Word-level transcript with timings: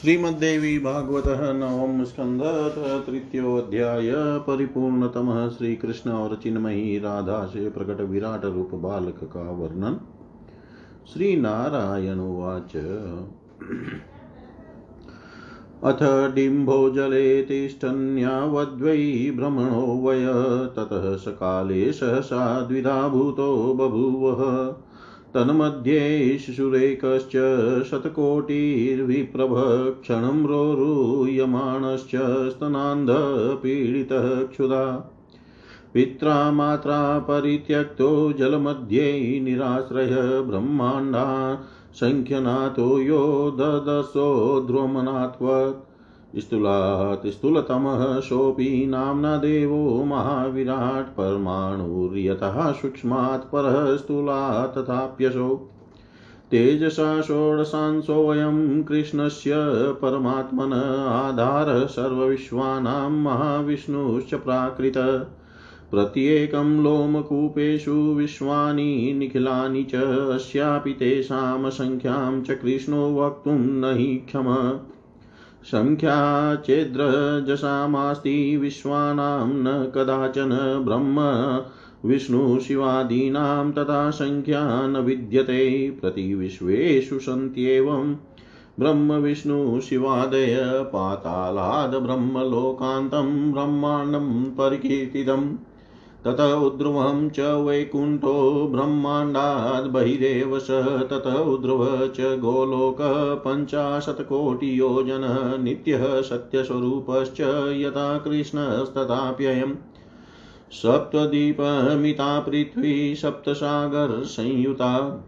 श्रीमद्देवी 0.00 0.78
भागवत 0.78 1.24
नवम 1.28 2.04
स्कंद 2.04 2.40
तृतीयोध्याय 3.06 4.12
परिपूर्णतम 4.16 5.50
श्री 5.58 5.76
कृष्ण 5.76 6.10
और 6.10 6.40
चिन्मयी 6.42 6.98
राधा 6.98 7.44
से 7.44 7.70
प्रकट 7.70 8.00
विराट 8.00 8.44
रूप 8.44 8.70
बालक 8.74 9.20
का 9.22 9.50
वर्णन। 9.50 10.00
श्री 11.12 11.36
नारायण 11.36 12.18
उवाच। 12.18 12.76
अथ 15.84 16.34
डिम्भो 16.34 16.90
जले 16.90 17.42
तिष्ठन्यावद्वै 17.42 19.32
भ्रमणो 19.36 20.06
वय। 20.06 20.26
ततः 20.76 21.16
सकाले 21.16 21.92
सहसा 21.92 22.60
द्विधा 22.60 23.08
भूतो 23.08 23.74
बभूवः। 23.74 24.76
तन्मध्ये 25.34 26.38
शिशुरेकश्च 26.38 27.32
शतकोटिर्विप्रभ 27.90 29.54
क्षणं 30.02 30.44
रोरूयमाणश्च 30.46 32.12
स्तनान्धपीडितः 32.52 34.28
क्षुधा 34.42 35.10
पित्रा 35.94 36.50
मात्रा 36.50 37.18
परित्यक्तो 37.18 38.32
जलमध्ये 38.32 39.40
निराश्रय 39.40 40.14
ब्रह्माण्डा 40.42 41.26
सङ्ख्यनाथो 42.00 42.98
यो 42.98 43.22
ददसो 43.58 44.60
ध्रुवमनात्वत्। 44.66 45.93
स्थूलात् 46.38 47.26
स्थूलतमः 47.26 48.20
सोऽपि 48.20 48.86
नाम्ना 48.86 49.36
देवो 49.36 50.04
महाविराट् 50.04 51.08
परमाणुर्यतः 51.08 52.72
सूक्ष्मात् 52.72 53.52
परः 53.52 53.96
स्थूलात् 53.96 54.78
तथाप्यसौ। 54.78 55.70
तेजसा 56.50 57.20
षोडशांशोऽयं 57.20 58.82
कृष्णस्य 58.82 59.52
परमात्मन 60.02 60.72
आधारः 61.08 61.86
सर्वविश्वानां 61.86 63.10
महाविष्णुश्च 63.10 64.34
प्राकृत। 64.34 64.94
प्रत्येकं 65.90 66.82
लोमकूपेषु 66.82 67.92
विश्वानि 67.92 69.14
निखिलानि 69.18 69.84
च 69.84 69.94
अस्यापि 70.34 70.92
तेषां 70.92 71.70
सङ्ख्यां 71.70 72.42
च 72.42 72.50
कृष्णो 72.50 73.20
वक्तुं 73.20 73.58
न 73.58 73.96
हि 73.98 74.16
क्षम। 74.16 74.78
सङ्ख्या 75.64 76.56
चेद्रजसामास्ति 76.56 78.56
विश्वानां 78.56 79.48
न 79.48 79.92
कदाचन 79.94 80.82
ब्रह्म 80.84 81.18
विष्णुशिवादीनां 82.08 83.72
तथा 83.72 84.10
सङ्ख्या 84.10 84.86
न 84.86 84.96
विद्यते 84.96 85.96
प्रतिविश्वेषु 86.00 87.18
सन्त्येवं। 87.18 88.16
ब्रह्मविष्णुशिवादय 88.78 90.84
पातालाद् 90.92 91.94
ब्रह्मलोकान्तं 91.94 93.52
ब्रह्माण्डं 93.52 94.50
परिकीर्तितम्। 94.50 95.54
तत 96.26 96.40
उद्ध्रुवं 96.40 97.30
च 97.30 97.40
वैकुण्ठो 97.40 98.68
ब्रह्माण्डाद् 98.72 99.92
बहिरेव 99.92 100.58
सः 100.58 100.98
तत 100.98 101.26
उद्ध्रुव 101.26 102.06
च 102.06 102.20
गोलोकः 102.20 103.34
पञ्चाशत्कोटियोजनः 103.34 105.56
नित्यः 105.56 106.22
सत्यस्वरूपश्च 106.22 107.40
यथा 107.80 108.18
कृष्णस्तथाप्ययम् 108.18 109.74
सप्तदीपमिता 110.72 112.40
पृथ्वी 112.40 113.14
सप्तसागरसंयुता। 113.14 115.24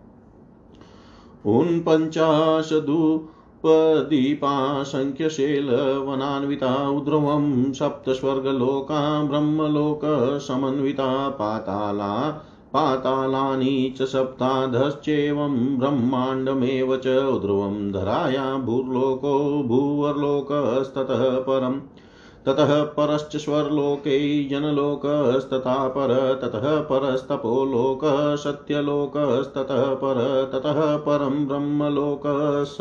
ऊन्पञ्चाशदु 1.46 3.28
दीपासङ्ख्यशैलवनान्विता 4.00 6.88
उद्ध्रुवं 6.88 7.72
सप्तस्वर्गलोका 7.72 9.22
ब्रह्मलोकसमन्विता 9.22 11.28
पाताला, 11.28 12.42
पातालानि 12.72 13.94
च 13.98 14.02
सप्ताधश्चेवं 14.02 15.78
ब्रह्माण्डमेव 15.78 16.96
च 16.96 17.06
उध्रुवं 17.06 17.92
धराया 17.92 18.56
भूर्लोको 18.56 19.62
भूवर्लोकस्ततः 19.62 21.30
परम्। 21.30 21.80
ततः 22.46 22.82
परश्च 22.82 23.36
स्वर्लोके 23.36 24.48
जनलोकस्तथा 24.48 25.88
पर, 25.88 26.38
ततः 26.42 26.80
परस्तपोलोकः 26.80 28.36
सत्यलोकस्ततः 28.36 29.94
पर, 29.94 30.50
ततः 30.52 30.96
परं 30.96 31.46
ब्रह्मलोकस 31.46 32.78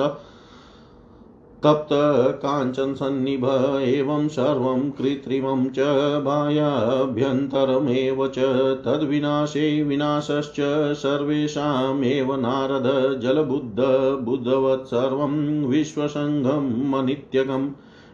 तप्त 1.63 2.41
काञ्चनसन्निभ 2.41 3.45
एवं 3.81 4.27
सर्वं 4.27 4.91
कृत्रिमं 4.91 5.69
च 5.69 5.79
बाह्याभ्यन्तरमेव 6.25 8.27
च 8.27 8.39
तद्विनाशे 8.85 9.83
विनाशश्च 9.83 10.97
सर्वेषामेव 10.97 12.35
नारद 12.35 13.19
जलबुद्ध 13.19 13.79
बुद्धवत् 14.25 14.85
सर्वं 14.85 15.65
विश्वसङ्घम् 15.65 16.93
अनित्यकम् 16.93 17.69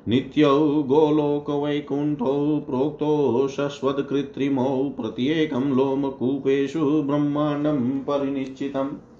नित्यौ 0.07 0.83
गोलोकवैकुण्ठौ 0.83 2.63
प्रोक्तो 2.67 3.47
शश्वत्कृत्रिमौ 3.47 4.89
प्रत्येकं 4.89 5.77
लोमकूपेषु 5.77 6.79
ब्रह्माण्डं 6.79 7.99
परिनिश्चितम्। 7.99 9.10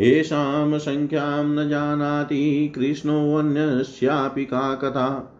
येषां 0.00 0.78
सङ्ख्यां 0.78 1.44
न 1.44 1.68
जानाति 1.68 2.72
कृष्णोऽन्यस्यापि 2.74 4.44
का 4.44 4.74
कथा? 4.74 5.32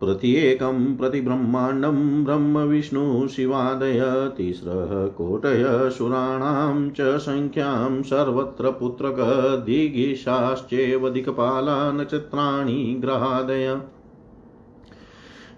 प्रत्येकं 0.00 0.96
प्रतिब्रह्माण्डं 0.96 2.24
ब्रह्मविष्णुशिवादय 2.24 4.30
तिस्रः 4.36 5.06
कोटय 5.06 5.90
सुराणां 5.90 6.90
च 6.90 7.00
सङ्ख्यां 7.00 8.02
सर्वत्र 8.02 8.70
पुत्रकदिगिशाश्चेव 8.70 11.10
दिक्पाला 11.10 11.92
नक्षत्राणि 11.92 12.98
ग्रहादय। 13.00 13.80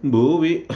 भुवि 0.05 0.67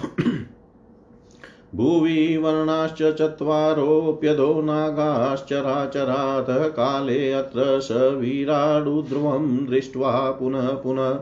भुवि 1.75 2.37
वर्णाश्च 2.37 3.03
चत्वारोऽप्यधो 3.03 4.63
नागाश्चराचरातः 4.63 6.69
काले 6.69 7.33
अत्र 7.33 7.81
स 7.81 7.93
विराडुध्रुवं 7.93 9.67
दृष्ट्वा 9.67 10.31
पुनः 10.31 10.69
पुनः 10.69 11.19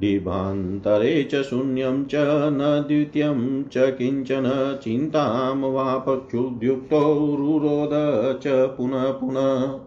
डिभान्तरे 0.00 1.22
च 1.22 1.42
शून्यं 1.42 2.04
च 2.04 2.46
न 2.50 2.84
द्वितीयं 2.88 3.62
च 3.62 3.72
किंचन 3.76 4.78
चिन्तां 4.82 5.72
वापक्षुद्युक्तो 5.72 7.36
रुरोद 7.38 8.40
च 8.42 8.44
पुनः 8.46 9.02
पुनः। 9.02 9.78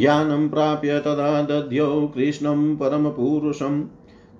ज्ञानं 0.00 0.48
प्राप्य 0.48 0.98
तदा 0.98 1.42
दध्यौ 1.42 2.06
कृष्णं 2.06 2.76
परमपुरुषम् 2.76 3.82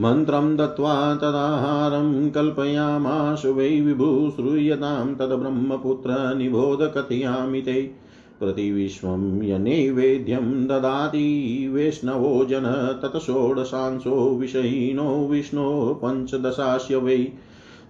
मन्त्रं 0.00 0.56
दत्त्वा 0.56 1.14
तदाहारं 1.14 2.30
कल्पयामाशु 2.30 3.52
वै 3.52 3.80
विभु 3.80 4.32
श्रूयतां 4.36 5.14
तद्ब्रह्मपुत्र 5.14 6.34
निबोध 6.34 6.82
कथयामि 6.82 7.60
ते। 7.60 7.82
प्रतिविश्वं 8.40 9.42
यनैवेद्यं 9.42 10.66
ददाति 10.66 11.68
वैष्णवो 11.74 12.44
जन 12.44 12.98
तत् 13.02 13.22
षोडशांशो 13.22 14.36
विषयिनो 14.36 15.28
विष्णो 15.30 16.00
पञ्चदशास्य 16.04 16.96
वै। 16.96 17.32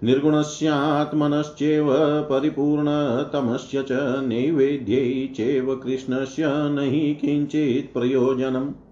निर्गुणस्यात्मनश्चैव 0.04 1.86
परिपूर्णतमस्य 2.22 3.82
च 3.82 3.92
नैवेद्यै 4.28 5.28
चैव 5.36 5.74
कृष्णस्य 5.76 6.42
न 6.46 6.78
हि 6.78 7.14
किञ्चित् 7.14 7.94
प्रयोजनम्। 7.94 8.87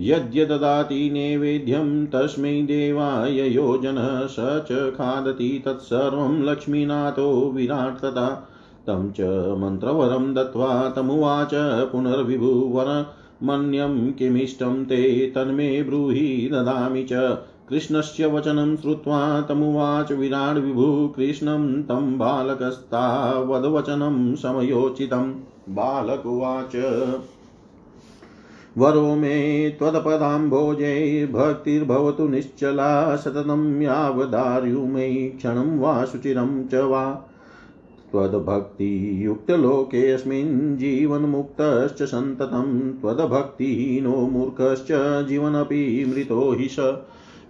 यद्यददाति 0.00 1.10
नैवेद्यं 1.10 2.06
तस्मै 2.06 2.62
देवाय 2.62 3.48
योजनः 3.48 4.26
स 4.26 4.36
च 4.38 4.72
खादति 4.72 5.62
तत्सर्वं 5.64 6.42
लक्ष्मीनाथो 6.42 7.52
विराट् 7.54 7.98
तथा 7.98 8.48
तं 8.86 9.12
च 9.12 9.54
मन्त्रवरं 9.58 10.34
दत्त्वा 10.34 10.88
तमुवाच 10.88 11.50
पुनर्विभुवरमन्यं 11.92 14.12
किमिष्टं 14.12 14.84
ते 14.84 15.32
तन्मे 15.34 15.82
ब्रूहि 15.82 16.48
ददामि 16.52 17.02
च। 17.02 17.38
कृष्णस्य 17.68 18.26
वचनं 18.26 18.76
श्रुत्वा 18.76 19.40
तमुवाच 19.40 20.12
विराड् 20.12 20.58
विभु 20.58 21.12
कृष्णं 21.16 21.82
तं 21.82 22.18
बालकस्तावद्वचनं 22.18 24.34
समयोचितं। 24.34 25.34
बालकुवाच 25.68 26.76
वरो 28.78 29.14
मे 29.14 29.70
त्वत्पदाम्भोजैर्भक्तिर्भवतु 29.70 32.28
निश्चला 32.28 33.16
सततं 33.16 33.82
यावदार्युमयि 33.82 35.28
क्षणं 35.28 35.78
वा 35.78 36.04
शुचिरं 36.04 36.68
च 36.68 36.74
वा। 36.74 37.28
त्वद्भक्तियुक्तलोकेऽस्मिन् 38.12 40.76
जीवन्मुक्तश्च 40.76 42.02
सन्ततं, 42.02 42.92
त्वद्भक्तिहीनो 42.92 44.10
मूर्खश्च 44.10 45.24
जीवनपि 45.28 46.04
मृतो 46.08 46.52
हि 46.52 46.68
स। 46.68 46.96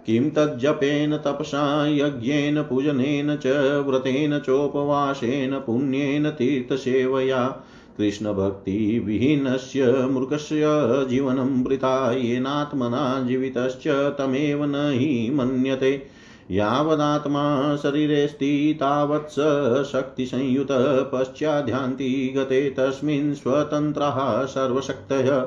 किं 0.05 0.29
तज्जपेन 0.29 1.17
तपसा 1.17 1.87
यज्ञेन 1.87 2.61
पूजनेन 2.61 3.35
च 3.35 3.83
व्रतेन 3.87 4.39
चोपवासेन 4.39 5.59
पुण्येन 5.59 6.29
तीर्थसेवया। 6.29 7.63
कृष्णभक्तिविहीनस्य 7.97 9.91
मूर्खस्य 9.91 10.61
जीवनं 11.09 11.63
वृथा, 11.63 12.11
येनात्मना 12.11 13.25
जीवितश्च 13.27 13.87
तमेव 13.87 14.65
न 14.65 14.73
हि 14.75 15.31
मन्यते। 15.35 16.07
यावदात्मा 16.51 17.75
शरीरेऽस्ति, 17.75 18.77
तावत् 18.79 19.31
स 19.31 19.35
शक्तिसंयुतः 19.91 21.01
पश्चाध्यान्ति 21.01 22.33
गते 22.37 22.69
तस्मिन् 22.69 23.33
स्वतन्त्रः 23.33 24.45
सर्वशक्तयः। 24.45 25.45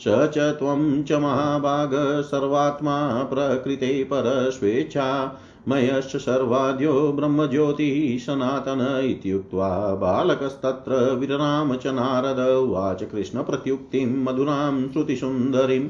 स 0.00 0.04
च 0.08 0.38
त्वं 0.38 1.02
च 1.02 1.12
महाभाग, 1.12 1.90
सर्वात्मा 2.20 3.22
प्रकृते 3.22 4.04
परस्वेच्छा। 4.04 5.40
मयश्च 5.68 6.16
सर्वाद्यो 6.16 7.12
ब्रह्मज्योतिः 7.12 8.18
सनातन 8.18 9.00
इत्युक्त्वा 9.04 9.94
बालकस्तत्र 9.94 11.14
विरराम 11.14 11.76
च 11.76 11.86
नारद 11.86 12.38
उवाच 12.38 13.02
कृष्णप्रत्युक्तिं 13.02 14.24
मधुरां 14.24 14.92
श्रुतिसुन्दरीम् 14.92 15.88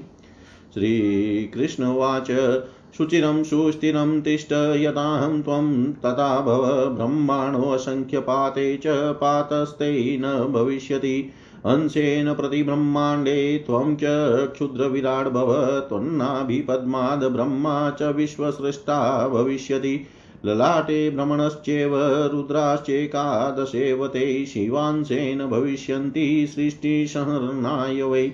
श्रीकृष्ण 0.74 1.84
उवाच, 1.84 2.26
शुचिरं 2.98 3.44
सुस्थिरं 3.44 4.20
तिष्ठ, 4.20 4.52
यदाहं 4.52 5.42
त्वं 5.42 5.92
तथा 5.92 6.40
भव 6.40 6.66
ब्रह्माणोऽसङ्ख्यपाते 6.96 8.76
च 8.76 8.86
पातस्ते 9.12 10.18
न 10.18 10.52
भविष्यति। 10.52 11.30
अंशेन 11.68 12.34
प्रतिब्रह्माण्डे 12.34 13.64
त्वं 13.66 13.96
च 13.96 14.00
क्षुद्रविराड् 14.48 15.28
भव 15.28 15.80
त्वन्नाभिपद्माद् 15.80 17.24
ब्रह्मा 17.24 17.90
च 17.90 18.02
विश्वसृष्टा 18.02 19.28
भविष्यति। 19.28 20.00
ललाटे 20.44 21.10
भ्रमणश्चैव, 21.10 21.92
रुद्राश्चैकादशेवते, 22.32 24.46
शिवांशेन 24.46 25.46
भविष्यन्ति 25.46 26.46
सृष्टिसंहरणाय 26.46 28.02
वै 28.02 28.32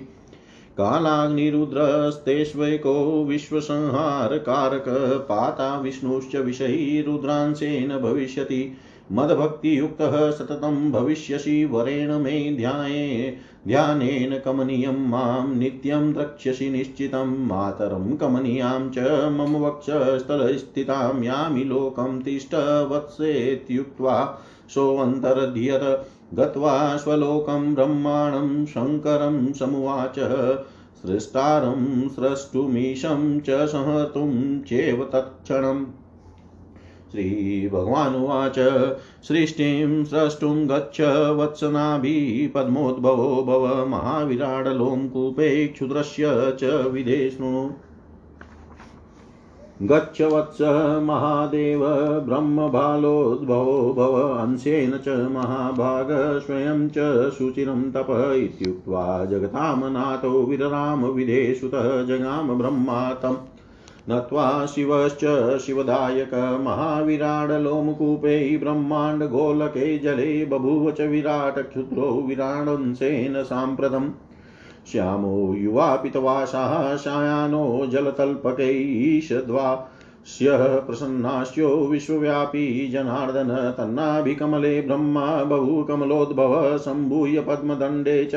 कालाग्निरुद्रस्तेष्वैको 0.77 3.25
विश्वसंहारकारक, 3.25 4.85
पाता 5.29 5.79
विष्णुश्च 5.79 6.35
विषयी 6.35 7.01
रुद्रांशेन 7.01 7.99
भविष्यति। 7.99 8.77
मद्भक्तियुक्तः 9.11 10.31
सततं 10.31 10.91
भविष्यसि 10.91 11.65
वरेण 11.65 12.13
मे 12.13 12.55
ध्याये 12.57 13.37
ध्यानेन 13.67 14.39
कमनीयं 14.39 15.09
माँ 15.09 15.55
नित्यं 15.55 16.13
द्रक्ष्यसि 16.13 16.69
निश्चितं, 16.69 17.47
मातरं 17.47 18.17
कमनीयां 18.17 18.89
च 18.89 18.99
मम 19.31 19.55
वक्षस्थलस्थितां, 19.55 21.23
यामि 21.23 21.63
लोकं 21.63 22.21
तिष्ठ 22.21 22.53
वत्सेत्युक्त्वा 22.55 24.39
सोऽन्तर्ध्यत 24.69 26.05
गत्वा 26.33 26.97
स्वलोकं 26.97 27.75
ब्रह्माणं 27.75 28.65
शङ्करं 28.65 29.53
समुवाच, 29.53 30.15
सृष्टारं 31.01 32.09
स्रष्टुमीशं 32.09 33.39
च 33.39 33.49
संहर्तुं 33.49 34.61
चेव 34.61 35.09
तत्क्षणम्। 35.13 35.85
श्रीभगवानुवाच, 37.11 38.55
सृष्टिं 39.23 40.03
स्रष्टुं 40.03 40.69
गच्छ 40.69 41.01
वत्सनाभिः 41.39 42.49
पद्मोद्भवो 42.55 43.43
भव 43.43 43.85
महाविराडलोङ्कूपे 43.89 45.67
क्षुद्रस्य 45.67 46.23
च 46.59 46.63
विधे 46.63 47.29
शृणु। 47.29 47.69
गच्छ 49.81 50.21
वत्स 50.21 50.61
महादेव, 51.03 51.79
ब्रह्मबालोद्भवो 52.25 53.93
भव 53.93 54.13
अंशेन 54.37 54.91
च 54.91 55.07
महाभाग 55.07 56.07
स्वयं 56.45 56.89
च 56.89 57.29
शुचिरं 57.37 57.91
तप 57.91 58.07
इत्युक्त्वा 58.37 59.25
जगतामनाथो 59.25 60.43
विरराम 60.43 61.05
विधेषुतः 61.05 62.03
जगाम 62.03 62.57
ब्रह्मा 62.57 63.13
तम् 63.13 63.54
नत्वा 64.09 64.65
शिवश्च 64.65 65.59
शिवदायक 65.59 66.57
महाविराडलोमकूपे 66.61 68.57
ब्रह्माण्डगोलके 68.57 69.99
जले 69.99 70.45
बभूव 70.45 70.91
च 70.91 71.01
विराट 71.01 71.69
क्षुद्रो 71.69 72.01
विराडंसेन 72.01 73.43
साम्प्रतम् 73.43 74.11
श्यामो 74.91 75.55
युवापितवासाः 75.55 76.95
सायानो 76.95 77.85
जलतल्पकैषद्वा 77.85 79.91
स्यः 80.25 80.57
प्रसन्नास्यो 80.57 81.69
विश्वव्यापी 81.69 82.87
जनार्दन 82.87 83.73
तन्नाभिकमले 83.77 84.81
ब्रह्मा 84.81 85.43
बहु 85.43 85.83
कमलोद्भव 85.83 86.77
सम्भूय 86.77 87.39
पद्मदण्डे 87.39 88.25
च 88.25 88.31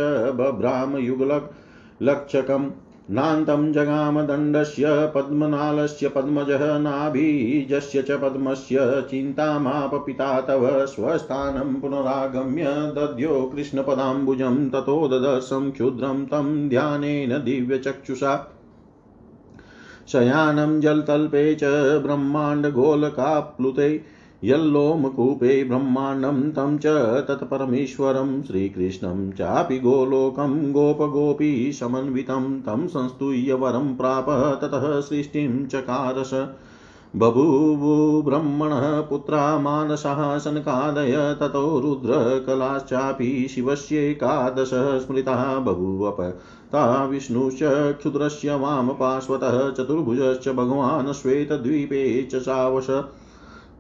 लक्षकम्। 2.03 2.71
नान्तं 3.11 3.73
जगामदण्डस्य, 3.73 4.85
पद्मनालस्य, 4.87 6.09
पद्मजः, 6.09 6.79
नाभिजस्य 6.79 8.03
च 8.03 8.11
पद्मस्य 8.11 9.07
चिन्तामापपिता 9.11 10.41
तव 10.41 10.87
स्वस्थानं 10.87 11.81
पुनरागम्य, 11.81 12.65
दद्यो 12.65 13.53
कृष्णपदाम्बुजं, 13.55 14.71
ततो 14.71 15.09
ददर्शं 15.09 15.71
क्षुद्रं 15.71 16.27
तं 16.27 16.69
ध्यानेन 16.69 17.31
दिव्यचक्षुषा। 17.31 18.55
शयानं 20.09 20.81
जलतल्पे 20.81 21.55
च 21.55 22.01
ब्रह्माण्डगोलकाप्लुते 22.03 24.18
यल्लोमकूपे 24.45 25.65
ब्रह्माण्डं 25.65 26.51
तं 26.51 26.79
च 26.79 26.87
तत्परमेश्वरं 27.29 28.43
श्रीकृष्णं 28.43 29.31
चापि 29.31 29.79
गोलोकं 29.79 30.73
गोपगोपी 30.73 31.73
समन्वितं 31.73 32.61
तं 32.61 32.87
संस्तूय्य 32.87 33.53
वरं 33.53 33.97
प्राप 33.97 34.27
ततः 34.63 35.01
सृष्टिं 35.01 35.67
चकारस 35.67 36.49
बभूवु 37.17 38.23
ब्रह्मणः 38.23 39.01
पुत्रा 39.01 39.59
मानसः 39.59 40.39
सनकादय 40.39 41.37
ततो 41.41 41.81
रुद्रकलाश्चापि 41.81 43.49
शिवस्यैकादशः 43.51 44.99
स्मृतः। 44.99 45.59
बभूवप 45.59 46.17
ता 46.73 47.05
विष्णुश्च 47.05 47.59
क्षुद्रस्य 47.99 48.55
वामपार्श्वतः 48.55 49.71
चतुर्भुजश्च 49.71 50.49
भगवान् 50.49 51.13
श्वेतद्वीपे 51.13 52.23
च 52.23 52.37
सावश। 52.37 52.87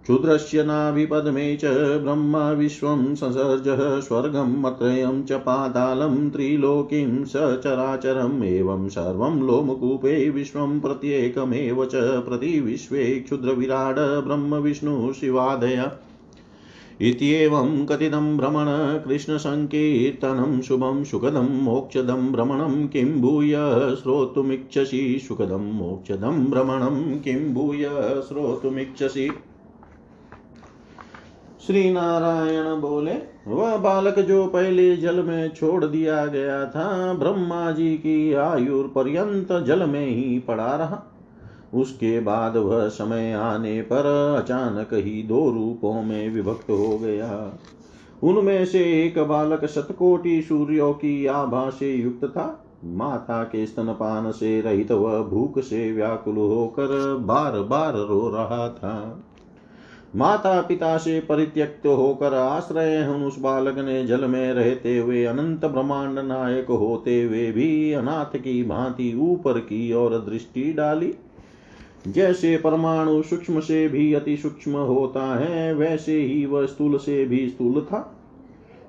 क्षुद्रस्य 0.08 0.64
नाभिपद्मे 0.64 1.56
च 1.56 1.64
ब्रह्म 2.02 2.36
विश्वं 2.36 3.14
ससर्जः 3.14 4.00
स्वर्गं 4.00 4.60
मत्रयं 4.62 5.22
च 5.22 5.32
पातालं 5.32 6.30
त्रिलोकीं 6.30 7.24
सचराचरम् 7.24 8.44
एवं 8.44 8.88
सर्वं 8.88 9.46
लोमकूपे 9.46 10.30
विश्वं 10.30 10.80
प्रत्येकमेव 10.80 11.84
च 11.84 11.90
प्रतिविश्वे 11.94 13.04
क्षुद्रविराड 13.04 13.98
ब्रह्म 13.98 14.54
विष्णु 14.54 15.12
शिवादय। 15.12 15.90
इत्येवं 17.00 17.86
कथितं 17.86 18.36
भ्रमण 18.36 18.66
कृष्णसङ्कीर्तनं 18.98 20.60
शुभं 20.60 21.04
सुखदं 21.04 21.62
मोक्षदं 21.62 22.32
भ्रमणं 22.32 22.88
किं 22.88 23.20
भूय 23.20 23.52
श्रोतुमिच्छसि? 23.96 25.18
सुखदं 25.28 25.72
मोक्षदं 25.74 26.50
भ्रमणं 26.50 27.20
किं 27.20 27.54
भूय 27.54 27.84
श्रोतुमिच्छसि? 28.28 29.30
श्री 31.66 31.90
नारायण 31.90 32.80
बोले, 32.80 33.14
वह 33.48 33.76
बालक 33.76 34.18
जो 34.18 34.46
पहले 34.46 34.96
जल 34.96 35.22
में 35.22 35.48
छोड़ 35.48 35.84
दिया 35.84 36.26
गया 36.26 36.64
था, 36.64 37.12
ब्रह्मा 37.12 37.70
जी 37.70 37.94
की 37.94 38.32
आयु 38.32 38.82
पर्यंत 38.82 39.52
जल 39.52 39.86
में 39.86 40.06
ही 40.06 40.38
पड़ा 40.38 40.76
रहा। 40.76 41.02
उसके 41.74 42.20
बाद 42.20 42.56
वह 42.56 42.88
समय 42.88 43.32
आने 43.32 43.82
पर 43.82 44.34
अचानक 44.38 44.88
ही 44.92 45.22
दो 45.22 45.50
रूपों 45.50 46.02
में 46.02 46.30
विभक्त 46.30 46.70
हो 46.70 46.98
गया। 46.98 47.58
उनमें 48.22 48.66
से 48.66 49.06
एक 49.06 49.18
बालक 49.18 49.66
शतकोटि 49.66 50.42
सूर्यों 50.42 50.92
की 50.92 51.26
आभा 51.26 51.70
से 51.70 51.94
युक्त 51.94 52.24
था। 52.24 52.64
माता 52.84 53.44
के 53.44 53.66
स्तनपान 53.66 54.30
से 54.30 54.60
रहित 54.60 54.92
वह 54.92 55.22
भूख 55.22 55.58
से 55.58 55.92
व्याकुल 55.92 56.36
होकर 56.36 57.16
बार 57.16 57.60
बार 57.60 57.92
रो 57.92 58.28
रहा 58.34 58.68
था। 58.68 59.24
माता 60.16 60.60
पिता 60.60 60.96
से 60.96 61.20
परित्यक्त 61.20 61.86
होकर 61.86 62.34
आश्रय 62.34 63.06
उस 63.26 63.38
बालक 63.38 63.78
ने 63.78 64.06
जल 64.06 64.24
में 64.24 64.54
रहते 64.54 64.98
हुए 64.98 65.24
अनंत 65.24 65.64
ब्रह्मांड 65.64 66.18
नायक 66.18 66.66
होते 66.66 67.22
हुए 67.22 67.52
भी 67.52 67.92
अनाथ 67.92 68.36
की 68.36 68.64
भांति 68.64 69.14
ऊपर 69.20 69.58
की 69.58 69.92
ओर 69.92 70.10
दृष्टि 70.10 70.72
डाली। 70.72 71.14
जैसे 72.08 72.56
परमाणु 72.56 73.22
सूक्ष्म 73.22 73.60
से 73.60 73.88
भी 73.88 74.14
अति 74.14 74.36
सूक्ष्म 74.36 74.72
होता 74.72 75.38
है, 75.38 75.74
वैसे 75.74 76.20
ही 76.22 76.46
वह 76.46 76.66
स्थूल 76.66 76.98
से 76.98 77.24
भी 77.24 77.48
स्थूल 77.48 77.80
था। 77.80 78.14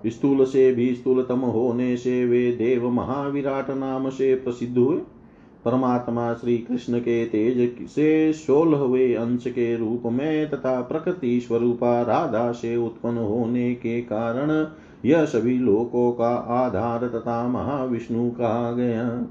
स्थूल 0.05 0.45
से 0.45 0.71
भी 0.71 0.95
स्थूलतम 0.95 1.39
होने 1.39 1.97
से 1.97 2.25
वे 2.25 2.51
देव 2.51 2.89
महाविराट 2.89 3.69
नाम 3.69 4.09
से 4.09 4.35
प्रसिद्ध 4.35 4.77
हुए। 4.77 5.01
परमात्मा 5.65 6.33
श्री 6.33 6.57
कृष्ण 6.57 6.99
के 6.99 7.25
तेज 7.25 7.87
से 7.89 8.33
सोलहवे 8.33 9.15
अंश 9.15 9.43
के 9.47 9.77
रूप 9.77 10.03
में 10.05 10.49
तथा 10.49 10.81
प्रकृति 10.81 11.39
स्वरूपा 11.39 12.01
राधा 12.01 12.51
से 12.51 12.75
उत्पन्न 12.75 13.17
होने 13.17 13.75
के 13.75 14.01
कारण 14.01 14.67
यह 15.05 15.25
सभी 15.25 15.57
लोकों 15.57 16.11
का 16.11 16.29
आधार 16.35 17.07
तथा 17.07 17.47
महाविष्णु 17.47 18.31
कहा 18.31 18.71
गया। 18.71 19.27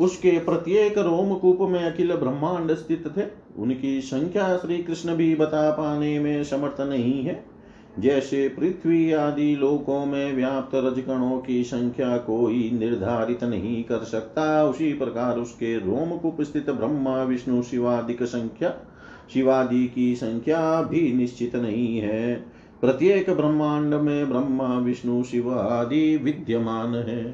उसके 0.00 0.30
प्रत्येक 0.30 0.98
रोमकूप 0.98 1.58
में 1.60 1.84
अखिल 1.84 2.14
ब्रह्मांड 2.16 2.74
स्थित 2.74 3.12
थे। 3.16 3.22
उनकी 3.58 4.00
संख्या 4.00 4.56
श्री 4.56 4.78
कृष्ण 4.78 5.16
भी 5.16 5.34
बता 5.34 5.70
पाने 5.70 6.18
में 6.20 6.44
समर्थ 6.44 6.80
नहीं 6.80 7.24
है। 7.24 7.49
जैसे 7.98 8.48
पृथ्वी 8.48 9.12
आदि 9.12 9.56
लोकों 9.56 10.06
में 10.06 10.36
व्याप्त 10.36 10.74
रजकणों 10.74 11.40
की 11.40 11.64
संख्या 11.64 12.16
कोई 12.16 12.70
निर्धारित 12.78 13.44
नहीं 13.44 13.84
कर 13.84 13.98
सकता। 13.98 14.64
उसी 14.64 14.92
प्रकार 14.92 15.38
उसके 15.38 15.76
रोमकूप 15.76 16.42
स्थित 16.42 16.70
ब्रह्मा, 16.70 17.22
विष्णु, 17.22 17.62
शिवादिक 17.62 18.22
संख्या, 18.22 18.74
शिवादि 19.34 19.92
की 19.94 20.14
संख्या 20.14 20.82
भी 20.82 21.12
निश्चित 21.12 21.56
नहीं 21.56 21.98
है। 21.98 22.34
प्रत्येक 22.80 23.30
ब्रह्मांड 23.30 23.94
में 23.94 24.30
ब्रह्मा, 24.30 24.78
विष्णु, 24.78 25.22
शिव 25.22 25.58
आदि 25.58 26.16
विद्यमान 26.16 26.94
है। 26.94 27.24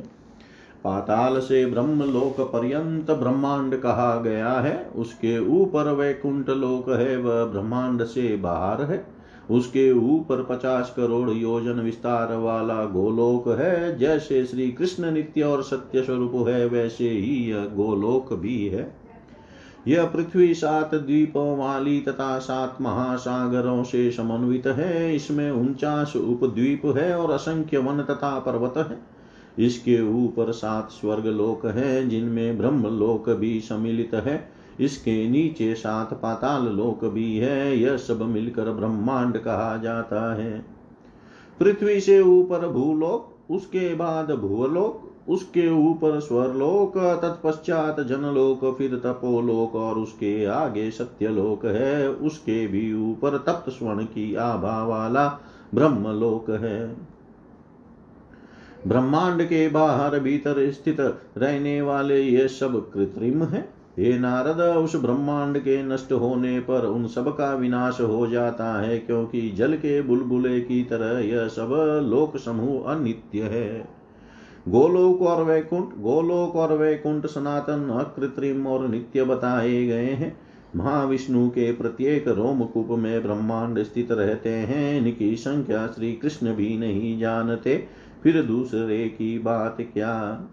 पाताल 0.84 1.40
से 1.40 1.66
ब्रह्म 1.66 2.02
लोक 2.02 2.40
पर्यंत 2.40 3.10
ब्रह्मांड 3.10 3.76
कहा 3.76 4.20
गया 4.20 4.52
है। 4.52 4.90
उसके 4.96 5.38
ऊपर 5.38 5.92
वैकुंठ 5.92 6.48
लोक 6.48 6.90
है, 6.90 7.16
वह 7.16 7.44
ब्रह्मांड 7.44 8.04
से 8.04 8.36
बाहर 8.36 8.82
है। 8.82 9.15
उसके 9.50 9.92
ऊपर 9.92 10.42
पचास 10.42 10.94
करोड़ 10.96 11.30
योजन 11.30 11.72
विस्तार 11.72 12.36
वाला 12.36 12.84
गोलोक 12.84 13.48
है। 13.48 13.98
जैसे 13.98 14.44
श्री 14.44 14.72
कृष्ण 14.72 15.10
नित्य 15.10 15.42
और 15.42 15.62
सत्य 15.62 16.02
स्वरूप 16.02 16.48
है, 16.48 16.66
वैसे 16.66 17.08
ही 17.08 17.50
यह 17.50 17.64
गोलोक 17.64 18.32
भी 18.32 18.66
है। 18.66 18.96
यह 19.88 20.04
पृथ्वी 20.04 20.54
सात 20.54 20.94
द्वीपों 20.94 21.58
वाली 21.58 22.00
तथा 22.00 22.38
सात 22.38 22.78
महासागरों 22.80 23.84
से 23.84 24.10
समन्वित 24.10 24.66
है। 24.66 25.16
इसमें 25.16 25.50
उनचास 25.50 26.16
उपद्वीप 26.16 26.86
है 26.86 27.18
और 27.18 27.30
असंख्य 27.30 27.78
वन 27.78 28.02
तथा 28.02 28.38
पर्वत 28.38 28.74
है। 28.76 29.16
इसके 29.66 30.24
ऊपर 30.24 30.52
सात 30.52 30.90
स्वर्ग 30.90 31.26
लोक 31.26 31.66
है, 31.66 32.08
जिनमें 32.08 32.58
ब्रह्म 32.58 32.86
लोक 32.86 33.30
भी 33.30 33.60
सम्मिलित 33.60 34.14
है। 34.14 34.55
इसके 34.80 35.28
नीचे 35.28 35.74
सात 35.74 36.14
पाताल 36.14 36.62
लोक 36.62 37.04
भी 37.04 37.36
है, 37.36 37.78
यह 37.78 37.96
सब 37.96 38.22
मिलकर 38.22 38.70
ब्रह्मांड 38.70 39.38
कहा 39.38 39.76
जाता 39.76 40.34
है। 40.34 40.64
पृथ्वी 41.58 42.00
से 42.00 42.20
ऊपर 42.20 42.68
भूलोक, 42.68 43.38
उसके 43.50 43.94
बाद 43.94 44.30
भूलोक 44.30 45.02
उसके 45.28 45.70
ऊपर 45.70 46.20
स्वरलोक, 46.20 46.98
तत्पश्चात 46.98 48.00
जनलोक, 48.00 48.74
फिर 48.78 48.96
तपोलोक 48.96 49.74
और 49.74 49.98
उसके 49.98 50.44
आगे 50.44 50.90
सत्यलोक 50.90 51.64
है, 51.66 52.10
उसके 52.10 52.66
भी 52.66 53.10
ऊपर 53.10 53.38
तप्त 53.38 53.70
स्वर्ण 53.70 54.04
की 54.04 54.34
आभा 54.34 54.84
वाला 54.84 55.40
ब्रह्मलोक 55.74 56.50
है। 56.50 56.96
ब्रह्मांड 58.86 59.42
के 59.42 59.68
बाहर 59.68 60.20
भीतर 60.20 60.70
स्थित 60.70 61.00
रहने 61.36 61.82
वाले 61.82 62.22
ये 62.22 62.48
सब 62.48 62.90
कृत्रिम 62.90 63.42
है। 63.44 63.75
हे 63.98 64.18
नारद, 64.18 64.60
उस 64.60 64.96
ब्रह्मांड 64.96 65.58
के 65.58 65.82
नष्ट 65.82 66.12
होने 66.12 66.60
पर 66.60 66.86
उन 66.86 67.06
सब 67.06 67.36
का 67.36 67.54
विनाश 67.54 68.00
हो 68.00 68.26
जाता 68.26 68.80
है, 68.80 68.98
क्योंकि 68.98 69.50
जल 69.50 69.72
के 69.72 70.02
बुलबुले 70.02 70.60
की 70.60 70.82
तरह 70.84 71.18
यह 71.18 71.48
सब 71.48 71.68
लोक 72.10 72.36
समूह 72.36 72.94
अनित्य 72.94 73.42
है। 73.42 73.88
गोलोक 74.68 75.22
और 75.22 75.44
वैकुंठ, 75.44 75.84
गोलोक 75.84 76.56
और 76.56 76.78
वैकुंठ 76.78 77.26
सनातन, 77.26 77.88
अकृत्रिम 78.00 78.66
और 78.66 78.88
नित्य 78.88 79.24
बताए 79.24 79.86
गए 79.86 80.10
हैं। 80.10 80.36
महाविष्णु 80.76 81.48
के 81.48 81.72
प्रत्येक 81.72 82.28
रोमकूप 82.28 82.88
में 82.90 83.22
ब्रह्मांड 83.22 83.82
स्थित 83.82 84.12
रहते 84.12 84.48
हैं, 84.48 84.98
इनकी 84.98 85.36
संख्या 85.36 85.86
श्री 85.86 86.12
कृष्ण 86.12 86.54
भी 86.54 86.78
नहीं 86.78 87.18
जानते। 87.18 87.84
फिर 88.22 88.42
दूसरे 88.42 89.08
की 89.08 89.38
बात 89.38 89.76
क्या? 89.80 90.44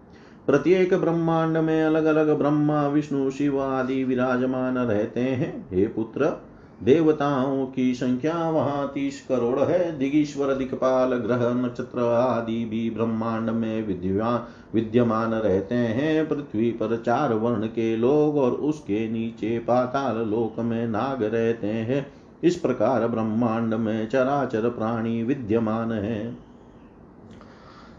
प्रत्येक 0.47 0.93
ब्रह्मांड 0.93 1.57
में 1.57 1.83
अलग 1.83 2.05
अलग 2.05 2.37
ब्रह्मा, 2.37 2.87
विष्णु, 2.87 3.31
शिव 3.31 3.61
आदि 3.61 4.03
विराजमान 4.03 4.77
रहते 4.77 5.19
हैं। 5.19 5.67
हे 5.71 5.87
पुत्र, 5.87 6.41
देवताओं 6.83 7.65
की 7.65 7.93
संख्या 7.93 8.49
वहाँ 8.49 8.91
तीस 8.93 9.25
करोड़ 9.27 9.59
है। 9.59 9.99
दिगीश्वर, 9.99 10.53
दिक्पाल, 10.53 11.09
ग्रह, 11.09 11.53
नक्षत्र 11.53 11.99
आदि 11.99 12.65
भी 12.65 12.89
ब्रह्मांड 12.89 13.49
में 13.49 13.87
विद्या 13.87 14.47
विद्यमान 14.73 15.33
रहते 15.33 15.75
हैं। 15.75 16.29
पृथ्वी 16.29 16.71
पर 16.71 17.03
चार 17.05 17.33
वर्ण 17.33 17.65
के 17.65 17.97
लोग 17.97 18.37
और 18.37 18.51
उसके 18.51 19.09
नीचे 19.09 19.59
पाताल 19.59 20.17
लोक 20.17 20.59
में 20.59 20.87
नाग 20.87 21.23
रहते 21.23 21.67
हैं। 21.67 22.11
इस 22.43 22.55
प्रकार 22.55 23.07
ब्रह्मांड 23.07 23.73
में 23.73 24.09
चराचर 24.09 24.69
प्राणी 24.69 25.23
विद्यमान 25.23 25.91
है। 25.91 26.42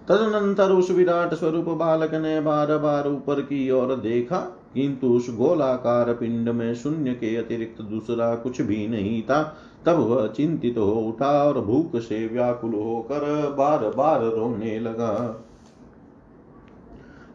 तदनंतर 0.09 0.71
उस 0.71 0.91
विराट 0.91 1.35
स्वरूप 1.35 1.69
बालक 1.69 2.15
ने 2.15 2.41
बार 2.41 2.77
बार 2.79 3.09
ऊपर 3.09 3.41
की 3.41 3.71
ओर 3.71 3.95
देखा, 3.97 4.39
किंतु 4.75 5.09
उस 5.09 5.31
गोलाकार 5.37 6.13
पिंड 6.15 6.49
में 6.49 6.75
शून्य 6.75 7.13
के 7.13 7.37
अतिरिक्त 7.37 7.83
दूसरा 7.83 8.35
कुछ 8.35 8.61
भी 8.61 8.87
नहीं 8.89 9.23
था। 9.23 9.43
तब 9.87 9.99
वह 10.01 10.27
चिंतित 10.27 10.79
हो 10.79 10.93
उठा 11.03 11.31
और 11.45 11.61
भूख 11.61 11.97
से 11.97 12.27
व्याकुल 12.27 12.75
होकर 12.75 13.55
बार 13.59 13.89
बार 13.89 14.25
रोने 14.27 14.79
लगा। 14.81 15.41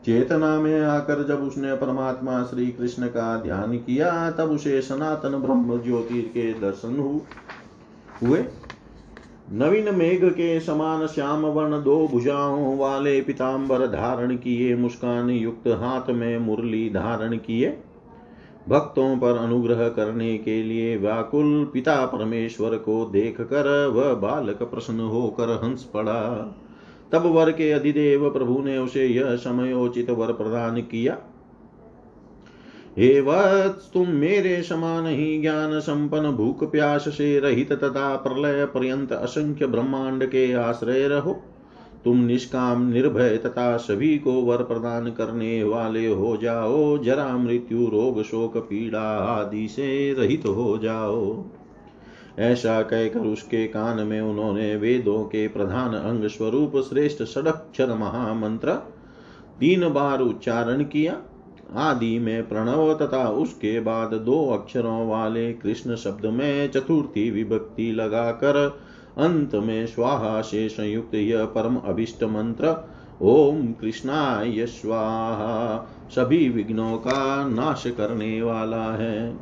चेतना 0.06 0.60
में 0.60 0.82
आकर 0.82 1.24
जब 1.28 1.44
उसने 1.44 1.76
परमात्मा 1.76 2.42
श्री 2.44 2.68
कृष्ण 2.68 3.08
का 3.08 3.36
ध्यान 3.38 3.78
किया, 3.78 4.32
तब 4.32 4.52
उसे 4.52 4.82
सनातन 4.82 5.38
ब्रह्म 5.38 5.82
ज्योति 5.82 6.22
के 6.22 6.52
दर्शन 6.54 7.00
हुए। 8.22 8.44
नवीन 9.53 9.96
मेघ 9.96 10.25
के 10.25 10.60
समान 10.60 11.08
श्याम 11.08 11.46
वर्ण 11.46 11.84
दो 11.84 12.08
भुजाओं 12.08 12.77
वाले 12.77 13.22
पिताम्बर 13.22 13.88
धारण 13.88 14.36
किए, 14.36 14.75
मुस्कान 14.75 15.29
युक्त 15.29 15.68
हाथ 15.68 16.10
में 16.10 16.38
मुरली 16.38 16.89
धारण 16.89 17.38
किए। 17.38 17.77
भक्तों 18.70 19.18
पर 19.18 19.38
अनुग्रह 19.38 19.89
करने 19.89 20.38
के 20.38 20.63
लिए 20.63 20.98
व्याकुल 20.98 21.72
पिता 21.74 22.06
परमेश्वर 22.06 22.77
को 22.77 23.06
देख 23.06 23.41
कर 23.41 23.88
वह 23.88 24.13
बालक 24.13 24.63
प्रसन्न 24.63 25.00
होकर 25.00 25.62
हंस 25.63 25.84
पड़ा। 25.84 26.22
तब 27.12 27.25
वर 27.25 27.51
के 27.51 27.72
अधिदेव 27.72 28.29
प्रभु 28.29 28.60
ने 28.60 28.77
उसे 28.77 29.06
यह 29.08 29.36
समयोचित 29.36 30.10
वर 30.10 30.34
प्रदान 30.34 30.82
किया। 30.82 31.18
हे 33.00 33.22
वत्स, 33.22 33.91
तुम 33.94 34.08
मेरे 34.08 34.63
समान 34.63 35.06
ही 35.06 35.41
ज्ञान 35.41 35.79
संपन्न 35.79 36.32
भूख 36.32 36.72
प्यास 36.72 37.06
से 37.08 37.39
रहित 37.39 37.74
तथा 37.74 38.15
प्रलय 38.15 38.65
पर्यंत 38.65 39.12
असंख्य 39.12 39.68
ब्रह्मांड 39.68 40.25
के 40.25 40.53
आश्रय 40.53 41.08
रहो। 41.08 41.44
तुम 42.06 42.18
निष्काम, 42.18 42.89
निर्भय 42.89 43.38
तथा 43.38 43.77
सभी 43.77 44.18
को 44.18 44.32
वर 44.32 44.58
प्रदान 44.58 45.12
करने 45.12 45.63
वाले 45.63 46.08
हो 46.08 46.38
जाओ। 46.38 46.98
जरा 46.98 47.38
मृत्यु, 47.38 47.86
रोग, 47.86 48.24
शोक, 48.24 48.58
पीड़ा 48.58 49.18
आदि 49.18 49.68
से 49.68 50.13
रहित 50.13 50.46
हो 50.46 50.77
जाओ। 50.77 51.46
ऐसा 52.39 52.82
कहकर 52.82 53.20
उसके 53.20 53.68
कान 53.68 54.08
में 54.08 54.22
उन्होंने 54.22 54.75
वेदों 54.75 55.24
के 55.24 55.48
प्रधान 55.48 55.94
अंग 55.94 56.27
स्वरूप 56.27 56.77
श्रेष्ठ 56.77 57.24
षडक्षर 57.24 57.94
महामंत्र 57.94 58.74
तीन 59.60 59.89
बार 59.89 60.22
उच्चारण 60.22 60.84
किया। 60.84 61.22
आदि 61.76 62.20
में 62.20 62.50
प्रणव 62.50 62.94
तथा 62.94 63.30
उसके 63.30 63.80
बाद 63.80 64.14
दो 64.14 64.50
अक्षरों 64.50 65.08
वाले 65.08 65.54
कृष्ण 65.54 65.96
शब्द 65.96 66.26
में 66.26 66.72
चतुर्थी 66.72 67.32
विभक्ति 67.32 67.92
लगाकर 67.92 68.80
अंत 69.18 69.56
में 69.56 69.88
स्वाहा 69.88 70.42
से 70.42 70.70
संयुक्त 70.70 71.16
यह 71.16 71.46
परम 71.46 71.76
अभिष्ट 71.76 72.24
मंत्र, 72.24 72.90
ओम 73.22 73.74
कृष्णाय 73.74 74.66
स्वाहा, 74.66 75.88
सभी 76.16 76.50
विघ्नों 76.50 76.98
का 76.98 77.48
नाश 77.48 77.84
करने 77.88 78.42
वाला 78.42 78.94
है। 78.96 79.34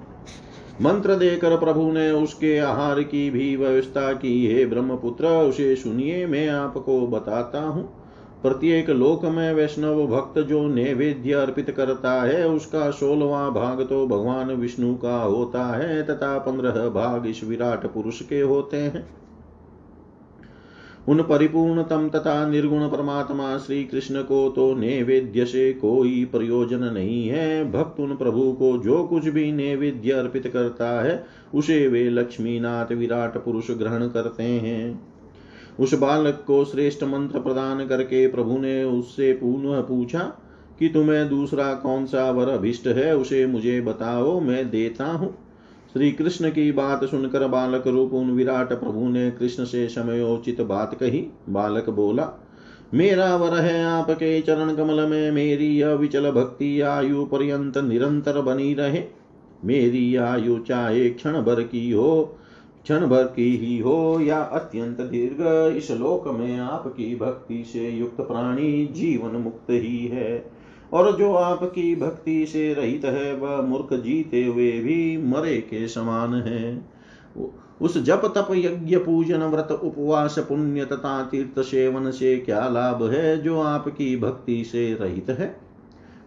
मंत्र 0.81 1.15
देकर 1.15 1.57
प्रभु 1.57 1.91
ने 1.91 2.11
उसके 2.11 2.57
आहार 2.57 3.03
की 3.03 3.29
भी 3.29 3.55
व्यवस्था 3.55 4.13
की। 4.13 4.47
हे 4.47 4.65
ब्रह्मपुत्र, 4.65 5.27
उसे 5.27 5.75
सुनिए, 5.75 6.25
मैं 6.25 6.49
आपको 6.49 7.07
बताता 7.07 7.61
हूँ। 7.61 7.96
प्रत्येक 8.41 8.89
लोक 8.89 9.25
में 9.25 9.53
वैष्णव 9.53 10.07
भक्त 10.07 10.39
जो 10.39 10.67
नैवेद्य 10.67 11.33
अर्पित 11.33 11.71
करता 11.71 12.11
है, 12.11 12.47
उसका 12.47 12.91
सोलवा 12.91 13.49
भाग 13.49 13.81
तो 13.81 14.07
भगवान 14.07 14.51
विष्णु 14.51 14.95
का 14.95 15.21
होता 15.21 15.63
है, 15.63 16.03
तथा 16.03 16.37
पंद्रह 16.37 16.89
भाग 16.89 17.27
इस 17.27 17.43
विराट 17.43 17.85
पुरुष 17.85 18.21
के 18.21 18.41
होते 18.41 18.77
हैं। 18.77 19.07
उन 21.09 21.21
परिपूर्णतम 21.21 22.09
तथा 22.09 22.49
निर्गुण 22.49 22.87
परमात्मा 22.89 23.57
श्री 23.57 23.83
कृष्ण 23.83 24.21
को 24.21 24.49
तो 24.49 24.75
नैवेद्य 24.75 25.45
से 25.45 25.73
कोई 25.73 26.25
प्रयोजन 26.25 26.79
नहीं 26.79 27.27
है। 27.29 27.71
भक्त 27.71 27.99
उन 27.99 28.15
प्रभु 28.15 28.51
को 28.53 28.77
जो 28.77 29.03
कुछ 29.03 29.27
भी 29.27 29.51
नैवेद्य 29.51 30.11
अर्पित 30.11 30.47
करता 30.47 31.01
है, 31.01 31.25
उसे 31.53 31.87
वे 31.87 32.09
लक्ष्मीनाथ 32.09 32.91
विराट 32.91 33.37
पुरुष 33.37 33.71
ग्रहण 33.71 34.07
करते 34.07 34.43
हैं। 34.43 35.16
उस 35.79 35.93
बालक 35.93 36.43
को 36.47 36.65
श्रेष्ठ 36.65 37.03
मंत्र 37.03 37.39
प्रदान 37.39 37.87
करके 37.87 38.27
प्रभु 38.27 38.57
ने 38.57 38.83
उससे 38.83 39.33
पुनः 39.33 39.81
पूछा 39.81 40.19
कि 40.79 40.89
तुम्हें 40.89 41.29
दूसरा 41.29 41.73
कौन 41.73 42.05
सा 42.05 42.31
वर 42.31 42.49
अभिष्ट 42.49 42.87
है, 42.87 43.15
उसे 43.17 43.45
मुझे 43.45 43.81
बताओ, 43.81 44.39
मैं 44.39 44.69
देता 44.69 45.05
हूँ। 45.05 45.37
श्री 45.93 46.11
कृष्ण 46.11 46.49
की 46.49 46.71
बात 46.71 47.05
सुनकर 47.05 47.47
बालक 47.47 47.87
रूप 47.87 48.13
उन 48.13 48.31
विराट 48.31 48.73
प्रभु 48.73 49.09
ने 49.09 49.31
कृष्ण 49.31 49.65
से 49.65 49.89
समयोचित 49.89 50.61
बात 50.61 50.95
कही। 50.95 51.27
बालक 51.49 51.89
बोला, 51.89 52.29
मेरा 52.93 53.35
वर 53.35 53.57
है 53.57 53.85
आपके 53.85 54.41
चरण 54.41 54.75
कमल 54.75 55.07
में, 55.09 55.31
मेरी 55.31 55.81
अविचल 55.81 56.31
भक्ति 56.31 56.81
आयु 56.81 57.25
पर्यंत 57.25 57.77
निरंतर 57.77 58.41
बनी 58.41 58.73
रहे। 58.73 59.03
मेरी 59.65 60.15
आयु 60.15 60.57
चाहे 60.57 61.09
क्षण 61.09 61.41
भर 61.41 61.63
की 61.63 61.91
हो 61.91 62.37
क्षण 62.87 63.07
भर 63.07 63.23
की 63.23 63.57
ही 63.57 63.79
हो 63.79 64.19
या 64.19 64.39
अत्यंत 64.39 65.01
दीर्घ, 65.01 65.73
इस 65.77 65.91
लोक 65.91 66.27
में 66.27 66.59
आपकी 66.59 67.15
भक्ति 67.15 67.63
से 67.63 67.89
युक्त 67.89 68.17
प्राणी 68.21 68.85
जीवन 68.85 69.35
मुक्त 69.35 69.69
ही 69.69 70.07
है। 70.07 70.51
और 70.93 71.17
जो 71.17 71.33
आपकी 71.33 71.95
भक्ति 71.95 72.45
से 72.45 72.73
रहित 72.73 73.05
है, 73.05 73.35
वह 73.35 73.61
मूर्ख 73.61 73.93
जीते 73.93 74.43
हुए 74.45 74.71
भी 74.71 75.17
मरे 75.17 75.57
के 75.57 75.87
समान 75.87 76.33
है। 76.33 76.85
उस 77.81 77.97
जप 77.97 78.21
तप 78.25 78.47
यज्ञ 78.51 78.97
पूजन 78.97 79.39
व्रत 79.39 79.71
उपवास 79.71 80.39
पुण्य 80.39 80.85
तथा 80.85 81.23
तीर्थ 81.23 81.59
सेवन 81.59 82.11
से 82.11 82.37
क्या 82.37 82.69
लाभ 82.69 83.09
है, 83.09 83.43
जो 83.43 83.61
आपकी 83.61 84.17
भक्ति 84.17 84.63
से 84.63 84.93
रहित 84.93 85.29
है? 85.29 85.66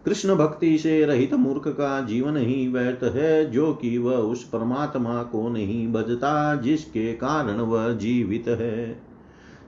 कृष्ण 0.05 0.35
भक्ति 0.35 0.77
से 0.77 1.05
रहित 1.05 1.33
मूर्ख 1.33 1.67
का 1.67 2.01
जीवन 2.01 2.37
ही 2.37 2.67
व्यर्थ 2.67 3.03
है, 3.03 3.51
जो 3.51 3.73
कि 3.73 3.97
वह 3.97 4.15
उस 4.15 4.43
परमात्मा 4.43 5.23
को 5.23 5.49
नहीं 5.49 5.91
बजता 5.91 6.55
जिसके 6.55 7.13
कारण 7.13 7.59
वह 7.59 7.93
जीवित 7.93 8.47
है। 8.47 9.11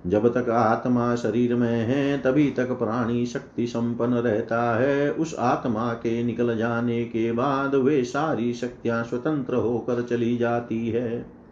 जब 0.08 0.34
तक 0.34 0.50
आत्मा 0.50 1.16
शरीर 1.16 1.56
में 1.56 1.86
है, 1.86 2.18
तभी 2.18 2.52
तक 2.52 2.72
प्राणी 2.72 3.26
शक्ति 3.26 3.68
संपन्न 3.68 4.14
रहता 4.14 4.80
है। 4.80 5.12
उस 5.12 5.36
आत्मा 5.40 5.94
के 5.94 6.24
निकल 6.24 6.58
जाने 6.58 7.04
के 7.06 7.32
बाद 7.32 7.76
वे 7.76 8.04
सारी 8.04 8.54
शक्तियाँ 8.54 9.04
स्वतंत्र 9.04 9.56
होकर 9.56 10.02
चली 10.02 10.38
जाती 10.38 10.90
है। 10.90 11.43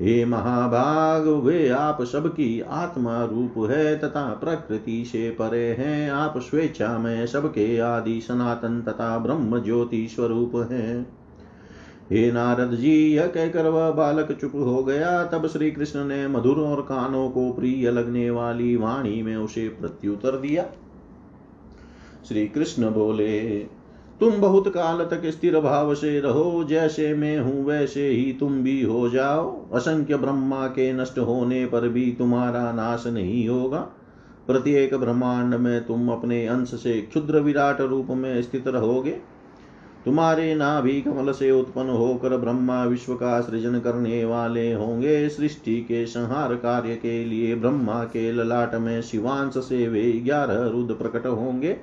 हे 0.00 0.24
महाभाग, 0.24 1.28
वे 1.28 1.68
आप 1.68 2.02
सबकी 2.02 2.60
आत्मा 2.60 3.24
रूप 3.24 3.70
है, 3.70 3.98
तथा 3.98 4.34
प्रकृति 4.34 5.04
से 5.04 5.30
परे 5.30 5.72
हैं। 5.72 6.10
आप 6.10 6.38
स्वेच्छा 6.38 6.98
में 6.98 7.26
सबके 7.26 7.78
आदि 7.78 8.20
सनातन 8.20 8.82
तथा 8.82 9.18
ब्रह्म 9.18 9.62
ज्योति 9.62 10.08
स्वरूप 10.08 10.68
हैं। 10.72 11.16
हे 12.12 12.32
नारद 12.32 12.70
जी, 12.70 13.14
यह 13.14 13.26
कहकर 13.26 13.66
वह 13.66 13.90
बालक 13.90 14.32
चुप 14.32 14.52
हो 14.54 14.84
गया। 14.84 15.24
तब 15.24 15.46
श्री 15.46 15.70
कृष्ण 15.70 16.04
ने 16.04 16.28
मधुर 16.28 16.56
और 16.56 16.80
कानों 16.80 17.30
को 17.30 17.52
प्रिय 17.52 17.90
लगने 17.90 18.30
वाली 18.30 18.76
वाणी 18.76 19.22
में 19.22 19.36
उसे 19.36 19.68
प्रत्युत्तर 19.68 20.30
दिया। 20.30 20.66
श्री 22.28 22.46
कृष्ण 22.46 22.90
बोले 22.90 23.66
तुम 24.20 24.36
बहुत 24.40 24.68
काल 24.68 24.98
तक 25.04 25.22
स्थिर 25.26 25.58
भाव 25.60 25.94
से 25.94 26.20
रहो, 26.20 26.64
जैसे 26.64 27.14
मैं 27.14 27.38
हूँ 27.38 27.64
वैसे 27.64 28.08
ही 28.08 28.32
तुम 28.32 28.62
भी 28.62 28.82
हो 28.82 29.08
जाओ। 29.08 29.70
असंख्य 29.72 30.16
ब्रह्मा 30.16 30.66
के 30.66 30.92
नष्ट 30.92 31.18
होने 31.18 31.64
पर 31.66 31.88
भी 31.88 32.04
तुम्हारा 32.18 32.72
नाश 32.72 33.06
नहीं 33.06 33.48
होगा। 33.48 33.78
प्रत्येक 34.46 34.94
ब्रह्मांड 34.94 35.54
में 35.54 35.84
तुम 35.86 36.08
अपने 36.08 36.46
अंश 36.46 36.68
से 36.74 37.00
क्षुद्र 37.00 37.40
विराट 37.40 37.80
रूप 37.80 38.06
में 38.10 38.42
स्थित 38.42 38.68
रहोगे। 38.68 39.16
तुम्हारे 40.04 40.54
नाभि 40.54 41.00
कमल 41.00 41.32
से 41.32 41.50
उत्पन्न 41.50 41.90
होकर 41.90 42.36
ब्रह्मा 42.36 42.84
विश्व 42.84 43.14
का 43.14 43.40
सृजन 43.40 43.78
करने 43.78 44.24
वाले 44.24 44.72
होंगे। 44.72 45.28
सृष्टि 45.28 45.76
के 45.80 46.04
संहार 46.06 46.54
कार्य 46.54 46.94
के 46.96 47.24
लिए 47.24 47.54
ब्रह्मा 47.54 48.02
के 48.04 48.32
ललाट 48.32 48.74
में 48.74 49.00
शिवांश 49.02 49.54
से 49.58 49.88
वे 49.88 50.12
ग्यारह 50.12 50.66
रुद्र 50.66 50.94
प्रकट 50.94 51.26
होंगे। 51.26 51.76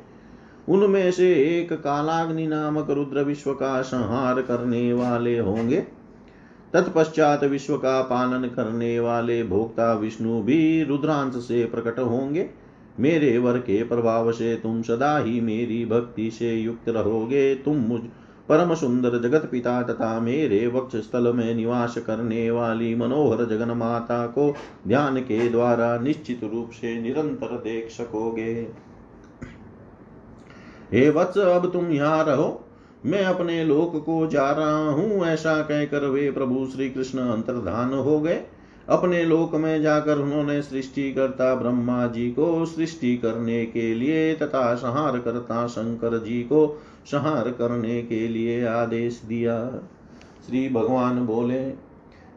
उनमें 0.71 1.11
से 1.11 1.33
एक 1.59 1.73
कालाग्नि 1.73 2.47
नामक 2.47 2.89
रुद्र 2.89 3.23
विश्व 3.23 3.53
का 3.53 3.81
संहार 3.81 4.41
करने 4.41 4.93
वाले 4.93 5.37
होंगे। 5.39 5.83
तत्पश्चात 6.73 7.43
विश्व 7.43 7.77
का 7.77 8.01
पालन 8.01 8.47
करने 8.47 8.99
वाले 8.99 9.43
भोक्ता 9.43 9.93
विष्णु 9.93 10.41
भी 10.41 10.83
रुद्रांश 10.83 11.33
से 11.33 11.65
प्रकट 11.65 11.99
होंगे। 11.99 12.49
मेरे 12.99 13.37
वर 13.37 13.57
के 13.57 13.83
प्रभाव 13.83 14.31
से 14.31 14.55
तुम 14.55 14.81
सदा 14.81 15.17
ही 15.17 15.41
मेरी 15.41 15.85
भक्ति 15.85 16.31
से 16.31 16.55
युक्त 16.55 16.89
रहोगे। 16.89 17.55
तुम 17.55 17.77
मुझ 17.77 18.01
परम 18.49 18.73
सुंदर 18.75 19.19
जगत 19.19 19.47
पिता 19.51 19.81
तथा 19.83 20.19
मेरे 20.19 20.67
वक्ष 20.67 20.95
स्थल 20.95 21.33
में 21.33 21.53
निवास 21.55 21.97
करने 21.97 22.51
वाली 22.51 22.95
मनोहर 22.95 23.45
जगन 23.45 23.71
माता 23.71 24.25
को 24.27 24.53
ध्यान 24.87 25.17
के 25.17 25.49
द्वारा 25.49 25.97
निश्चित 25.97 26.43
रूप 26.43 26.69
से 26.69 27.01
निरंतर 27.01 27.55
देख 27.57 27.89
सकोगे। 27.89 28.90
हे 30.93 31.09
वत्स, 31.09 31.37
अब 31.37 31.71
तुम 31.71 31.91
यहाँ 31.91 32.25
रहो। 32.25 32.65
मैं 33.05 33.23
अपने 33.23 33.63
लोक 33.65 34.03
को 34.05 34.27
जा 34.27 34.51
रहा 34.51 34.89
हूँ। 34.89 35.25
ऐसा 35.25 35.61
कहकर 35.61 36.05
वे 36.05 36.31
प्रभु 36.31 36.65
श्री 36.65 36.89
कृष्ण 36.89 37.19
अंतर्धान 37.19 37.93
हो 37.93 38.19
गए। 38.19 38.43
अपने 38.89 39.23
लोक 39.23 39.55
में 39.55 39.81
जाकर 39.81 40.17
उन्होंने 40.17 40.61
सृष्टि 40.61 41.13
करता 41.13 41.55
ब्रह्मा 41.55 42.07
जी 42.07 42.31
को। 42.31 42.65
सृष्टि 42.65 43.17
करने 43.17 43.65
के 43.65 43.93
लिए 43.93 44.35
तथा 44.35 44.75
संहार 44.75 45.19
करता 45.19 45.67
शंकर 45.67 46.17
जी 46.17 46.41
को 46.43 46.81
संहार 47.05 47.49
करने 47.49 48.01
के 48.01 48.27
लिए 48.27 48.65
आदेश 48.65 49.21
दिया। 49.25 49.71
श्री 50.47 50.69
भगवान 50.69 51.25
बोले 51.25 51.90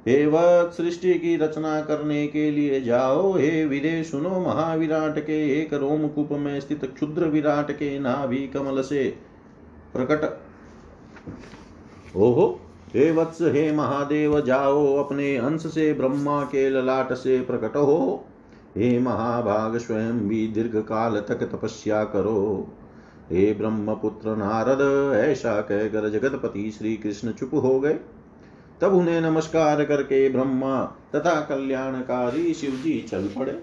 हे 0.09 0.27
वत् 0.27 0.75
सृष्टि 0.75 1.15
की 1.15 1.37
रचना 1.37 1.81
करने 1.81 2.27
के 2.27 2.51
लिए 2.51 2.81
जाओ। 2.81 3.37
हे 3.39 3.65
विदे, 3.67 4.05
सुनो 4.05 4.41
महाविराट 4.41 5.19
के 5.19 5.63
एक 5.63 5.75
रोमकूप 5.75 6.33
में 6.33 6.61
स्थित 6.61 6.85
क्षुद्र 6.95 7.25
विराट 7.25 7.71
के 7.71 7.99
नाभि 7.99 8.49
कमल 8.49 8.83
से 8.83 9.17
प्रकट। 9.97 10.41
ओहो, 12.17 12.61
हे 12.95 13.11
वत्स, 13.13 13.43
हे 13.43 13.73
महादेव, 13.73 14.41
जाओ 14.41 14.97
अपने 14.97 15.37
अंश 15.37 15.67
से 15.67 15.93
ब्रह्मा 15.93 16.43
के 16.43 16.71
ललाट 16.71 17.13
से 17.13 17.41
प्रकट 17.41 17.77
हो। 17.77 18.25
हे 18.77 18.99
महाभाग 18.99 19.77
स्वयं 19.79 20.29
भी 20.29 20.47
दीर्घ 20.47 20.77
काल 20.77 21.21
तक 21.21 21.43
तपस्या 21.43 22.05
करो। 22.05 22.69
हे 23.33 23.55
ब्रह्मपुत्र 23.55 24.37
नारद, 24.37 25.13
ऐसा 25.17 25.61
कहकर 25.61 26.09
जगतपति 26.09 26.71
श्री 26.71 26.97
कृष्ण 26.97 27.33
चुप 27.33 27.51
हो 27.55 27.81
गए। 27.81 27.99
तब 28.81 28.95
उन्हें 28.95 29.21
नमस्कार 29.21 29.85
करके 29.85 30.29
ब्रह्मा 30.29 30.83
तथा 31.15 31.41
कल्याणकारी 31.41 32.55
शिव 32.55 32.71
जी 32.71 33.07
चल 33.11 33.29
पड़े। 33.39 33.63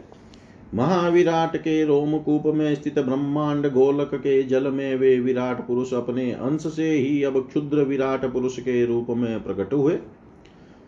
महाविराट 0.76 1.58
के 1.58 1.84
रोमकूप 1.86 2.44
में 2.46 2.76
स्थित 2.76 3.00
ब्रह्मांड 3.00 3.68
गोलक 3.72 4.16
के 4.16 4.44
जल 4.44 4.68
में 4.68 4.96
वे 4.96 5.20
विराट 5.20 5.68
पुरुष 5.68 5.94
अपने 5.94 6.32
अंश 6.32 6.62
से 6.62 6.92
ही 6.92 7.24
अब 7.24 7.40
क्षुद्र 7.50 7.78
विराट 7.78 8.26
पुरुष 8.26 8.60
के 8.60 8.86
रूप 8.86 9.08
में 9.10 9.44
प्रकट 9.44 9.74
हुए। 9.74 9.98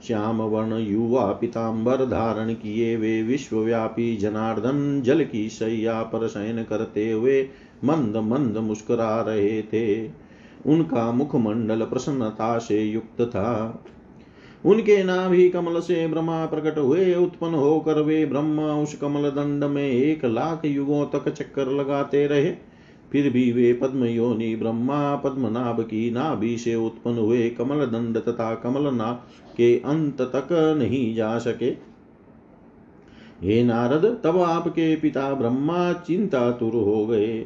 श्याम 0.07 0.41
वर्ण 0.41 0.77
युवा 0.77 1.25
पिताम्बर 1.31 2.05
धारण 2.05 2.53
किए 2.53 2.95
वे 2.95 3.23
विश्वव्यापी 3.23 4.17
जनार्दन 4.17 5.01
जल 5.01 5.23
की 5.23 5.49
शैया 5.49 6.01
पर 6.03 6.27
शयन 6.27 6.63
करते 6.63 7.12
हुए 7.12 7.41
मंद 7.83 8.17
मंद 8.17 8.57
मुस्कुरा 8.57 9.21
रहे 9.21 9.62
थे। 9.62 10.07
उनका 10.65 11.12
मुखमंडल 11.12 11.81
प्रसन्नता 11.81 12.57
से 12.57 12.83
युक्त 12.83 13.21
था। 13.21 13.83
उनके 14.65 15.04
नाभि 15.04 15.49
कमल 15.49 15.80
से 15.80 16.08
ब्रह्मा 16.08 16.45
प्रकट 16.45 16.78
हुए, 16.78 17.15
उत्पन्न 17.15 17.54
होकर 17.54 18.02
वे 18.02 18.26
ब्रह्मा 18.26 18.73
उस 18.73 18.95
कमल 18.95 19.30
दंड 19.30 19.63
में 19.63 19.89
एक 19.89 20.26
लाख 20.26 20.65
युगों 20.65 21.06
तक 21.06 21.30
चक्कर 21.30 21.67
लगाते 21.67 22.28
रहे। 22.28 22.73
फिर 23.12 23.30
भी 23.30 23.52
वे 23.52 23.73
पद्म 23.73 24.06
योनि 24.06 24.56
ब्रह्मा, 24.56 25.15
पद्मनाभ 25.15 25.82
की 25.82 26.12
नाभि 26.12 26.58
से 26.58 26.76
उत्पन्न 26.76 27.17
हुए 27.17 27.49
कमल 27.49 27.86
दंड 27.86 28.17
तथा 28.17 28.56
कमल 28.56 28.93
ना 28.93 29.12
के 29.58 29.78
अंत 29.80 30.21
तक 30.21 30.76
नहीं 30.80 31.15
जा 31.15 31.38
सके। 31.38 31.93
हे 33.43 33.63
नारद, 33.63 34.21
तब 34.23 34.38
आपके 34.41 34.95
पिता 34.95 35.34
ब्रह्मा 35.34 35.93
चिंतातुर 35.93 36.73
हो 36.73 37.08
गए। 37.08 37.45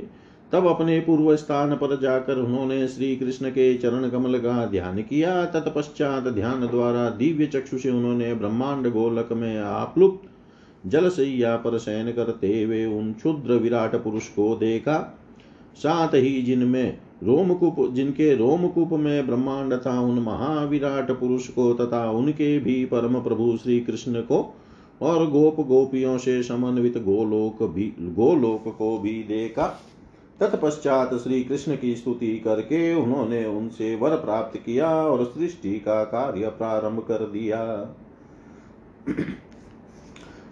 तब 0.52 0.68
अपने 0.68 1.00
पूर्व 1.00 1.36
स्थान 1.36 1.76
पर 1.76 2.00
जाकर 2.02 2.38
उन्होंने 2.38 2.88
श्री 2.88 3.16
कृष्ण 3.16 3.50
के 3.50 3.74
चरण 3.78 4.10
कमल 4.10 4.38
का 4.40 4.66
ध्यान 4.66 5.02
किया। 5.02 5.46
तत्पश्चात 5.46 6.28
ध्यान 6.28 6.68
द्वारा 6.68 7.10
दिव्य 7.10 7.46
चक्षु 7.46 7.78
से 7.78 7.90
उन्होंने 7.90 8.34
ब्रह्मांड 8.34 8.88
गोलक 8.88 9.30
में 9.32 9.60
आप्लुप्त 9.60 10.30
जल 10.88 11.10
सैया 11.10 11.56
पर 11.56 11.78
शयन 11.78 12.12
करते 12.12 12.64
हुए 12.64 12.86
उन 12.86 13.12
क्षुद्र 13.14 13.54
विराट 13.54 13.96
पुरुष 13.96 14.28
को 14.28 14.56
देखा। 14.56 14.98
साथ 15.78 16.14
ही 16.14 16.42
जिनमें 16.42 16.98
रोमकूप 17.24 17.76
जिनके 17.94 18.36
रोमकूप 18.36 18.94
में 18.94 19.28
ब्रह्मांड 19.28 19.74
था, 19.74 20.00
उन 20.02 20.20
महाविराट 20.20 21.12
पुरुष 21.12 21.48
को 21.48 21.74
तथा 21.74 22.10
उनके 22.12 22.58
भी 22.60 22.86
परम 22.86 23.20
प्रभु 23.22 23.58
श्री 23.64 23.80
कृष्ण 23.80 24.22
को 24.22 24.56
और 25.02 25.30
गोप 25.30 25.60
गोपियों 25.60 26.18
से 26.18 26.42
समन्वित 26.44 26.98
गोलोक 26.98 27.64
भी 27.64 27.94
गोलोक 28.00 28.76
को 28.78 28.98
भी 28.98 29.14
देखा। 29.24 29.68
तत्पश्चात 30.42 31.14
श्री 31.14 31.44
कृष्ण 31.44 31.76
की 31.76 31.96
स्तुति 31.96 32.38
करके 32.40 32.94
उन्होंने 32.94 33.46
उनसे 33.46 33.96
वर 33.96 34.16
प्राप्त 34.16 34.58
किया 34.58 34.90
और 34.90 35.24
सृष्टि 35.26 35.74
का 35.80 36.04
कार्य 36.04 36.50
प्रारंभ 36.50 37.00
कर 37.00 37.26
दिया। 37.26 37.62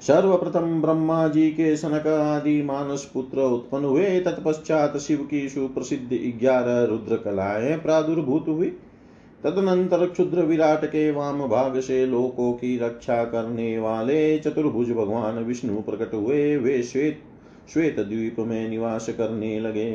सर्वप्रथम 0.01 0.81
ब्रह्मा 0.81 1.27
जी 1.27 1.49
के 1.51 1.75
सनक 1.77 2.07
आदि 2.07 2.61
मानस 2.61 3.11
पुत्र 3.13 3.41
उत्पन्न 3.41 3.85
हुए। 3.85 4.19
तत्पश्चात 4.19 4.97
शिव 4.97 5.27
की 5.31 5.49
सुप्रसिद्ध 5.49 6.09
ग्यारह 6.39 6.83
रुद्र 6.83 7.17
कलाएँ 7.17 7.77
प्रादुर्भूत 7.77 8.45
हुई। 8.47 8.69
तदनंतर 9.43 10.05
क्षुद्र 10.05 10.41
विराट 10.41 10.85
के 10.85 11.11
वाम 11.11 11.47
भाग 11.47 11.79
से 11.79 12.05
लोकों 12.05 12.51
की 12.53 12.77
रक्षा 12.77 13.23
करने 13.23 13.77
वाले 13.79 14.37
चतुर्भुज 14.39 14.91
भगवान 14.91 15.43
विष्णु 15.43 15.81
प्रकट 15.81 16.13
हुए। 16.13 16.57
वे 16.57 16.81
श्वेत 16.83 17.21
श्वेत 17.73 17.99
द्वीप 17.99 18.39
में 18.39 18.69
निवास 18.69 19.09
करने 19.09 19.59
लगे। 19.59 19.91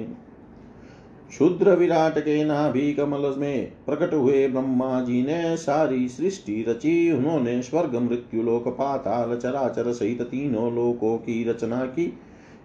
क्षुद्र 1.29 1.75
विराट 1.77 2.19
के 2.19 2.45
नाभि 2.45 2.93
कमल 2.93 3.35
में 3.39 3.73
प्रकट 3.87 4.15
हुए 4.15 4.49
ब्रह्मा 4.49 5.01
जी 5.01 5.23
ने 5.23 5.57
सारी 5.57 6.09
सृष्टि 6.09 6.65
रची। 6.69 7.13
उन्होंने 7.13 7.63
स्वर्ग, 7.63 7.97
मृत्यु 7.97 8.43
लोक 8.43 8.69
पाताल 8.69 9.37
चराचर 9.37 9.93
सहित 9.93 10.23
तीनों 10.23 10.75
लोकों 10.75 11.17
की 11.19 11.45
रचना 11.45 11.85
की। 11.87 12.19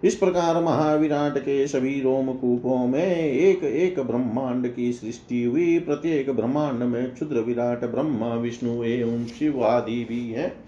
इस 0.04 0.14
प्रकार 0.14 0.62
महाविराट 0.62 1.38
के 1.38 1.66
सभी 1.66 2.00
रोमकूपों 2.00 2.86
में 2.86 3.16
एक 3.16 3.64
एक 3.64 4.00
ब्रह्मांड 4.00 4.74
की 4.74 4.92
सृष्टि 4.92 5.44
हुई। 5.44 5.78
प्रत्येक 5.78 6.30
ब्रह्मांड 6.30 6.82
में 6.82 7.14
क्षुद्र 7.14 7.40
विराट 7.40 7.84
ब्रह्मा, 7.84 8.34
विष्णु 8.34 8.84
एवं 8.84 9.24
शिव 9.26 9.64
आदि 9.64 10.04
भी 10.08 10.30
है। 10.30 10.65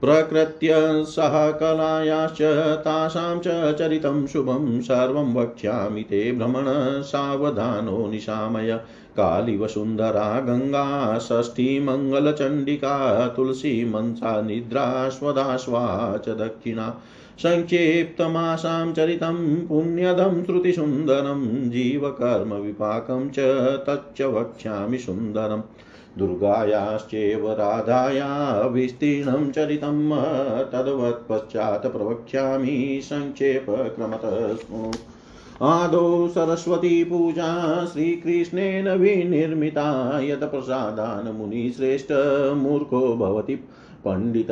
प्रकृत्य 0.01 1.03
सह 1.03 1.51
कलायाश्च 1.51 2.79
तासां 2.79 3.39
च 3.39 3.77
चरितं 3.77 4.27
शुभं 4.27 4.81
सर्वं 4.81 5.33
वक्ष्यामि 5.33 6.01
ते 6.01 6.31
भ्रमण 6.31 7.01
सावधानो 7.01 8.07
निशामय। 8.07 8.79
कालिवसुन्धरा 9.17 10.39
गङ्गा 10.39 11.17
षष्ठीमङ्गलचण्डिका 11.17 13.27
तुलसी 13.27 13.85
मनसा 13.85 14.41
निद्राश्वदाश्वा 14.41 16.19
च 16.25 16.29
दक्षिणा। 16.29 17.01
सङ्क्षिप्तमासां 17.43 18.93
चरितं 18.93 19.67
पुण्यदं 19.67 20.45
श्रुतिसुन्दरं, 20.45 21.69
जीवकर्मविपाकं 21.69 23.29
च 23.29 23.35
तच्च 23.89 24.21
वक्ष्यामि 24.21 24.97
सुन्दरम्। 24.97 25.61
दुर्गायाश्चैव 26.17 27.51
राधाया 27.51 28.61
विस्तीर्णं 28.67 29.51
चरितं 29.51 30.09
तद्वत्पश्चात् 30.63 31.87
प्रवक्ष्यामि 31.87 32.99
सङ्क्षेपक्रमतः 33.03 34.55
स्मृ 34.55 34.91
आदौ 35.61 36.27
सरस्वती 36.27 37.03
पूजा 37.03 37.85
श्रीकृष्णेन 37.85 38.89
विनिर्मिता, 38.89 40.19
यत् 40.23 40.43
प्रसादान् 40.43 41.37
मुनिश्रेष्ठ 41.37 42.11
मूर्खो 42.55 43.15
भवति 43.15 43.55
पण्डित। 44.05 44.51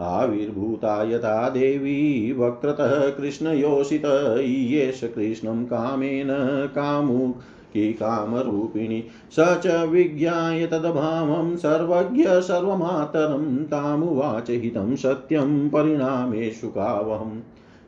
आविर्भूता 0.00 1.02
यथा 1.02 1.48
देवी 1.48 2.32
वक्रतः 2.32 3.10
कृष्णयोषित, 3.10 4.04
येष 4.40 5.04
कृष्णं 5.04 5.64
कामेन 5.64 6.28
कामु 6.74 7.32
की 7.74 7.92
कामरूपिणी 7.92 9.04
स 9.32 9.36
च 9.40 9.66
विज्ञाय 9.66 10.66
तद्भावं 10.66 11.56
सर्वज्ञ 11.56 12.24
सर्वमातरं 12.26 13.64
तामुवाच 13.64 14.50
हितं 14.50 14.96
सत्यं 14.96 15.68
परिणामेषु 15.68 16.68
कावहम् 16.68 17.40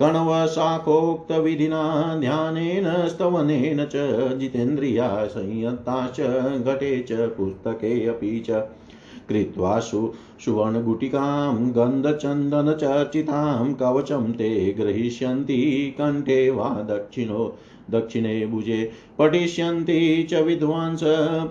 कण्वशाखोक्तविधिना 0.00 2.16
ध्यानेन, 2.20 3.09
स्तवनेन 3.09 3.85
च 3.85 4.28
जितेन्द्रिया 4.38 5.26
संयत्ताश्च 5.26 6.64
घटे 6.64 7.02
च, 7.02 7.12
पुस्तके 7.12 8.07
अपि 8.07 8.44
च। 8.50 8.62
कृत्वा 9.28 9.80
सु, 9.80 10.12
सुवर्णगुटिकां 10.44 11.57
गन्धचन्दनचर्चितां 11.57 13.74
कवचं 13.74 14.33
ते 14.33 14.74
ग्रहीष्यन्ति, 14.78 15.94
कण्ठे 15.98 16.50
वा 16.50 16.68
दक्षिणो। 16.68 17.59
दक्षिणे 17.90 18.47
भुजे 18.47 18.90
पठिष्यन्ति 19.18 20.27
च 20.31 20.35
विद्वांस, 20.35 21.01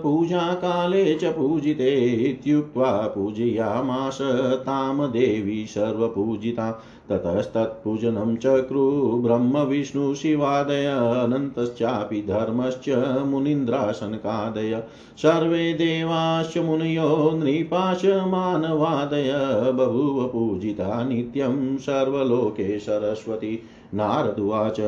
पूजाकाले 0.02 1.14
च 1.14 1.24
पूजिते 1.24 2.00
इत्युक्त्वा 2.04 2.92
पूजयामास 2.92 4.18
तां 4.54 5.10
देवी 5.10 5.66
सर्वपूजिता। 5.66 6.84
ततस्तत्पूजनं 7.10 8.36
चक्रु 8.36 8.90
ब्रह्मविष्णुशिवादय 9.24 10.86
अनन्तश्चापि 10.86 12.22
धर्मश्च, 12.22 12.88
मुनीन्द्रासनकादय। 13.26 14.82
सर्वे 15.16 15.72
देवाश्च 15.72 16.58
मुनयो 16.58 17.30
नृपाश 17.34 18.04
मानवादय। 18.04 19.32
बभूव 19.72 20.24
पूजिता 20.28 21.04
नित्यं, 21.04 21.76
सर्वलोके 21.76 22.78
सरस्वती। 22.78 23.62
नारदुवाच 23.94 24.80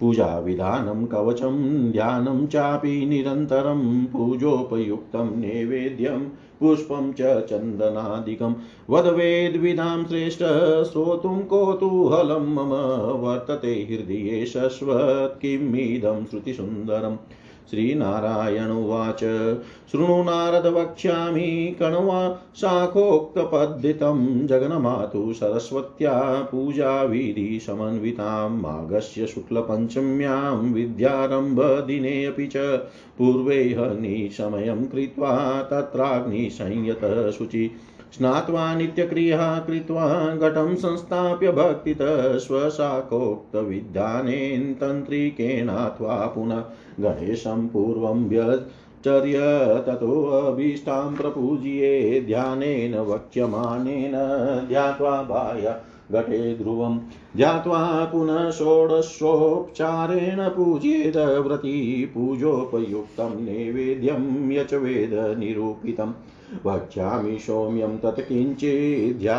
पूजाविधानं 0.00 1.06
कवचं, 1.06 1.90
ध्यानं 1.92 2.46
चापि 2.46 3.06
पूजोपयुक्त 4.04 5.16
नैवेद्यम 5.16 6.28
पुष्प 6.60 6.88
पुष्पं 6.88 7.12
च 7.12 7.20
वेद 7.20 8.54
वदवेद्विधां 8.90 10.04
श्रेष्ठ 10.04 10.38
श्रोतुं 10.92 11.40
कौतूहल 11.40 12.26
मम, 12.26 12.70
वर्तते 13.20 13.72
हृदये 13.90 14.46
शश्वत् 14.46 15.40
किमिदं 15.40 16.24
श्रुतिसुन्दरम्। 16.24 17.16
श्रीनारायण 17.70 18.70
उवाच। 18.70 19.20
शृणु 19.92 20.22
नारद 20.22 20.66
वक्ष्यामि, 20.66 21.76
कण्वा 21.80 22.38
शाखोक्तपद्धितं 22.56 24.46
जगन्मातु 24.46 25.32
सरस्वत्या 25.32 26.48
पूजाविधिसमन्वितां 26.52 28.50
माघस्य 28.50 29.26
शुक्लपञ्चम्यां 29.26 30.72
विद्यारम्भदिनेऽपि 30.72 32.46
च 32.46 32.56
पूर्वे 33.18 33.62
हनिसमयं 33.62 34.86
कृत्वा 34.86 35.62
तत्राग्निसंयतः 35.62 37.30
शुचि 37.30 37.70
स्नात्वा 38.14 38.74
नित्यक्रिया 38.74 39.58
कृत्वा 39.58 40.34
घटं 40.34 40.74
संस्थाप्य 40.74 41.52
भक्तितः 41.52 42.38
स्वशाखोक्तविधानेन 42.38 44.74
तन्त्रिकेणाथवा 44.74 46.26
पुनः 46.26 46.64
गणेशं 47.00 47.68
पूर्वं 47.68 48.28
व्यचर्य 48.28 49.38
ततोऽभीष्टां 49.88 51.16
प्रपूज्ये 51.16 52.24
ध्यानेन 52.26 52.98
वक्ष्यमानेन 52.98 54.12
ध्यात्वा 54.68 55.22
बाह्य 55.22 55.80
घटे 56.12 56.54
ध्रुवं 56.54 56.98
ध्यात्वा 57.36 58.04
पुनः 58.04 58.50
षोडशोपचारेण 58.50 60.48
पूज्येद 60.48 61.42
व्रती 61.46 62.04
पूजोपयुक्तं 62.14 63.44
नैवेद्यं 63.44 64.52
यच 64.52 64.74
वेद 64.74 65.36
निरूपितम् 65.38 66.12
वक्ष्यामि 66.66 67.38
सौम्यं 67.38 67.98
तत् 67.98 68.20
किञ्चिद्या 68.28 69.38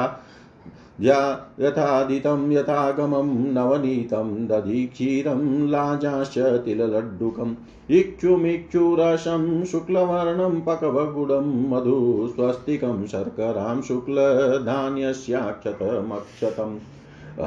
यथादितं 1.02 2.52
यथागमं 2.52 3.54
नवनीतं 3.54 4.48
दधि 4.48 4.86
क्षीरं 4.94 5.70
लाजाश्च 5.70 6.38
तिललड्डुकम् 6.66 7.56
इक्षुमिक्षुरसं 7.92 9.64
शुक्लवर्णं 9.72 10.62
पकवगुडं 10.62 11.70
मधु 11.70 12.30
स्वस्तिकं 12.36 13.06
शर्करां 13.08 13.82
शुक्लधान्यस्याक्षतमक्षतम् 13.82 16.78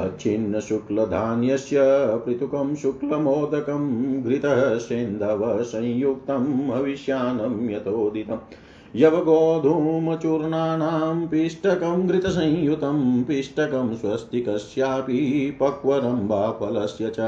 अच्छिन्नशुक्लधान्यस्य 0.03 1.81
पृथुकं 2.25 2.75
शुक्लमोदकं 2.75 3.85
घृतः 4.23 4.77
सेन्धवसंयुक्तं 4.77 6.71
हविष्यानं 6.71 7.69
यतोदितम् 7.69 8.68
यवगोधूमचूर्णानां 8.95 10.11
पिष्टकं 11.27 12.07
घृतसंयुतं 12.07 13.23
पिष्टकं 13.23 13.95
स्वस्तिकस्यापि 13.95 15.19
पक्वरम्बाफलस्य 15.59 17.09
च 17.19 17.27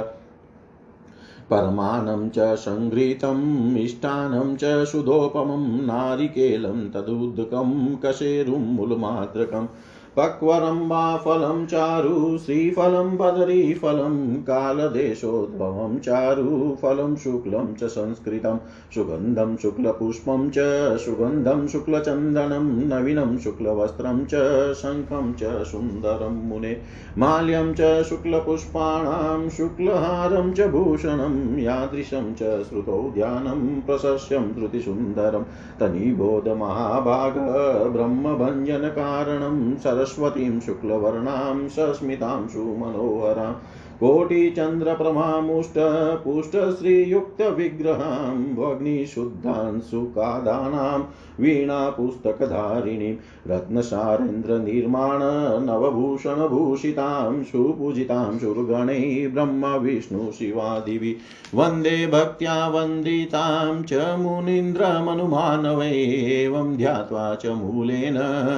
परमानं 1.49 2.29
च 2.29 2.39
सङ्घृतं 2.55 3.43
मिष्टान्नं 3.73 4.55
च 4.55 4.71
सुधोपमं 4.91 5.65
नारिकेलं 5.85 6.79
तदुदकं 6.89 7.95
कशेरुं 8.05 8.59
मूलमात्रकम् 8.75 9.67
पक्वरम्बाफलं 10.17 11.65
चारु, 11.65 12.37
श्रीफलं 12.37 13.17
बदरीफलं 13.17 14.35
कालदेशोद्भवं 14.41 15.99
चारु, 15.99 16.77
फलं 16.81 17.15
शुक्लं 17.15 17.73
च 17.73 17.83
संस्कृतं, 17.83 18.57
सुगन्धं 18.95 19.57
शुक्लपुष्पं 19.57 20.49
च, 20.49 20.55
सुगन्धं 20.97 21.67
शुक्लचन्दनं, 21.67 22.87
नवीनं 22.87 23.37
शुक्लवस्त्रं 23.37 24.25
च, 24.25 24.35
शङ्खं 24.73 25.33
च 25.33 25.43
सुन्दरं 25.43 26.47
मुने, 26.47 26.81
माल्यं 27.17 27.73
च 27.73 28.03
शुक्लपुष्पाणां, 28.03 29.49
शुक्लहारं 29.49 30.53
च 30.53 30.61
भूषणं, 30.61 31.59
यादृशं 31.59 32.33
च 32.33 32.63
श्रुतौ 32.63 33.11
ध्यानं, 33.13 33.81
प्रशस्यं 33.81 34.53
श्रुतिसुन्दरं 34.53 35.43
तनिबोध 35.79 36.47
महाभाग 36.47 37.33
ब्रह्मभञ्जनकारणं 37.91 39.75
सर 39.75 40.00
सरस्वतीं 40.01 40.59
शुक्लवर्णां 40.59 41.69
सस्मितां 41.69 42.47
सुमनोहरां 42.47 43.53
कोटिचन्द्रप्रमामुष्ट 44.01 45.73
पुष्टश्रीयुक्तविग्रहां 46.23 48.55
भग्निशुद्धांशुकादानां 48.55 51.01
वीणापुस्तकधारिणीं 51.41 53.15
रत्नसारेन्द्रनिर्माण 53.47 55.19
सुपूजितां 57.43 58.39
सुरगणैः, 58.39 59.33
ब्रह्म, 59.33 59.65
विष्णु, 59.65 60.31
शिवादिवि, 60.31 61.17
वंदे 61.55 62.07
भक्त्या 62.07 62.67
वन्दितां 62.67 63.83
च 63.83 63.93
मुनीन्द्रमनुमानवै, 63.93 65.91
एवं 65.91 66.77
ध्यात्वा 66.77 67.35
च 67.35 67.45
मूलेन 67.45 68.15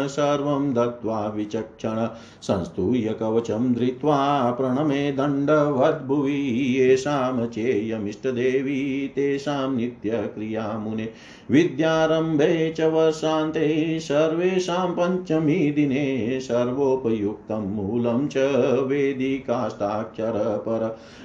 सर्वं 0.08 0.74
दत्त्वा 0.74 1.34
विचक्षण, 1.36 2.10
संस्तूय 2.42 3.14
कवचं 3.20 3.74
धृत्वा 3.74 4.52
प्रणमे 4.52 5.12
दण्डवद्भुवि, 5.12 6.76
येषां 6.80 7.48
चेयमिष्टदेवी, 7.48 9.12
तेषां 9.16 9.76
नित्यक्रिया 9.76 10.78
मुने 10.78 11.10
विद्यारम्भे 11.52 12.73
च 12.78 12.82
वर्षान्ते 12.82 14.00
सर्वेषां 14.00 14.88
पञ्चमी 14.92 15.72
दिने 15.72 16.40
सर्वोपयुक्तं 16.40 17.64
मूलं 17.76 18.28
च 18.28 18.38
वेदिकाष्टाक्षरपर 18.88 20.84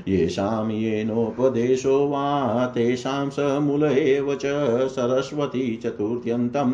येषां 0.08 0.70
येनोपदेशो 0.70 1.98
वा 2.08 2.24
तेषां 2.66 3.30
स 3.30 3.38
मूल 3.62 3.84
एव 3.84 4.34
च 4.34 4.42
सरस्वती 4.88 5.66
चतुर्थ्यन्तं 5.82 6.70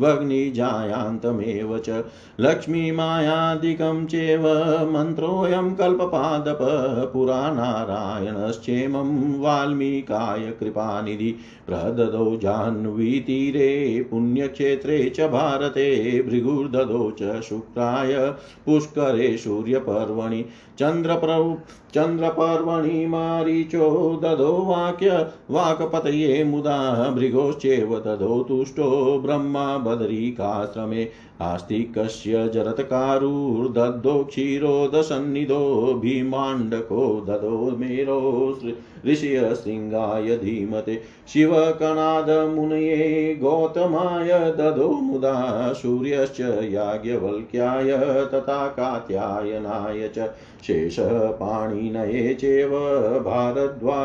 वग्निजायान्तमेव 0.00 1.78
च। 1.78 2.04
लक्ष्मीमायादिकं 2.40 4.06
चेव 4.06 4.42
मन्त्रोऽयं 4.92 5.74
कल्पपादप 5.74 6.58
पुरानारायणश्चेमं 7.12 9.10
वाल्मीकाय 9.40 10.50
कृपानिधि। 10.60 11.30
प्रददौ 11.66 12.36
जाह्नवीतीरे 12.36 13.70
पुण्यक्षेत्रे 14.16 15.12
च 15.16 15.20
भारते 15.20 16.22
भृगुर्दो 16.22 17.16
च 17.22 17.40
शुक्राय। 17.40 18.14
पुष्करे 18.66 19.36
सूर्यपर्वणि, 19.36 20.44
चन्द्रप्रौ, 20.78 21.56
चन्द्रपर्वणि 21.94 23.06
मारीचो। 23.06 24.20
दधो 24.22 24.52
वाक्य, 24.52 25.26
वाक्पतये 25.50 26.44
मुदा, 26.44 27.10
भृगोश्चेव 27.10 28.02
दधो 28.06 28.42
तुष्टो। 28.42 29.20
ब्रह्मा 29.24 29.78
बदरीकाश्रमे 29.78 31.08
आस्तिकस्य 31.42 32.48
जरत्कारुर्दद्धो 32.54 34.22
क्षीरोदसन्निधो 34.24 35.62
भीमाण्डको 36.02 37.04
ददो 37.28 37.56
मेरो 37.76 38.20
ऋषयशृङ्गाय 39.06 40.36
धीमते 40.36 41.00
शिवकणादमुनये 41.32 43.34
गौतमाय 43.42 44.32
ददो 44.58 44.88
मुदा 44.88 45.72
सूर्यश्च 45.72 46.40
याज्ञवल्क्याय 46.72 47.96
तथा 48.34 48.66
कात्यायनाय 48.78 50.08
च 50.16 50.28
शेषपाणिनये 50.66 52.32
चेव 52.34 52.70
भारद्वा 53.24 53.98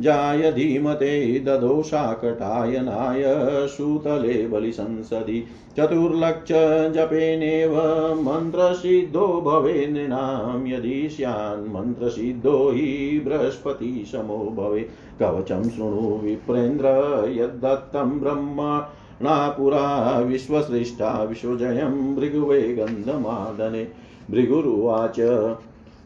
जाय 0.00 0.52
धीमते 0.52 1.38
ददो 1.40 1.82
शाकटायनाय 1.82 3.22
सूतले 3.68 4.46
बलिसंसदि। 4.48 5.46
चतुर्लक्ष 5.76 6.52
जपेनेव 6.94 7.76
मन्त्रसिद्धो 8.14 9.26
भवे 9.26 9.86
नृणां 9.86 10.66
यदि 10.66 11.08
स्यान् 11.08 11.74
मन्त्रसिद्धो 11.74 12.70
हि 12.70 13.22
बृहस्पतिशमो 13.24 14.54
भवे। 14.56 14.88
कवचं 15.20 15.62
शृणु 15.62 16.18
विप्रेन्द्र 16.24 16.86
यद्दत्तं 17.28 18.20
ब्रह्मणा 18.20 19.48
पुरा 19.48 20.18
विश्वसृष्टा 20.18 21.22
विश्वजयं 21.22 22.16
भृगुवे 22.16 22.62
गन्धमादने। 22.62 23.88
भृगुरुवाच 24.30 25.20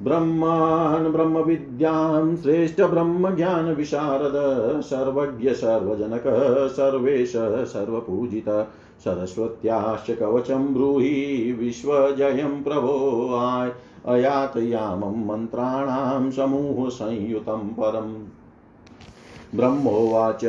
ब्रह्मान् 0.02 1.12
ब्रह्मविद्यां 1.12 2.37
श्रेष्ठब्रह्मज्ञानविशारद 2.37 4.32
सर्वज्ञ, 4.80 5.52
सर्वजनक, 5.52 6.22
सर्वेश, 6.72 7.32
सर्वपूजित 7.72 8.48
सरस्वत्याश्च 9.04 10.18
कवचं 10.18 10.74
ब्रूहि, 10.74 11.56
विश्वजयं 11.58 12.62
प्रभो 12.62 13.34
आय। 13.34 13.72
अयातयामं 14.06 15.26
मन्त्राणां 15.26 16.30
समूहसंयुतं 16.30 17.68
परम्। 17.68 18.24
ब्रह्मोवाच 19.54 20.44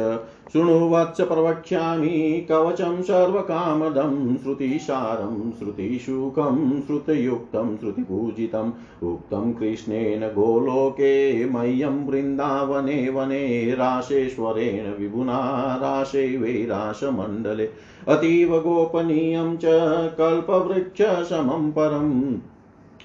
शृणु 0.54 0.90
वत्स 0.90 1.22
प्रवक्ष्यामि 1.22 2.46
कवचं 2.50 3.02
सर्वकामदं, 3.02 4.38
श्रुतिसारं, 4.38 5.52
श्रुतिशुकं, 5.52 6.82
श्रुतयुक्तं 6.82 7.78
श्रुतिपूजितम् 7.78 9.04
उक्तं 9.04 9.54
कृष्णेन 9.54 10.28
गोलोके 10.28 11.50
मह्यं 11.50 12.08
वृन्दावने 12.08 13.10
वने, 13.10 13.72
राशेश्वरेण 13.72 15.02
विभुना, 15.02 15.78
राशे 15.82 16.38
वैराशमण्डले। 16.38 17.70
अतीव 18.08 18.58
गोपनीयं 18.58 19.58
च 19.58 19.62
कल्पवृक्षसमं 20.18 21.72
परम्। 21.72 22.34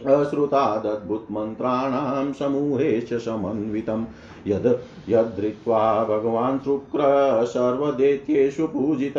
अश्रुतादद्भुतमन्त्राणां 0.06 2.32
समूहे 2.32 3.00
च 3.00 3.14
समन्वितं 3.14 4.04
यद् 4.46 5.10
यद्धृत्वा 5.10 6.04
भगवान् 6.04 6.58
शुक्र 6.58 7.00
सर्वदैत्येषु 7.44 8.66
पूजित। 8.66 9.14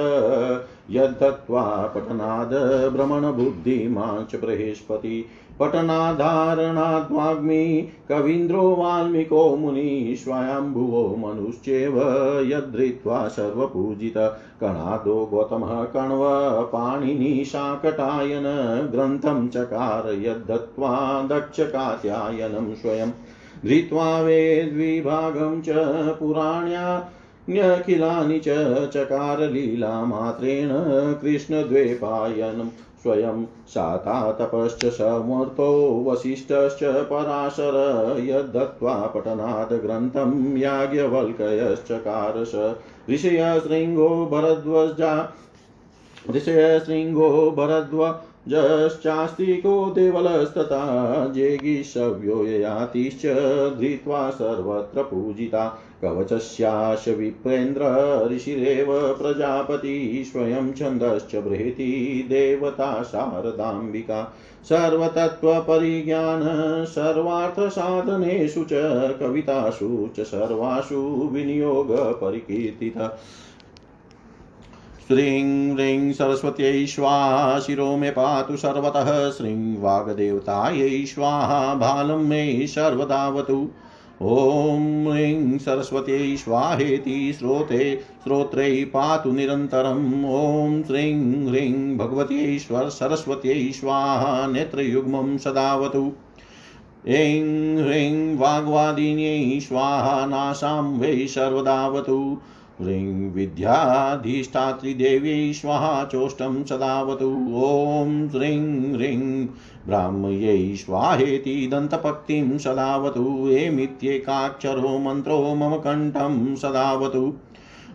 यद्धत्वा 0.91 1.91
पठनाद् 1.95 2.93
भ्रमणबुद्धिमाच 2.93 4.35
बृहस्पति। 4.35 5.25
पठनाधारणाद्वाग्मी 5.59 7.89
कवीन्द्रो 8.09 8.75
वाल्मीको 8.75 9.55
मुनि 9.55 10.15
स्वयम्भुवो 10.19 11.15
मनुश्चेव 11.15 11.99
यद्धृत्वा 12.45 13.27
सर्वपूजित। 13.27 14.39
कणादो 14.61 15.25
गौतमः 15.25 15.83
कण्व 15.83 16.21
पाणिनिशाकटायन 16.63 18.43
ग्रन्थं 18.91 19.47
चकार 19.47 20.13
यद्धत्वा 20.13 21.21
दक्षकात्यायनं 21.21 22.75
स्वयं। 22.75 23.11
धृत्वा 23.65 24.21
वेद्विभागं 24.21 25.61
च 25.61 25.69
पुराण्यान्यखिलानि 26.19 28.39
च 28.39 28.47
चकारलीलामात्रेण 28.93 30.69
कृष्णद्वैपायनं 31.21 32.69
स्वयं 33.03 33.45
सातातपश्च 33.67 34.85
समर्थो 34.93 36.03
वसिष्ठश्च 36.07 36.83
पराशर 37.09 37.75
यद्दत्त्वा 38.19 38.95
पठनात् 39.15 39.73
ग्रन्थं 39.73 40.57
याज्ञवल्क्यश्चकारश 40.57 42.55
ऋषयशृङ्गो 43.09 44.09
भरद्वजा 44.31 45.13
ऋषयशृङ्गो 46.35 47.29
भरद्वजश्चास्तिको 48.49 49.91
देवलस्तथा 49.95 51.25
जेगिषव्यो 51.27 52.45
ययातिश्च 52.45 53.25
धृत्वा 53.79 54.29
सर्वत्र 54.29 55.03
पूजिता। 55.03 55.81
कवचस्याश 56.01 57.07
विप्रेन्द्र 57.07 57.81
ऋषिरेव 58.31 59.13
प्रजापति 59.21 60.23
स्वयं 60.27 60.73
छन्दश्च 60.73 61.35
बृहति 61.35 62.25
देवता 62.29 63.03
शारदाम्बिका। 63.03 64.37
सर्वतत्त्वपरिज्ञान 64.63 66.41
सर्वार्थसाधनेषु 66.85 68.63
च 68.63 68.69
कवितासु 69.19 70.09
च 70.17 70.23
सर्वासु 70.23 71.29
विनियोगपरिकीर्तितः। 71.33 73.17
श्रीं 75.07 75.73
ह्रीं 75.73 76.13
सरस्वत्यै 76.13 76.85
स्वाहा 76.85 77.59
शिरो 77.59 77.97
मे 77.97 78.09
पातु 78.09 78.57
सर्वतः, 78.57 79.31
श्रीं 79.31 79.77
वाग्देवतायै 79.77 81.05
स्वाहा 81.05 81.73
बालं 81.73 82.27
मे 82.27 82.67
सर्वदावतु। 82.67 83.69
ॐ 84.21 85.07
ह्रीं 85.07 85.57
सरस्वत्यै 85.57 86.35
स्वाहेति 86.35 87.33
श्रोते 87.39 87.99
श्रोत्रै 88.23 88.83
पातु 88.85 89.31
निरन्तरम्। 89.31 90.25
ॐ 90.25 90.83
श्रीं 90.83 91.47
ह्रीं 91.47 91.97
भगवत्यै 91.97 92.57
सरस्वत्यै 92.89 93.71
स्वाहा 93.71 94.47
नेत्रयुग्मं 94.47 95.37
सदावतु। 95.37 96.11
ऐं 97.07 97.77
ह्रीं 97.85 98.37
वाग्वादिन्यै 98.37 99.59
स्वाहा 99.59 100.25
नाशां 100.25 100.99
वै 100.99 101.27
सर्वदावतु। 101.27 102.37
ह्रीं 102.81 103.31
विद्याधिष्ठात्रिदेव्यै 103.31 105.53
स्वाहा 105.53 106.05
चोष्टं 106.05 106.63
सदावतु। 106.63 107.65
ॐ 107.65 108.29
श्रीं 108.29 108.93
ह्रीं 108.93 109.47
ब्राह्मयै 109.87 110.75
स्वाहेति 110.75 111.69
दन्तपक्तिं 111.71 112.57
सदावतु। 112.57 113.47
एमित्येकाक्षरो 113.47 114.99
मन्त्रो 114.99 115.55
मम 115.55 115.77
कण्ठं 115.77 116.55
सदावतु। 116.55 117.33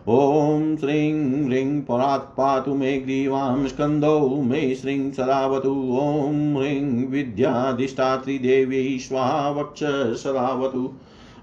ॐ 0.09 0.75
श्रीं 0.75 1.45
ह्रीं 1.45 1.81
परात् 1.81 2.37
पातु 2.37 2.75
मे 2.75 2.99
ग्रीवां 2.99 3.67
स्कन्दौ 3.67 4.29
मे 4.29 4.75
श्रीं 4.75 5.11
सदावतु। 5.11 5.97
ॐ 6.01 6.57
ह्रीं 6.57 7.07
विद्याधिष्ठात्रिदेव्यै 7.07 8.97
स्वाहा 8.97 9.49
वक्ष 9.49 9.79
सदावतु। 10.23 10.91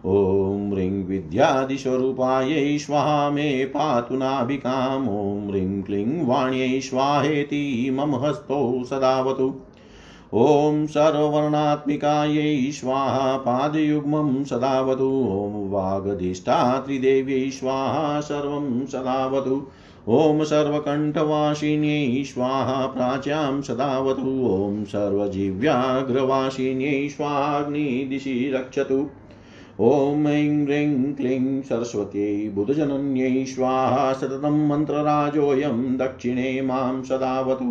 ॐ 0.07 0.70
ह्रीं 0.72 1.05
विद्यादिस्वरूपायै 1.05 2.78
स्वाहा 2.78 3.30
मे 3.30 3.64
पातु 3.64 4.14
नाभिकाम्। 4.14 5.09
ॐ 5.09 5.49
ह्रीं 5.49 5.82
क्लीं 5.82 6.26
वाण्यै 6.26 6.80
स्वाहेति 6.80 7.90
मम 7.92 8.14
हस्तौ 8.14 8.84
सदावतु। 8.84 9.55
ॐ 10.34 10.86
सर्ववर्णात्मिकायै 10.86 12.70
स्वाहा 12.70 13.36
पादयुग्मं 13.36 14.44
सदावतु। 14.44 15.28
ॐ 15.30 15.70
वागधिष्ठात्रिदेव्यै 15.70 17.51
स्वाहा 17.51 18.20
सर्वं 18.20 18.86
सदावतु। 18.86 19.66
ॐ 20.09 20.44
सर्वकण्ठवासिन्यै 20.44 22.24
स्वाहा 22.24 22.86
प्राच्यां 22.86 23.62
सदावतु। 23.62 24.51
ॐ 24.51 24.84
सर्वजीव्याग्रवासिन्यै 24.84 27.09
स्वाग्निदिशि 27.09 28.53
रक्षतु। 28.55 29.11
ॐ 29.80 30.26
ऐं 30.26 30.64
ह्रीं 30.64 31.14
क्लीं 31.14 31.62
सरस्वत्यै 31.62 32.48
बुधजनन्यै 32.48 33.44
स्वाहा 33.44 34.12
सततं 34.12 34.68
मन्त्रराजोऽयं 34.68 35.96
दक्षिणे 35.96 36.60
माँ 36.60 37.02
सदावतु। 37.02 37.68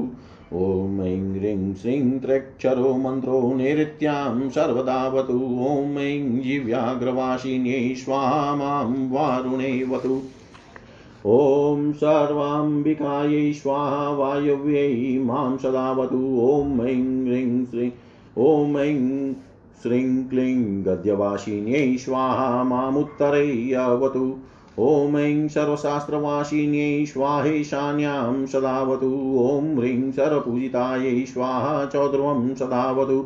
ॐ 0.58 1.02
ऐं 1.02 1.34
ह्रीं 1.34 1.74
श्रीं 1.74 2.20
त्र्यक्षरो 2.20 2.98
मन्त्रो 2.98 3.54
नैऋत्यां 3.56 4.50
सर्वदावतु। 4.50 5.40
ॐ 5.60 5.98
ऐं 5.98 6.42
जीव्याग्रवासिन्यै 6.42 7.96
स्वाहा 7.96 8.56
माँ 8.56 9.10
वारुणेवतु। 9.12 10.22
ॐ 11.26 11.92
सर्वाम्बिकायै 11.92 13.54
स्वाहा 13.54 14.10
वायव्यै 14.12 15.18
माँ 15.20 15.58
सदावतु। 15.58 16.24
ॐ 16.40 16.82
ऐं 16.88 17.26
ह्रीं 17.26 17.66
श्रीं 17.66 17.92
ॐ 18.38 18.78
ऐं 18.78 19.34
श्रीं 19.84 20.26
क्लीं 20.30 20.84
गद्यवासिन्यै 20.86 21.98
स्वाहा 21.98 22.64
मामुत्तरै 22.64 23.74
अवतु 23.74 24.38
ॐ 24.80 25.16
ऐं 25.18 25.48
सर्वशास्त्रवासिन्यै 25.48 27.06
स्वाहेशान्यां 27.06 28.46
सदावतु। 28.46 29.10
ॐ 29.44 29.70
ह्रीं 29.78 30.12
सर्वपूजितायै 30.12 31.26
स्वाहा 31.26 31.86
चौध्रुवं 31.86 32.56
सदावतु। 32.56 33.20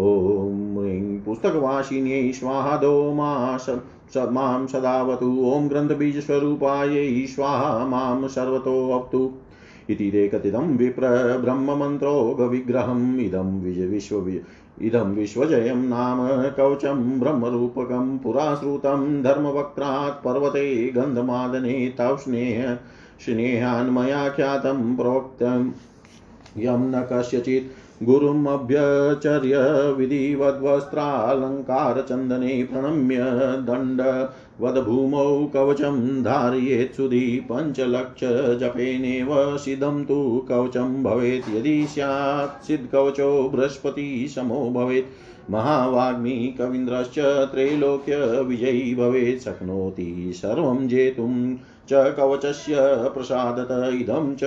ॐ 0.00 0.76
ह्रीं 0.76 1.20
पुस्तकवासिन्यै 1.20 2.32
स्वाहा 2.32 2.76
दो 2.76 2.92
माँ 3.12 3.58
सदावतु। 4.72 5.30
ॐ 5.44 5.68
ग्रन्थबीजस्वरूपायै 5.68 7.26
स्वाहा 7.26 7.86
माँ 7.86 8.28
सर्वतोऽवतु। 8.28 9.30
इति 9.90 10.10
ते 10.10 10.28
कथितं 10.28 10.76
विप्र 10.76 11.06
ब्रह्ममन्त्रोगविग्रहम् 11.38 13.20
इदं 13.20 13.48
विज 13.60 13.80
विश्व 13.90 14.16
इदं 14.82 15.14
विश्वजयं 15.14 15.76
नाम 15.76 16.50
कवचं 16.50 17.20
ब्रह्मरूपकं 17.20 18.18
पुरा 18.18 18.54
श्रुतं 18.54 19.22
धर्मवक्त्रात् 19.22 20.24
पर्वते 20.24 20.92
गन्धमादने 20.96 21.94
तव 21.98 22.16
स्नेह 22.16 22.78
स्नेहान्मया 23.24 24.28
ख्यातं 24.28 24.96
प्रोक्तं। 24.96 25.72
यं 26.56 26.78
न 26.78 27.08
कस्यचित् 27.12 28.04
गुरुमभ्यचर्य 28.04 29.56
विधिवद्वस्त्रालङ्कारचन्दने 29.98 32.64
प्रणम्य 32.64 33.18
दण्डवद्भूमौ 34.60 35.46
कवचं 35.46 36.22
धारयेत् 36.22 36.96
सुधि 36.96 37.46
पञ्चलक्षजपेनेव 37.52 39.56
सिद्धं 39.56 40.04
तु 40.04 40.46
कवचं 40.48 41.02
भवेत्। 41.02 41.56
यदि 41.56 41.86
स्यात् 41.86 42.64
सिद्धकवचो 42.64 43.48
बृहस्पतिसमो 43.48 44.70
भवेत्। 44.70 45.06
महावाग्मी 45.50 46.54
कवीन्द्रश्च 46.58 47.48
त्रैलोक्यविजयी 47.52 48.94
भवेत्। 48.94 49.44
शक्नोति 49.44 50.32
सर्वं 50.34 50.88
जेतुं 50.88 51.56
च 51.88 52.14
कवचस्य 52.16 52.74
प्रसादत। 53.14 53.94
इदं 53.94 54.34
च 54.34 54.40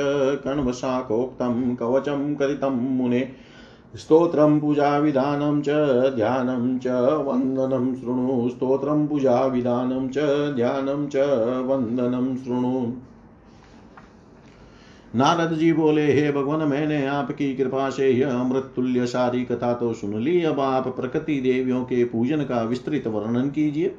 कण्वशाकोक्तं 0.43 1.76
कवचं 1.76 2.36
कथितं 2.36 2.70
मुने। 2.70 3.47
स्तोत्रं 3.96 4.60
पूजाविधानं 4.60 5.62
च, 5.62 5.70
ध्यानं 6.16 6.80
च, 6.80 6.88
वन्दनं 7.28 7.96
शृणु। 7.96 8.50
स्तोत्रं 8.50 9.08
पूजाविधानं 9.08 10.10
च, 10.10 10.18
ध्यानं 10.56 11.08
च, 11.08 11.16
वन्दनं 11.66 12.36
शृणु। 12.36 12.92
नारद 15.16 15.54
जी 15.54 15.74
बोले, 15.74 16.14
हे 16.14 16.32
भगवान, 16.32 16.70
मैंने 16.70 17.08
आपकी 17.08 17.56
कृपा 17.56 17.90
से 17.90 18.10
यह 18.10 18.40
अमृत 18.40 18.72
तुल्य 18.76 19.06
सारी 19.06 19.46
कथा 19.46 19.74
तो 19.74 19.94
सुन 19.94 20.22
ली। 20.22 20.44
अब 20.44 20.60
आप 20.60 20.88
प्रकृति 20.88 21.42
देवियों 21.42 21.84
के 21.84 22.04
पूजन 22.04 22.38
का 22.38 22.64
विस्तृत 22.64 23.08
वर्णन 23.08 23.50
कीजिए। 23.50 23.96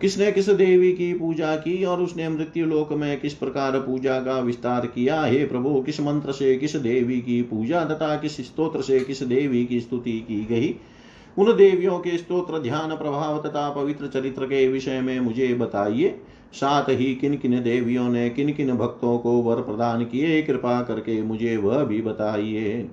किसने 0.00 0.32
किस 0.32 0.48
देवी 0.48 0.92
की 0.92 1.14
पूजा 1.14 1.56
की 1.56 1.84
और 1.84 2.00
उसने 2.00 2.28
मृत्यु 2.28 2.66
लोक 2.66 2.92
में 2.92 3.20
किस 3.20 3.34
प्रकार 3.34 3.72
पूजा 3.72 4.20
का 4.20 4.40
विस्तार 4.40 4.86
किया? 4.86 5.24
हे 5.24 5.46
प्रभु, 5.46 5.82
किस 5.82 6.00
मंत्र 6.00 6.32
से 6.32 6.56
किस 6.56 6.76
देवी 6.76 7.20
की 7.20 7.42
पूजा 7.42 7.84
तथा 7.84 8.16
किस 8.16 8.36
स्तोत्र 8.36 8.82
से 8.82 9.00
किस 9.00 9.22
देवी 9.22 9.66
की 9.66 9.80
स्तुति 9.80 10.12
की 10.12 10.44
गई? 10.44 10.74
उन 11.38 11.56
देवियों 11.56 11.98
के 11.98 12.18
स्तोत्र, 12.18 12.58
ध्यान, 12.58 12.96
प्रभाव 12.96 13.42
तथा 13.46 13.70
पवित्र 13.70 14.06
चरित्र 14.06 14.46
के 14.46 14.68
विषय 14.68 15.00
में 15.00 15.20
मुझे 15.20 15.54
बताइए। 15.54 16.20
साथ 16.52 16.84
ही 16.88 17.14
किन 17.14 17.36
किन 17.36 17.62
देवियों 17.62 18.08
ने 18.08 18.30
किन 18.30 18.52
किन 18.52 18.72
भक्तों 18.72 19.18
को 19.18 19.32
वर 19.32 19.62
प्रदान 19.62 20.04
किए? 20.04 20.42
कृपा 20.42 20.82
करके 20.82 21.22
मुझे 21.22 21.56
वह 21.56 21.84
भी 21.84 22.02
बताइए। 22.02 22.88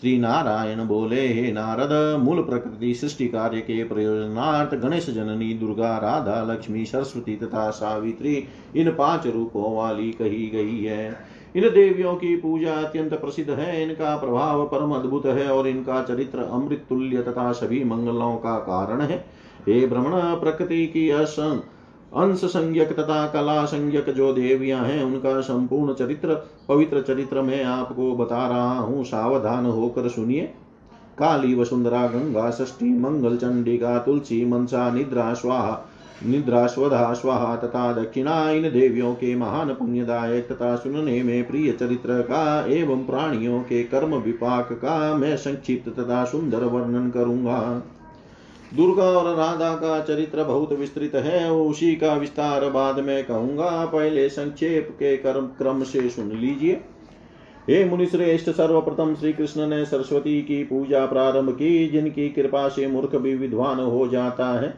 श्री 0.00 0.18
नारायण 0.18 0.84
बोले, 0.84 1.28
हे 1.28 1.52
नारद, 1.52 2.20
मूल 2.20 2.42
प्रकृति 2.42 2.94
सृष्टि 2.94 3.28
कार्य 3.28 3.60
के 3.60 3.84
प्रयोजनार्थ 3.84 4.74
गणेश 4.74 5.10
जननी 5.10 5.54
दुर्गा 5.54 5.98
राधा 5.98 6.52
लक्ष्मी 6.52 6.84
सरस्वती 6.84 7.36
तथा 7.36 7.70
सावित्री, 7.70 8.44
इन 8.76 8.90
पाँच 8.90 9.26
रूपों 9.26 9.76
वाली 9.76 10.10
कही 10.12 10.46
गई 10.48 10.84
है। 10.84 11.34
इन 11.56 11.62
देवियों 11.62 12.14
की 12.14 12.36
पूजा 12.36 12.74
अत्यंत 12.74 13.14
प्रसिद्ध 13.14 13.50
है। 13.50 13.82
इनका 13.82 14.16
प्रभाव 14.16 14.64
परम 14.66 14.92
अद्भुत 14.92 15.26
है 15.26 15.48
और 15.48 15.68
इनका 15.68 16.02
चरित्र 16.02 16.38
अमृत 16.38 16.84
तुल्य 16.88 17.22
तथा 17.22 17.52
सभी 17.52 17.84
मंगलों 17.84 18.36
का 18.36 18.58
कारण 18.58 19.00
है। 19.00 19.16
हे 19.68 19.86
भ्रमण 19.86 20.12
प्रकृति 20.12 20.86
की 20.86 21.10
असं 21.10 21.60
अंश 22.16 22.44
संज्ञक 22.44 22.92
तथा 22.92 23.26
कला 23.26 23.64
संज्ञक 23.64 24.10
जो 24.10 24.32
देवियाँ 24.32 24.84
हैं, 24.84 25.04
उनका 25.04 25.40
संपूर्ण 25.40 25.94
चरित्र, 25.94 26.34
पवित्र 26.68 27.02
चरित्र 27.02 27.42
में 27.42 27.64
आपको 27.64 28.14
बता 28.16 28.48
रहा 28.48 28.78
हूँ। 28.78 29.04
सावधान 29.04 29.66
होकर 29.66 30.08
सुनिए। 30.08 30.40
काली 31.18 31.54
वसुंधरा 31.54 32.06
गंगा 32.06 32.50
षष्ठी 32.50 32.98
मंगल 32.98 33.36
चंडिका, 33.36 33.98
तुलसी, 33.98 34.44
मनसा, 34.44 34.90
निद्रा, 34.90 35.34
स्वाहा, 35.34 35.84
निद्रा, 36.26 36.66
स्वधा, 36.66 37.12
स्वाहा 37.12 37.56
तथा 37.56 37.92
दक्षिणा 37.92 38.50
इन 38.50 38.62
देवियों 38.62 39.14
के 39.14 39.36
महान 39.36 39.68
पुण्यदायक 39.68 40.48
तथा 40.48 40.76
सुनने 40.76 41.22
में 41.22 41.48
प्रिय 41.48 41.72
चरित्र 41.72 42.22
का 42.22 42.66
एवं 42.66 43.06
प्राणियों 43.06 43.60
के 43.60 43.82
कर्म 43.82 44.14
विपाक 44.14 44.72
का 44.72 45.16
मैं 45.16 45.36
संक्षिप्त 45.36 46.00
तथा 46.00 46.24
सुंदर 46.24 46.64
वर्णन 46.64 47.10
करूँगा। 47.10 47.82
दुर्गा 48.76 49.04
और 49.04 49.36
राधा 49.36 49.74
का 49.74 50.00
चरित्र 50.00 50.44
बहुत 50.44 50.72
विस्तृत 50.72 51.14
है 51.14 51.52
उसी 51.52 51.94
का 51.94 52.14
विस्तार 52.14 52.70
बाद 52.70 52.98
में 52.98 53.24
कहूँगा। 53.24 53.84
पहले 53.84 54.28
संक्षेप 54.28 54.88
के 54.92 55.16
कर्म 55.16 55.46
क्रम 55.46 55.82
से 55.82 56.08
सुन 56.08 56.30
लीजिए। 56.30 56.80
हे 57.70 57.84
मुनिश्रेष्ठ, 57.84 58.50
सर्वप्रथम 58.50 59.14
श्री 59.14 59.32
कृष्ण 59.32 59.66
ने 59.66 59.84
सरस्वती 59.84 60.42
की 60.42 60.64
पूजा 60.64 61.06
प्रारंभ 61.06 61.50
की, 61.50 61.88
जिनकी 61.88 62.28
कृपा 62.28 62.68
से 62.68 62.86
मूर्ख 62.86 63.16
भी 63.16 63.34
विद्वान 63.34 63.80
हो 63.80 64.08
जाता 64.08 64.60
है। 64.60 64.74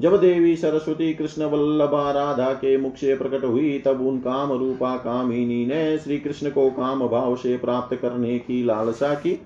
जब 0.00 0.20
देवी 0.20 0.56
सरस्वती 0.56 1.14
कृष्ण 1.14 1.44
वल्लभा 1.44 2.10
राधा 2.10 2.52
के 2.52 2.76
मुख 2.76 2.96
से 2.96 3.16
प्रकट 3.16 3.44
हुई, 3.44 3.78
तब 3.78 4.06
उन 4.06 4.18
काम 4.18 4.52
रूपा 4.52 4.96
कामिनी 4.96 5.66
ने 5.66 5.98
श्री 5.98 6.18
कृष्ण 6.18 6.50
को 6.50 6.70
काम 6.70 7.08
भाव 7.08 7.36
से 7.36 7.56
प्राप्त 7.56 7.96
करने 7.96 8.38
की 8.38 8.64
लालसा 8.64 9.14
की। 9.14 9.40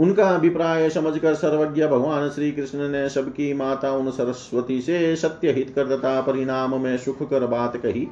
उनका 0.00 0.28
अभिप्राय 0.28 0.90
समझकर 0.90 1.34
सर्वज्ञ 1.34 1.86
भगवान 1.86 2.28
श्री 2.28 2.52
कृष्ण 2.52 2.88
ने 2.88 3.08
सबकी 3.08 3.54
माता 3.54 3.92
उन 3.92 4.10
सरस्वती 4.10 4.80
से 4.80 5.16
सत्य 5.16 5.52
हित 5.52 5.72
कर 5.76 5.96
तथा 5.96 6.20
परिणाम 6.20 6.80
में 6.80 6.98
सुख 6.98 7.30
कर 7.30 7.46
बात 7.46 7.76
कही। 7.76 8.08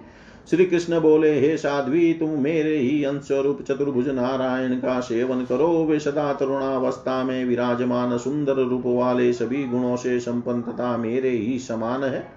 श्री 0.51 0.64
कृष्ण 0.64 1.01
बोले, 1.01 1.41
हे 1.41 1.57
साध्वी, 1.57 2.12
तुम 2.14 2.30
मेरे 2.30 2.76
ही 2.76 3.05
अंशरूप 3.05 3.62
चतुर्भुज 3.62 4.09
नारायण 4.09 4.74
का 4.74 5.01
सेवन 5.01 5.45
करो। 5.45 5.84
वे 5.84 5.99
सदा 6.01 6.32
तरुणावस्था 6.32 7.24
में 7.24 7.45
विराजमान 7.45 8.18
सुंदर 8.18 8.55
रूप 8.55 8.82
वाले 8.86 9.32
सभी 9.32 9.64
गुणों 9.64 9.97
से 9.97 10.20
संपन्न 10.20 10.62
तथा 10.62 10.97
मेरे 10.97 11.30
ही 11.30 11.59
समान 11.59 12.05
है। 12.05 12.28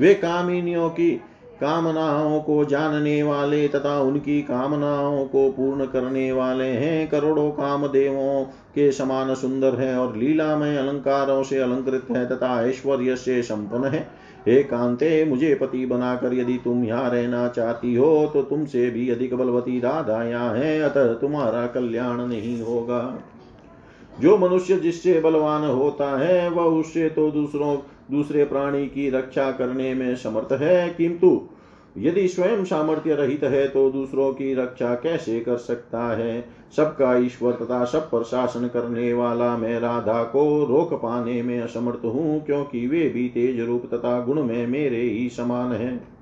वे 0.00 0.14
कामिनियों 0.14 0.90
की 0.90 1.20
कामनाओं 1.60 2.40
को 2.40 2.64
जानने 2.64 3.22
वाले 3.22 3.66
तथा 3.68 3.98
उनकी 4.00 4.40
कामनाओं 4.42 5.24
को 5.26 5.48
पूर्ण 5.50 5.86
करने 5.86 6.30
वाले 6.32 6.64
हैं। 6.64 7.06
करोड़ों 7.08 7.50
कामदेवों 7.50 8.44
के 8.44 8.90
समान 8.92 9.34
सुंदर 9.34 9.74
है 9.74 9.96
और 9.98 10.16
लीला 10.16 10.56
में 10.56 10.76
अलंकारों 10.78 11.42
से 11.42 11.58
अलंकृत 11.58 12.06
है 12.10 12.26
तथा 12.26 12.60
ऐश्वर्य 12.66 13.16
से 13.16 13.42
संपन्न 13.42 13.84
है। 13.84 14.06
हे 14.48 14.62
कांते, 14.62 15.24
मुझे 15.24 15.54
पति 15.54 15.84
बनाकर 15.86 16.34
यदि 16.34 16.58
तुम 16.64 16.84
यहाँ 16.84 17.10
रहना 17.10 17.46
चाहती 17.48 17.94
हो 17.94 18.30
तो 18.32 18.42
तुमसे 18.42 18.88
भी 18.90 19.08
अधिक 19.10 19.34
बलवती 19.34 19.78
राधा 19.80 20.22
यहाँ 20.22 20.54
है, 20.54 20.80
अतः 20.80 21.14
तुम्हारा 21.14 21.66
कल्याण 21.66 22.20
नहीं 22.20 22.60
होगा। 22.62 23.00
जो 24.20 24.36
मनुष्य 24.38 24.76
जिससे 24.76 25.20
बलवान 25.20 25.64
होता 25.64 26.18
है, 26.18 26.48
वह 26.50 26.62
उससे 26.62 27.08
तो 27.08 27.30
दूसरों, 27.30 27.76
दूसरे 28.10 28.44
प्राणी 28.44 28.86
की 28.86 29.08
रक्षा 29.10 29.50
करने 29.52 29.94
में 29.94 30.14
समर्थ 30.16 30.52
है। 30.52 30.88
किंतु 30.90 31.40
यदि 31.98 32.26
स्वयं 32.28 32.64
सामर्थ्य 32.64 33.14
रहित 33.14 33.44
है 33.44 33.66
तो 33.68 33.90
दूसरों 33.90 34.32
की 34.32 34.54
रक्षा 34.54 34.94
कैसे 34.94 35.40
कर 35.40 35.56
सकता 35.56 36.06
है? 36.16 36.44
सबका 36.76 37.16
ईश्वर 37.16 37.52
तथा 37.52 37.84
सब 37.84 38.10
पर 38.10 38.22
शासन 38.22 38.68
करने 38.68 39.12
वाला 39.12 39.56
मैं 39.56 39.78
राधा 39.80 40.22
को 40.24 40.64
रोक 40.64 40.94
पाने 40.94 41.42
में 41.42 41.60
असमर्थ 41.60 42.04
हूँ, 42.04 42.44
क्योंकि 42.46 42.86
वे 42.86 43.08
भी 43.08 43.28
तेज 43.28 43.60
रूप 43.60 43.86
तथा 43.94 44.20
गुण 44.20 44.42
में 44.42 44.66
मेरे 44.66 45.00
ही 45.00 45.28
समान 45.28 45.72
है। 45.72 46.13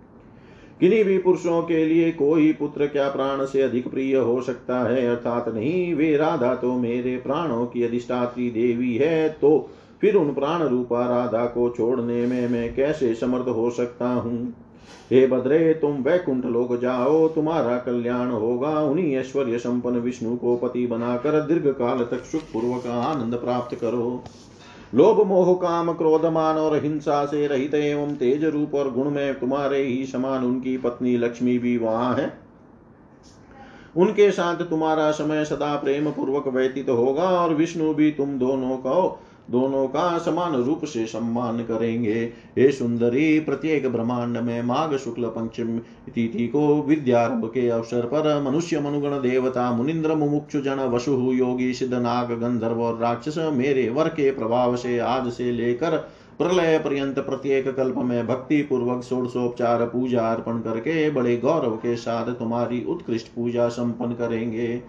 किन्हीं 0.82 1.04
भी 1.04 1.18
पुरुषों 1.18 1.62
के 1.62 1.84
लिए 1.86 2.12
कोई 2.12 2.52
पुत्र 2.52 2.86
क्या 2.86 3.08
प्राण 3.08 3.44
से 3.44 3.62
अधिक 3.62 3.90
प्रिय 3.90 4.16
हो 4.16 4.42
सकता 4.42 4.78
है? 4.78 5.06
अर्थात 5.06 5.48
नहीं, 5.48 5.94
वे 5.94 6.16
राधा 6.16 6.54
तो 6.54 6.72
मेरे 6.72 7.16
प्राणों 7.16 7.66
की 7.66 7.82
अधिष्ठात्री 7.82 8.50
देवी 8.50 8.96
है 8.96 9.28
तो 9.28 9.70
फिर 10.00 10.14
उन 10.14 10.34
प्राण 10.34 10.62
रूपा 10.62 11.06
राधा 11.06 11.44
को 11.44 11.68
छोड़ने 11.70 12.26
में 12.26 12.48
मैं 12.48 12.74
कैसे 12.74 13.14
समर्थ 13.14 13.48
हो 13.48 13.70
सकता 13.70 14.08
हूँ? 14.08 14.54
हे 15.10 15.26
बद्रे, 15.26 15.74
तुम 15.74 15.90
वैकुंठ 15.90 16.44
लोक 16.44 16.80
जाओ, 16.80 17.28
तुम्हारा 17.28 17.76
कल्याण 17.76 18.30
होगा। 18.30 18.80
उन्हीं 18.80 19.16
ऐश्वर्य 19.16 19.58
संपन्न 19.58 19.96
विष्णु 19.96 20.36
को 20.36 20.56
पति 20.56 20.86
बनाकर 20.86 21.40
दीर्घ 21.40 21.66
काल 21.66 21.98
तक 21.98 22.24
सुख 22.24 22.40
पूर्वक 22.40 22.86
आनंद 22.86 23.34
प्राप्त 23.34 23.76
करो। 23.76 24.24
लोभ 24.94 25.26
मोह 25.26 25.54
काम 25.54 25.92
क्रोधमान 25.92 26.56
और 26.56 26.76
हिंसा 26.82 27.24
से 27.26 27.46
रहित 27.46 27.74
एवं 27.74 28.14
तेज 28.14 28.44
रूप 28.44 28.74
और 28.74 28.90
गुण 28.90 29.10
में 29.10 29.38
तुम्हारे 29.40 29.82
ही 29.82 30.06
समान 30.06 30.44
उनकी 30.44 30.78
पत्नी 30.78 31.16
लक्ष्मी 31.16 31.58
भी 31.58 31.76
वहाँ 31.78 32.14
है। 32.14 32.38
उनके 33.96 34.30
साथ 34.30 34.56
तुम्हारा 34.56 35.10
समय 35.10 35.44
सदा 35.44 35.76
प्रेम 35.76 36.10
पूर्वक 36.10 36.48
व्यतीत 36.48 36.88
होगा 36.88 37.22
और 37.22 37.54
विष्णु 37.54 37.94
भी 37.94 38.10
तुम 38.10 38.38
दोनों 38.38 38.76
को 38.76 39.21
दोनों 39.50 39.86
का 39.88 40.18
समान 40.18 40.54
रूप 40.54 40.84
से 40.84 41.06
सम्मान 41.06 41.58
करेंगे। 41.58 42.22
हे 42.58 42.70
सुंदरी, 42.72 43.40
प्रत्येक 43.40 43.88
ब्रह्मांड 43.92 44.36
में 44.36 44.62
माघ 44.62 44.94
शुक्ल 44.96 45.26
पंचम 45.26 45.78
तिथि 46.14 46.46
को 46.48 46.82
विद्यारंभ 46.82 47.46
के 47.46 47.68
अवसर 47.68 48.06
पर 48.06 48.40
मनुष्य, 48.42 48.80
मनुगण, 48.80 49.20
देवता, 49.20 49.70
मुनिंद्र, 49.72 50.14
मुमुक्षु, 50.14 50.60
जन, 50.60 50.80
वसु, 50.88 51.12
योगी, 51.32 51.72
सिद्ध, 51.74 51.94
नाग, 51.94 52.32
गंधर्व 52.32 52.82
और 52.82 52.98
राक्षस 52.98 53.38
मेरे 53.52 53.88
वर 53.90 54.08
के 54.08 54.30
प्रभाव 54.30 54.76
से 54.76 54.98
आज 54.98 55.32
से 55.32 55.50
लेकर 55.52 55.96
प्रलय 56.38 56.78
पर्यंत 56.78 57.18
प्रत्येक 57.18 57.68
कल्प 57.68 57.96
में 57.96 58.26
भक्ति 58.26 58.62
पूर्वक 58.62 59.02
षोडशोपचार 59.02 59.84
पूजा 59.86 60.26
अर्पण 60.32 60.60
करके 60.60 61.10
बड़े 61.10 61.36
गौरव 61.36 61.76
के 61.76 61.96
साथ 61.96 62.32
तुम्हारी 62.34 62.82
उत्कृष्ट 62.84 63.28
पूजा 63.28 63.68
संपन्न 63.68 64.12
करेंगे। 64.12 64.82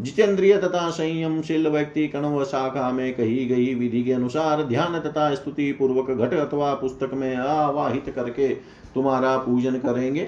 जितेंद्रिय 0.00 0.56
तथा 0.56 0.88
संयमशील 0.90 1.68
व्यक्ति 1.68 2.06
कण्व 2.08 2.44
शाखा 2.44 2.90
में 2.90 3.12
कही 3.14 3.44
गई 3.46 3.74
विधि 3.74 4.02
के 4.02 4.12
अनुसार 4.12 4.62
ध्यान 4.62 4.98
तथा 5.00 5.34
स्तुति 5.34 5.70
पूर्वक 5.72 6.10
घट 6.10 6.34
अथवा 6.34 6.72
पुस्तक 6.74 7.10
में 7.14 7.34
आवाहित 7.36 8.12
करके 8.16 8.48
तुम्हारा 8.94 9.36
पूजन 9.38 9.74
करेंगे। 9.78 10.24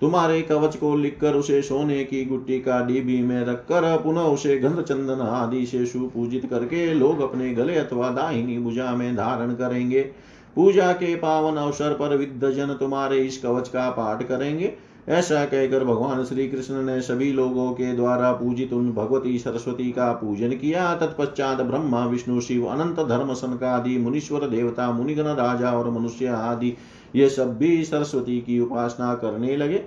तुम्हारे 0.00 0.40
कवच 0.42 0.76
को 0.76 0.94
लिखकर 0.96 1.34
उसे 1.34 1.60
सोने 1.62 2.02
की 2.04 2.24
गुट्टी 2.24 2.58
का 2.60 2.80
डीबी 2.86 3.20
में 3.22 3.44
रखकर 3.44 3.96
पुनः 3.96 4.20
उसे 4.20 4.58
गंध 4.58 4.80
चंदन 4.80 5.20
आदि 5.20 5.66
से 5.66 5.84
सुपूजित 5.86 6.46
करके 6.50 6.92
लोग 6.94 7.20
अपने 7.20 7.52
गले 7.54 7.76
अथवा 7.76 8.10
दाहिनी 8.10 8.58
भुजा 8.58 8.90
में 8.90 9.14
धारण 9.16 9.54
करेंगे। 9.54 10.00
पूजा 10.56 10.92
के 10.92 11.14
पावन 11.16 11.56
अवसर 11.56 11.94
पर 11.94 12.16
विद्वजन 12.16 12.74
तुम्हारे 12.74 13.18
इस 13.18 13.38
कवच 13.38 13.68
का 13.68 13.90
पाठ 13.90 14.22
करेंगे। 14.22 14.72
ऐसा 15.08 15.44
कहकर 15.44 15.84
भगवान 15.84 16.24
श्री 16.24 16.48
कृष्ण 16.48 16.82
ने 16.82 17.00
सभी 17.00 17.32
लोगों 17.32 17.72
के 17.72 17.92
द्वारा 17.92 18.32
पूजित 18.32 18.72
उन 18.72 18.92
भगवती 18.92 19.38
सरस्वती 19.38 19.92
का 19.92 20.12
पूजन 20.12 20.50
किया। 20.50 20.94
तत्पश्चात 20.96 21.60
ब्रह्मा, 21.60 22.06
विष्णु, 22.06 22.40
शिव, 22.40 22.66
अनंत 22.66 23.08
धर्म 23.08 23.34
सनकादि 23.34 23.98
मुनीश्वर, 23.98 24.48
देवता, 24.48 24.90
मुनिगण, 24.92 25.22
राजा 25.22 25.70
और 25.70 25.90
मनुष्य 25.90 26.26
आदि, 26.26 26.76
ये 27.16 27.28
सब 27.28 27.58
भी 27.58 27.84
सरस्वती 27.84 28.40
की 28.40 28.60
उपासना 28.60 29.14
करने 29.14 29.56
लगे। 29.56 29.78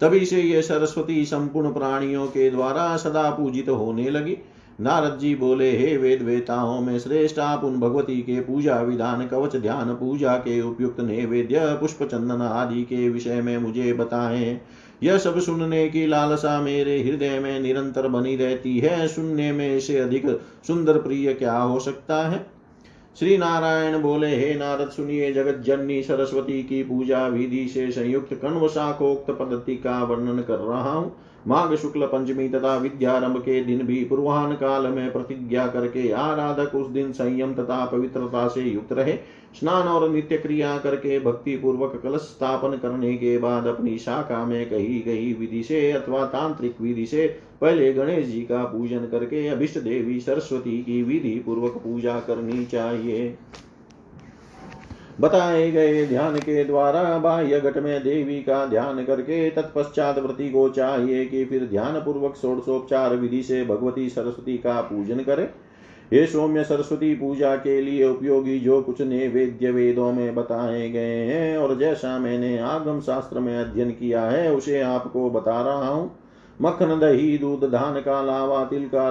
तभी 0.00 0.24
से 0.26 0.42
ये 0.42 0.62
सरस्वती 0.62 1.24
संपूर्ण 1.24 1.72
प्राणियों 1.72 2.26
के 2.26 2.50
द्वारा 2.50 2.96
सदा 2.96 3.30
पूजित 3.30 3.68
होने 3.68 4.10
लगी। 4.10 4.38
नारद 4.80 5.18
जी 5.18 5.34
बोले, 5.34 5.76
हे 5.76 5.96
वेद 5.96 6.22
वेताओं 6.22 6.80
में 6.80 6.98
श्रेष्ठ 6.98 7.38
आप 7.38 7.64
उन 7.64 7.80
भगवती 7.80 8.16
के 8.16 8.40
पूजा 8.40 8.80
विधान, 8.80 9.26
कवच 9.26 9.56
ध्यान, 9.56 9.94
पूजा 9.94 10.36
के 10.36 10.60
उपयुक्त 10.60 11.00
नैवेद्य, 11.00 11.60
पुष्प 11.60 12.02
चंदन 12.02 12.42
आदि 12.42 12.82
के 12.82 13.08
विषय 13.08 13.40
में 13.40 13.58
मुझे 13.58 13.92
बताएँ। 13.92 14.60
यह 15.02 15.18
सब 15.18 15.38
सुनने 15.38 15.88
की 15.88 16.06
लालसा 16.06 16.60
मेरे 16.60 17.02
हृदय 17.02 17.38
में 17.38 17.60
निरंतर 17.60 18.08
बनी 18.08 18.36
रहती 18.36 18.78
है। 18.78 19.08
सुनने 19.08 19.52
में 19.52 19.76
इसे 19.76 19.98
अधिक 19.98 20.40
सुंदर 20.66 20.98
प्रिय 20.98 21.34
क्या 21.34 21.58
हो 21.58 21.80
सकता 21.80 22.28
है? 22.28 22.46
श्री 23.18 23.38
नारायण 23.38 23.98
बोले, 23.98 24.36
हे 24.36 24.54
नारद, 24.54 24.88
सुनिए 24.88 25.32
जगत 25.32 25.62
जननी 25.64 26.02
सरस्वती 26.02 26.62
की 26.62 26.82
पूजा 26.82 27.26
विधि 27.26 27.68
से 27.68 27.90
संयुक्त 27.90 28.34
कण्व 28.34 28.68
शाखोक्त 28.68 29.30
पद्धति 29.30 29.76
का 29.76 30.04
वर्णन 30.04 30.42
कर 30.42 30.58
रहा 30.58 30.92
हूँ। 30.92 31.27
माघ 31.46 31.74
शुक्ल 31.74 32.06
पंचमी 32.06 32.48
तथा 32.48 32.76
विद्यारंभ 32.76 33.38
के 33.38 33.62
दिन 33.64 33.82
भी 33.82 34.04
पूर्वाहन 34.04 34.52
काल 34.52 34.86
में 34.86 35.12
प्रतिज्ञा 35.12 35.66
करके 35.66 36.10
आराधक 36.12 36.74
उस 36.74 36.86
दिन 36.86 37.12
संयम 37.12 37.54
तथा 37.54 37.84
पवित्रता 37.86 38.46
से 38.48 38.62
युक्त 38.62 38.92
रहे। 38.92 39.12
स्नान 39.60 39.88
और 39.88 40.08
नित्य 40.10 40.38
क्रिया 40.38 40.76
करके 40.78 41.18
भक्ति 41.20 41.56
पूर्वक 41.56 42.00
कलश 42.02 42.20
स्थापन 42.20 42.76
करने 42.76 43.14
के 43.14 43.36
बाद 43.38 43.66
अपनी 43.66 43.98
शाखा 43.98 44.44
में 44.44 44.68
कही 44.70 45.00
गई 45.00 45.32
विधि 45.32 45.62
से 45.62 45.90
अथवा 45.92 46.24
तांत्रिक 46.26 46.80
विधि 46.80 47.06
से 47.06 47.26
पहले 47.60 47.92
गणेश 47.92 48.26
जी 48.26 48.40
का 48.40 48.64
पूजन 48.64 49.06
करके 49.06 49.46
अभिष्ट 49.48 49.78
देवी 49.78 50.20
सरस्वती 50.20 50.78
की 50.82 51.02
विधि 51.02 51.42
पूर्वक 51.46 51.76
पूजा 51.76 52.18
करनी 52.20 52.64
चाहिए। 52.64 53.36
बताए 55.20 55.70
गए 55.70 56.06
ध्यान 56.06 56.38
के 56.38 56.64
द्वारा 56.64 57.18
बाह्य 57.18 57.60
घट 57.60 57.78
में 57.78 58.02
देवी 58.02 58.40
का 58.42 58.64
ध्यान 58.66 59.04
करके 59.04 59.48
तत्पश्चात 59.50 60.18
व्रति 60.18 60.48
को 60.50 60.68
चाहिए 60.68 61.24
कि 61.26 61.44
फिर 61.44 61.64
ध्यान 61.66 62.00
पूर्वक 62.00 62.36
षोडशोपचार 62.36 63.16
विधि 63.16 63.42
से 63.42 63.64
भगवती 63.64 64.08
सरस्वती 64.08 64.56
का 64.58 64.80
पूजन 64.80 65.20
करे। 65.20 65.48
ये 66.12 66.26
सौम्य 66.26 66.64
सरस्वती, 66.64 67.14
पूजा 67.14 67.54
के 67.56 67.80
लिए 67.80 68.08
उपयोगी 68.08 68.58
जो 68.58 68.80
कुछ 68.82 69.00
नैवेद्य 69.00 69.70
वेदों 69.70 70.12
में 70.12 70.34
बताए 70.34 70.88
गए 70.90 71.24
हैं 71.24 71.58
और 71.58 71.76
जैसा 71.78 72.18
मैंने 72.18 72.58
आगम 72.58 73.00
शास्त्र 73.00 73.40
में 73.40 73.56
अध्ययन 73.58 73.90
किया 73.90 74.22
है, 74.22 74.54
उसे 74.54 74.80
आपको 74.80 75.28
बता 75.30 75.60
रहा 75.62 75.88
हूँ। 75.88 76.10
मक्खन, 76.60 76.98
दही, 77.00 77.36
दूध, 77.38 77.70
धान 77.72 78.00
का 78.00 78.22
लावा 78.22 78.64
तिल 78.64 78.88
का 78.94 79.10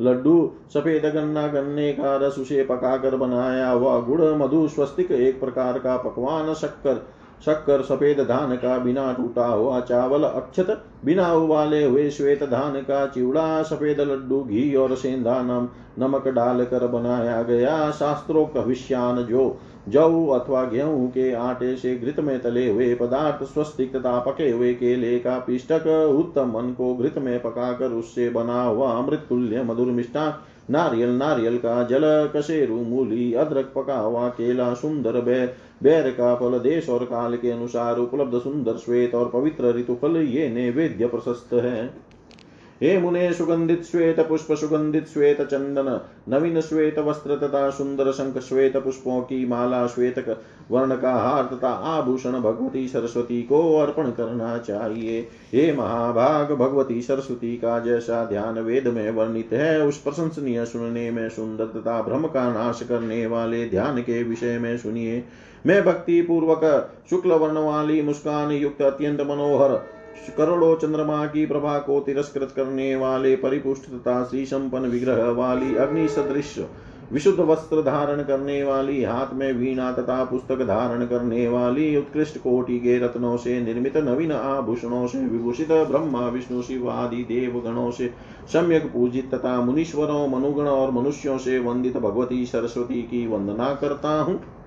लड्डू, 0.00 0.52
सफ़ेद 0.74 1.06
गन्ना, 1.06 1.46
गन्ने 1.46 1.92
का 1.92 2.16
रस 2.16 2.38
उसे 2.38 2.62
पकाकर 2.64 3.16
बनाया। 3.16 3.70
हुआ 3.70 4.00
गुड़, 4.00 4.22
मधु, 4.22 4.68
स्वस्तिक 4.68 5.10
एक 5.10 5.40
प्रकार 5.40 5.78
का 5.78 5.96
पकवान, 5.96 6.54
शक्कर 6.54 7.19
शक्कर 7.46 7.82
सफ़ेद 7.82 8.20
धान 8.20 8.54
का 8.56 8.78
बिना 8.78 9.12
टूटा 9.12 9.46
हुआ 9.46 9.80
चावल 9.80 10.22
अक्षत, 10.22 10.82
बिना 11.04 11.32
उबाले 11.32 11.84
हुए 11.84 12.08
श्वेत 12.10 12.42
धान 12.44 12.80
का 12.80 13.06
चिवड़ा, 13.06 13.62
सफ़ेद 13.62 14.00
लड्डू, 14.00 14.42
घी 14.42 14.74
और 14.74 14.94
सेंधा 14.96 15.40
नम 15.42 15.68
नमक 15.98 16.28
डालकर 16.28 16.86
बनाया 16.86 17.42
गया 17.42 17.90
शास्त्रोक्त 17.90 18.56
विष्यान 18.56 19.22
जो 19.22 19.58
जौ 19.88 20.26
अथवा 20.26 20.62
गेहूँ 20.64 21.08
के 21.10 21.32
आटे 21.34 21.74
से 21.76 21.96
घृत 21.96 22.20
में 22.20 22.38
तले 22.42 22.68
हुए 22.70 22.94
पदार्थ 22.94 23.44
स्वस्तिक 23.44 23.96
तथा 23.96 24.18
पके 24.20 24.50
हुए 24.50 24.72
केले 24.74 25.18
का 25.18 25.38
पिष्टक, 25.38 25.86
उत्तम 26.18 26.48
मन 26.48 26.72
को 26.72 26.94
घृत 26.94 27.18
में 27.18 27.38
पकाकर 27.42 27.92
उससे 27.92 28.28
बना 28.30 28.62
हुआ 28.62 28.92
अमृत 28.92 29.26
तुल्य 29.28 29.62
मधुर 29.62 29.86
मिष्टा 29.86 30.30
नारियल 30.70 31.10
नारियल 31.10 31.56
का 31.58 31.82
जल, 31.82 32.30
कसेरु, 32.36 32.74
मूली, 32.74 33.32
अदरक 33.34 33.72
पका 33.76 33.98
हुआ 33.98 34.28
केला, 34.28 34.74
सुंदर 34.74 35.20
बैर 35.20 35.54
बैर 35.82 36.10
का 36.10 36.34
फल, 36.34 36.58
देश 36.58 36.88
और 36.88 37.04
काल 37.04 37.36
के 37.36 37.50
अनुसार 37.50 37.98
उपलब्ध 37.98 38.38
सुंदर 38.38 38.76
श्वेत 38.76 39.14
और 39.14 39.28
पवित्र 39.28 39.74
ऋतु 39.74 39.94
फल 39.94 40.16
ये 40.16 40.48
नैवेद्य 40.50 41.06
प्रशस्त 41.06 41.52
है। 41.52 42.09
हे 42.82 42.98
मुने 42.98 43.32
सुगंधित 43.32 43.82
श्वेत 43.82 44.20
पुष्प 44.20 44.52
सुगंधित 44.52 45.08
श्वेत 45.08 45.40
चंदन 45.42 46.00
नवीन 46.28 46.60
श्वेत 46.60 46.98
वस्त्र 46.98 47.36
तथा 47.36 47.70
सुंदर 47.70 48.10
शंख 48.12 48.38
श्वेत 48.38 48.76
पुष्पों 48.76 49.20
की 49.20 49.46
माला 49.46 49.86
श्वेत 49.86 50.38
वर्ण 50.70 50.96
का 50.96 51.12
हार 51.12 51.44
तथा 51.44 51.68
आभूषण 51.68 52.32
भगवती 52.32 52.88
सरस्वती 52.88 53.42
को 53.42 53.78
अर्पण 53.78 54.10
करना 54.10 54.58
चाहिए। 54.58 55.20
हे 55.52 55.72
महाभाग, 55.72 56.52
भगवती 56.52 57.02
सरस्वती 57.02 57.56
का 57.56 57.78
जैसा 57.78 58.24
ध्यान 58.24 58.58
वेद 58.58 58.88
में 58.88 59.10
वर्णित 59.10 59.52
है, 59.52 59.86
उस 59.86 59.98
प्रशंसनीय 59.98 60.64
सुनने 60.64 61.10
में 61.10 61.28
सुंदर 61.28 61.66
तथा 61.66 62.02
भ्रम 62.02 62.26
का 62.26 62.52
नाश 62.52 62.82
करने 62.82 63.26
वाले 63.26 63.68
ध्यान 63.68 64.02
के 64.02 64.22
विषय 64.22 64.58
में 64.58 64.76
सुनिए। 64.78 65.24
मैं 65.66 65.82
भक्ति 65.84 66.22
पूर्वक 66.22 66.90
शुक्ल 67.10 67.32
वर्ण 67.32 67.58
वाली 67.58 68.02
मुस्कान 68.02 68.50
युक्त 68.50 68.82
अत्यंत 68.82 69.20
मनोहर 69.20 69.99
करोड़ों 70.36 70.76
चंद्रमा 70.76 71.26
की 71.26 71.46
प्रभा 71.46 71.78
को 71.78 72.00
तिरस्कृत 72.00 72.52
करने 72.56 72.96
वाले 72.96 73.36
परिपुष्ट 73.36 73.82
तथा 73.82 74.24
श्री 74.24 74.46
संपन्न 74.46 74.86
विग्रह 74.86 75.30
वाली 75.30 75.76
अग्नि 75.76 76.08
सदृश, 76.08 76.58
विशुद्ध 77.12 77.40
वस्त्र 77.40 77.82
धारण 77.82 78.22
करने 78.22 78.62
वाली, 78.62 79.04
हाथ 79.04 79.34
में 79.34 79.52
वीणा 79.52 79.92
तथा 79.92 80.24
पुस्तक 80.24 80.62
धारण 80.62 81.06
करने 81.06 81.48
वाली, 81.48 81.96
उत्कृष्ट 81.96 82.38
कोटि 82.38 82.78
के 82.78 82.98
रत्नों 82.98 83.36
से 83.36 83.60
निर्मित, 83.60 83.96
नवीन 83.96 84.32
आभूषणों 84.32 85.06
से 85.06 85.18
विभूषित, 85.18 85.72
ब्रह्मा, 85.72 86.28
विष्णु, 86.28 86.62
शिव 86.62 86.90
आदि 86.90 87.16
देव 87.16 87.60
गणों 87.64 87.90
से 87.90 88.14
सम्यक 88.52 88.86
पूजित 88.86 89.34
तथा 89.34 89.60
मुनीश्वरों, 89.60 90.28
मनुगण 90.28 90.64
और 90.64 90.90
मनुष्यों 90.90 91.38
से 91.38 91.58
वंदित 91.58 91.96
भगवती 91.96 92.46
सरस्वती 92.46 93.02
की 93.02 93.26
वंदना 93.26 93.74
करता 93.74 94.20
हूँ। 94.20 94.59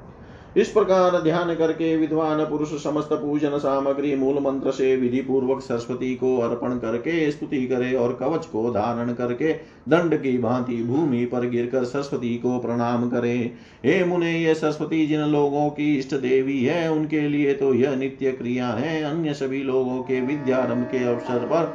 इस 0.56 0.68
प्रकार 0.68 1.22
ध्यान 1.22 1.54
करके 1.56 1.96
विद्वान 1.98 2.44
पुरुष 2.46 2.72
समस्त 2.84 3.10
पूजन 3.12 3.58
सामग्री 3.58 4.16
मूल 4.16 4.40
मंत्र 4.40 4.72
से 4.72 4.96
विधि 4.96 5.22
पूर्वक 5.22 5.62
सरस्वती 5.62 6.14
को 6.16 6.38
अर्पण 6.40 6.78
करके 6.78 7.32
स्तुति 7.32 7.66
करे 7.68 7.94
और 7.94 8.14
कवच 8.14 8.46
को 8.46 8.70
धारण 8.72 9.14
करके 9.14 9.54
दंड 9.90 10.16
की 10.16 10.38
भांति 10.38 10.76
भूमि 10.84 11.26
पर 11.26 11.48
गिरकर 11.50 11.84
सरस्वती 11.84 12.36
को 12.38 12.58
प्रणाम 12.60 13.10
करे। 13.10 13.38
हे 13.86 14.04
मुने, 14.06 14.38
ये 14.40 14.54
सरस्वती 14.56 15.06
जिन 15.08 15.22
लोगों 15.22 15.70
की 15.70 15.96
इष्ट 15.98 16.14
देवी 16.16 16.64
है, 16.64 16.92
उनके 16.92 17.28
लिए 17.28 17.54
तो 17.54 17.74
यह 17.74 17.96
नित्य 17.96 18.32
क्रिया 18.32 18.68
है। 18.68 19.02
अन्य 19.04 19.34
सभी 19.34 19.64
लोगों 19.64 20.02
के 20.02 20.22
विद्यारंभ 20.22 20.86
के 20.86 21.04
अवसर 21.04 21.46
पर 21.46 21.74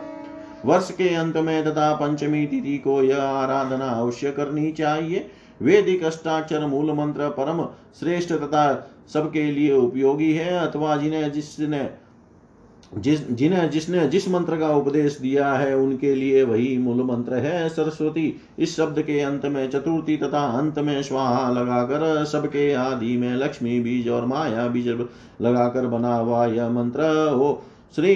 वर्ष 0.65 0.91
के 0.91 1.15
अंत 1.15 1.37
में 1.37 1.65
तथा 1.65 1.93
पंचमी 1.95 2.47
तिथि 2.47 2.79
को 2.79 3.03
यह 3.03 3.23
आराधना 3.23 3.89
अवश्य 3.91 4.31
करनी 4.31 4.71
चाहिए। 4.73 5.27
वेदिक 5.63 6.05
अष्टाक्षर 6.05 6.67
मूल 6.67 6.93
मंत्र 6.93 7.29
परम 7.31 7.65
श्रेष्ठ 8.01 8.33
तथा 8.33 8.67
सबके 9.13 9.51
लिए 9.51 9.73
उपयोगी 9.73 10.33
है, 10.33 10.59
अथवा 10.59 10.97
जिन्हें 10.97 11.31
जिसने 11.33 11.89
जिस 12.97 13.27
जिन्हें 13.31 13.69
जिसने 13.71 14.07
जिस 14.09 14.29
मंत्र 14.29 14.57
का 14.57 14.69
उपदेश 14.71 15.19
दिया 15.19 15.53
है, 15.53 15.77
उनके 15.77 16.15
लिए 16.15 16.43
वही 16.43 16.77
मूल 16.79 17.03
मंत्र 17.03 17.35
है। 17.35 17.69
सरस्वती, 17.69 18.35
इस 18.59 18.77
शब्द 18.77 19.03
के 19.03 19.21
अंत 19.21 19.45
में 19.47 19.69
चतुर्थी 19.71 20.17
तथा 20.17 20.45
अंत 20.59 20.79
में 20.79 21.03
स्वाहा 21.03 21.51
लगाकर 21.51 22.25
सबके 22.25 22.73
आदि 22.73 23.17
में 23.17 23.35
लक्ष्मी, 23.35 23.81
बीज 23.81 24.09
और 24.09 24.27
माया, 24.27 24.67
बीज 24.69 24.89
लगाकर 25.41 25.87
बना 25.87 26.15
हुआ 26.15 26.47
यह 26.47 26.69
मंत्र। 26.69 27.03
हो 27.35 27.63
श्री 27.97 28.15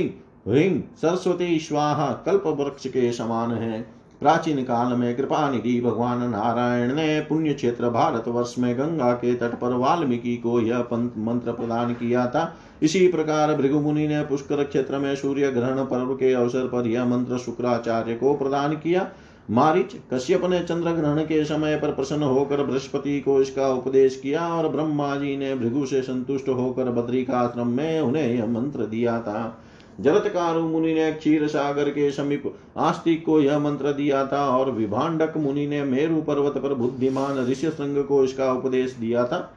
ह्रीं 0.49 0.81
सरस्वती 1.03 1.59
स्वाहा 1.59 2.13
कल्प 2.27 2.47
वृक्ष 2.47 2.87
के 2.87 3.13
समान 3.13 3.51
है। 3.53 4.02
प्राचीन 4.23 4.63
काल 4.63 4.93
में 4.93 5.15
कृपा 5.17 5.51
निधि 5.51 5.81
भगवान 5.81 6.19
नारायण 6.31 6.95
ने 6.95 7.21
पुण्य 7.21 7.53
क्षेत्र 7.53 7.89
भारत 7.91 8.29
वर्ष 8.29 8.55
में 8.59 8.75
गंगा 8.79 9.13
के 9.13 9.35
तट 9.35 9.59
पर 9.61 9.73
वाल्मीकि 9.75 10.37
को 10.37 10.61
यह 10.61 10.79
मंत्र 10.79 11.53
प्रदान 11.53 11.93
किया 11.95 12.27
था। 12.27 12.55
इसी 12.83 13.07
प्रकार 13.09 13.55
भृगुमुनि 13.55 14.07
ने 14.09 14.23
पुष्कर 14.23 14.63
क्षेत्र 14.65 14.99
में 14.99 15.15
सूर्य 15.17 15.51
ग्रहण 15.51 15.85
पर्व 15.85 16.15
के 16.15 16.33
अवसर 16.33 16.67
पर 16.67 16.87
यह 16.87 17.05
मंत्र 17.05 17.39
शुक्राचार्य 17.39 18.15
को 18.15 18.35
प्रदान 18.35 18.75
किया। 18.77 19.09
मारिच 19.51 19.95
कश्यप 20.13 20.45
ने 20.45 20.61
चंद्र 20.61 20.91
ग्रहण 20.91 21.23
के 21.23 21.45
समय 21.45 21.77
पर 21.77 21.93
प्रसन्न 21.93 22.23
होकर 22.23 22.63
बृहस्पति 22.63 23.19
को 23.21 23.41
इसका 23.41 23.69
उपदेश 23.69 24.21
किया 24.23 24.47
और 24.49 24.69
ब्रह्मा 24.69 25.15
जी 25.17 25.37
ने 25.37 25.55
भृगु 25.55 25.85
से 25.87 26.03
संतुष्ट 26.03 26.49
होकर 26.49 26.91
बद्री 26.93 27.25
का 27.25 27.39
आश्रम 27.39 27.69
में 27.69 28.01
उन्हें 28.01 28.35
यह 28.35 28.47
मंत्र 28.47 28.87
दिया 28.87 29.21
था। 29.21 29.59
जरतकारु 30.03 30.61
मुनि 30.61 30.95
ने 30.95 31.13
क्षीर 31.13 31.47
सागर 31.49 31.91
के 31.91 32.11
समीप 32.11 32.43
आस्तिक 32.77 33.25
को 33.25 33.41
यह 33.41 33.59
मंत्र 33.59 33.93
दिया 33.93 34.27
था 34.27 34.45
और 34.59 34.71
विभाडक 34.71 35.37
मुनि 35.37 35.67
ने 35.67 35.83
मेरु 35.85 36.23
पर्वत 36.23 36.59
पर 36.59 36.75
बुद्धिमान 36.75 37.47
ऋषि 37.47 37.71
संघ 37.71 37.99
को 37.99 38.25
इसका 38.25 38.53
उपदेश 38.53 38.93
दिया 38.93 39.25
था। 39.25 39.55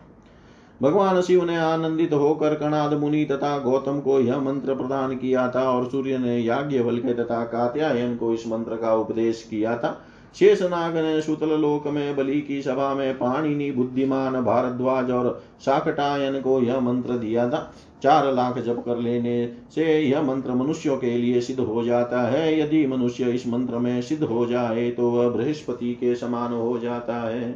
भगवान 0.82 1.22
शिव 1.22 1.44
ने 1.46 1.56
आनंदित 1.56 2.14
होकर 2.14 2.56
कणाद 2.56 2.94
मुनि 2.94 3.26
तथा 3.26 3.58
गौतम 3.60 4.00
को 4.00 4.20
यह 4.20 4.40
मंत्र 4.40 4.76
प्रदान 4.76 5.16
किया 5.18 5.48
था 5.56 5.70
और 5.72 5.90
सूर्य 5.90 6.18
ने 6.18 6.40
याज्ञ 6.40 6.80
बल्के 6.80 7.14
तथा 7.14 7.44
कात्यायन 7.44 8.16
को 8.16 8.34
इस 8.34 8.48
मंत्र 8.48 8.76
का 8.76 8.94
उपदेश 8.94 9.48
किया 9.50 9.78
था। 9.78 10.02
शेषनाग 10.40 10.98
ने 10.98 11.22
सुतल 11.22 11.50
लोक 11.50 11.88
में 11.88 12.16
बलि 12.16 12.40
की 12.42 12.62
सभा 12.62 12.94
में 12.94 13.14
पाणिनि 13.18 13.72
बुद्धिमान 13.72 14.42
भारद्वाज 14.42 15.12
और 15.12 15.44
शाकटायन 15.66 16.40
को 16.42 16.60
यह 16.62 16.80
मंत्र 16.80 17.18
दिया 17.18 17.48
था। 17.50 17.74
चार 18.04 18.32
लाख 18.34 18.58
जप 18.58 18.82
कर 18.86 18.98
लेने 18.98 19.48
से 19.76 20.00
यह 20.00 20.22
मंत्र 20.22 20.54
मनुष्यों 20.54 20.98
के 20.98 21.18
लिए 21.18 21.42
सिद्ध 21.42 21.60
हो 21.60 21.84
जाता 21.84 22.22
है। 22.22 22.60
यदि 22.60 22.86
मनुष्य 22.88 23.32
इस 23.32 23.48
मंत्र 23.48 23.78
में 23.78 24.02
सिद्ध 24.02 24.24
हो 24.24 24.46
जाए 24.46 24.90
तो 24.92 25.10
वह 25.12 25.30
बृहस्पति 25.30 25.94
के 25.94 26.16
समान 26.16 26.54
हो 26.54 26.78
जाता 26.80 27.16
है। 27.30 27.54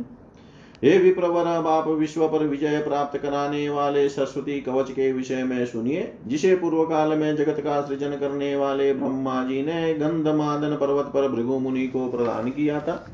हे 0.83 0.97
विप्रवर 0.97 1.45
अब 1.45 1.67
आप 1.67 1.87
विश्व 1.87 2.27
पर 2.27 2.43
विजय 2.43 2.81
प्राप्त 2.81 3.19
कराने 3.19 3.69
वाले 3.69 4.09
सरस्वती 4.09 4.59
कवच 4.61 4.91
के 4.91 5.11
विषय 5.11 5.43
में 5.43 5.65
सुनिए, 5.65 6.13
जिसे 6.27 6.55
पूर्व 6.55 6.83
काल 6.83 7.17
में 7.17 7.35
जगत 7.35 7.59
का 7.59 7.81
सृजन 7.81 8.11
करने 8.11 8.55
वाले 8.55 8.93
ब्रह्मा 8.93 9.43
जी 9.43 9.61
ने 9.61 9.93
गंधमादन 9.93 10.75
पर्वत 10.75 11.05
पर 11.05 11.27
भृगु 11.27 11.59
मुनि 11.59 11.87
को 11.87 12.09
प्रदान 12.09 12.49
किया 12.49 12.79
था। 12.79 13.07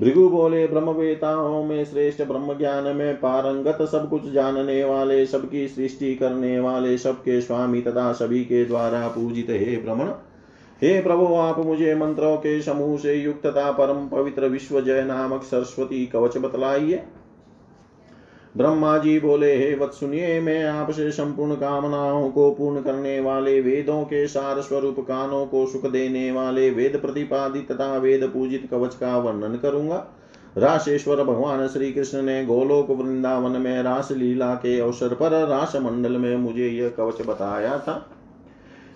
भृगु 0.00 0.28
बोले, 0.28 0.66
ब्रह्मवेताओं 0.66 1.64
में 1.64 1.84
श्रेष्ठ 1.84 2.22
ब्रह्म 2.22 2.58
ज्ञान 2.58 2.96
में 2.96 3.14
पारंगत 3.14 3.78
सब 3.82 4.10
कुछ 4.10 4.30
जानने 4.30 4.84
वाले, 4.84 5.26
सबकी 5.26 5.68
सृष्टि 5.68 6.14
करने 6.14 6.60
वाले, 6.60 6.98
सबके 6.98 7.40
स्वामी 7.40 7.80
तथा 7.80 8.12
सभी 8.12 8.44
के 8.44 8.64
द्वारा 8.64 9.08
पूजित 9.08 9.46
हे 9.50 9.76
भ्रमण 9.76 10.06
हे 10.82 11.00
प्रभु, 11.00 11.24
आप 11.34 11.58
मुझे 11.58 11.94
मंत्रों 11.94 12.36
के 12.36 12.62
समूह 12.62 12.98
से 12.98 13.14
युक्त 13.14 13.46
तथा 13.46 13.70
परम 13.72 14.08
पवित्र 14.08 14.46
विश्व 14.46 14.80
जय 14.80 15.02
नामक 15.02 15.42
सरस्वती 15.42 16.06
कवच 16.06 16.36
बतलाइए। 16.38 17.02
ब्रह्मा 18.56 18.98
जी 18.98 19.20
बोले, 19.20 19.56
हे 19.56 19.74
वत 19.74 19.92
सुनिए, 19.92 20.40
मैं 20.40 20.64
आपसे 20.64 21.10
संपूर्ण 21.10 21.54
कामनाओं 21.54 22.30
को 22.30 22.50
पूर्ण 22.50 22.82
करने 22.82 23.20
वाले 23.20 23.60
वेदों 23.60 24.02
के 24.04 24.26
सार 24.28 24.60
स्वरूप 24.60 25.00
कानों 25.00 25.46
को 25.46 25.66
सुख 25.66 25.90
देने 25.90 26.30
वाले 26.32 26.70
वेद 26.70 26.98
प्रतिपादित 27.02 27.72
तथा 27.72 27.96
वेद 27.96 28.24
पूजित 28.24 28.68
कवच 28.70 28.94
का 28.94 29.18
वर्णन 29.18 29.56
करूँगा। 29.56 30.06
राशेश्वर 30.58 31.24
भगवान 31.24 31.66
श्री 31.68 31.92
कृष्ण 31.92 32.22
ने 32.22 32.44
गोलोक 32.44 32.90
वृंदावन 32.90 33.60
में 33.60 33.82
रास 33.82 34.08
लीला 34.12 34.54
के 34.54 34.78
अवसर 34.80 35.14
पर 35.14 35.46
रास 35.46 35.76
मंडल 35.76 36.12
में 36.12 36.36
मुझे 36.36 36.68
यह 36.68 36.88
कवच 36.88 37.26
बताया 37.26 37.78
था। 37.78 38.10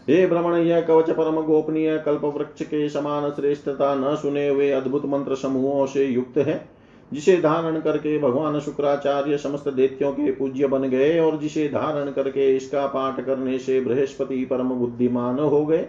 हे 0.08 0.26
भ्रमण 0.26 0.54
यह 0.56 0.80
कवच 0.80 1.10
परम 1.10 1.40
गोपनीय 1.42 1.96
कल्प 1.98 2.24
वृक्ष 2.26 2.62
के 2.62 2.88
समान 2.88 3.30
श्रेष्ठता 3.30 3.94
न 3.94 4.14
सुने 4.16 4.48
हुए 4.48 4.70
अद्भुत 4.70 5.04
मंत्र 5.06 5.34
समूहों 5.34 5.86
से 5.86 6.04
युक्त 6.04 6.38
है, 6.38 6.64
जिसे 7.12 7.36
धारण 7.36 7.80
करके 7.80 8.18
भगवान 8.18 8.58
शुक्राचार्य 8.60 9.38
समस्त 9.38 9.68
देत्यों 9.68 10.12
के 10.12 10.30
पूज्य 10.30 10.66
बन 10.66 10.88
गए 10.88 11.18
और 11.18 11.38
जिसे 11.38 11.68
धारण 11.68 12.10
करके 12.10 12.54
इसका 12.56 12.86
पाठ 12.86 13.24
करने 13.24 13.58
से 13.58 13.80
बृहस्पति 13.80 14.44
परम 14.44 14.70
बुद्धिमान 14.70 15.38
हो 15.38 15.64
गए। 15.66 15.86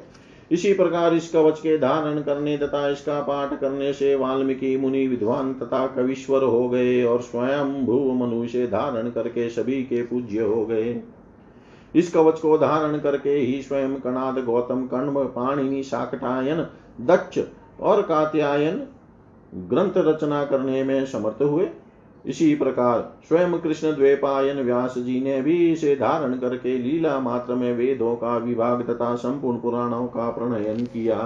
इसी 0.52 0.74
प्रकार 0.74 1.14
इस 1.14 1.30
कवच 1.32 1.60
के 1.60 1.78
धारण 1.78 2.22
करने 2.22 2.58
तथा 2.58 2.88
इसका 2.90 3.20
पाठ 3.22 3.60
करने 3.60 3.92
से 3.94 4.14
वाल्मीकि 4.16 4.76
मुनि 4.78 5.06
विद्वान 5.08 5.54
तथा 5.54 5.86
कविश्वर 5.88 6.44
हो 6.44 6.68
गए 6.70 7.04
और 7.04 7.22
स्वयं 7.22 7.74
भू 7.86 8.00
मनुष्य 8.16 8.68
धारण 8.68 9.10
करके 9.10 9.50
सभी 9.50 9.82
के 9.84 10.02
पूज्य 10.02 10.42
हो 10.42 10.66
गए। 10.66 10.94
इस 11.96 12.12
कवच 12.14 12.40
को 12.40 12.58
धारण 12.58 12.98
करके 13.00 13.30
ही 13.30 13.62
स्वयं 13.62 13.96
कणाद 13.96 14.40
गौतम 14.46 14.86
कण्व 14.88 15.24
पाणिनि 15.26 15.84
शाकटायन 15.84 16.66
दक्ष 17.02 17.40
और 17.82 18.02
कात्यायन 18.02 18.84
ग्रंथ 19.70 19.98
रचना 19.98 20.44
करने 20.46 20.84
में 20.84 21.06
समर्थ 21.06 21.42
हुए। 21.42 21.70
इसी 22.26 22.56
प्रकार 22.56 23.02
स्वयं 23.28 23.58
कृष्ण 23.60 23.96
द्वेपायन 23.96 24.62
व्यास 24.62 24.98
जी 24.98 25.20
ने 25.22 25.42
भी 25.42 25.72
इसे 25.72 25.96
धारण 25.96 26.38
करके 26.38 26.78
लीला 26.78 27.20
मात्र 27.20 27.56
में 27.56 27.74
वेदों 27.76 28.16
का 28.16 28.38
विभाग 28.38 28.82
तथा 28.82 29.16
संपूर्ण 29.16 29.60
पुराणों 29.60 30.06
का 30.08 30.30
प्रणयन 30.30 30.86
किया। 30.86 31.20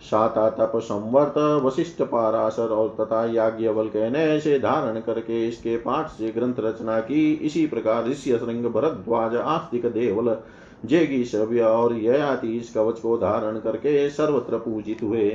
साता 0.00 0.48
तप 0.50 0.72
संवर्त, 0.76 1.38
वशिष्ठ 1.64 2.02
पाराशर 2.02 2.68
और 2.68 2.96
तथा 3.00 3.24
याज्ञवल 3.26 3.90
ने 3.96 4.36
इसे 4.36 4.58
धारण 4.58 5.00
करके 5.00 5.46
इसके 5.48 5.76
पाठ 5.76 6.08
से 6.08 6.30
ग्रंथ 6.30 6.54
रचना 6.58 7.00
की। 7.00 7.32
इसी 7.32 7.66
प्रकार 7.66 8.06
ऋष्य 8.06 8.38
श्रृंग, 8.38 8.64
भरद्वाज, 8.64 9.36
आस्तिक 9.36 9.86
देवल 9.86 10.36
जेगी 10.84 11.24
सव्य 11.24 11.60
और 11.60 11.94
ययाति 11.94 12.56
इस 12.56 12.72
कवच 12.74 13.00
को 13.00 13.16
धारण 13.18 13.58
करके 13.58 14.10
सर्वत्र 14.10 14.58
पूजित 14.58 15.02
हुए। 15.02 15.28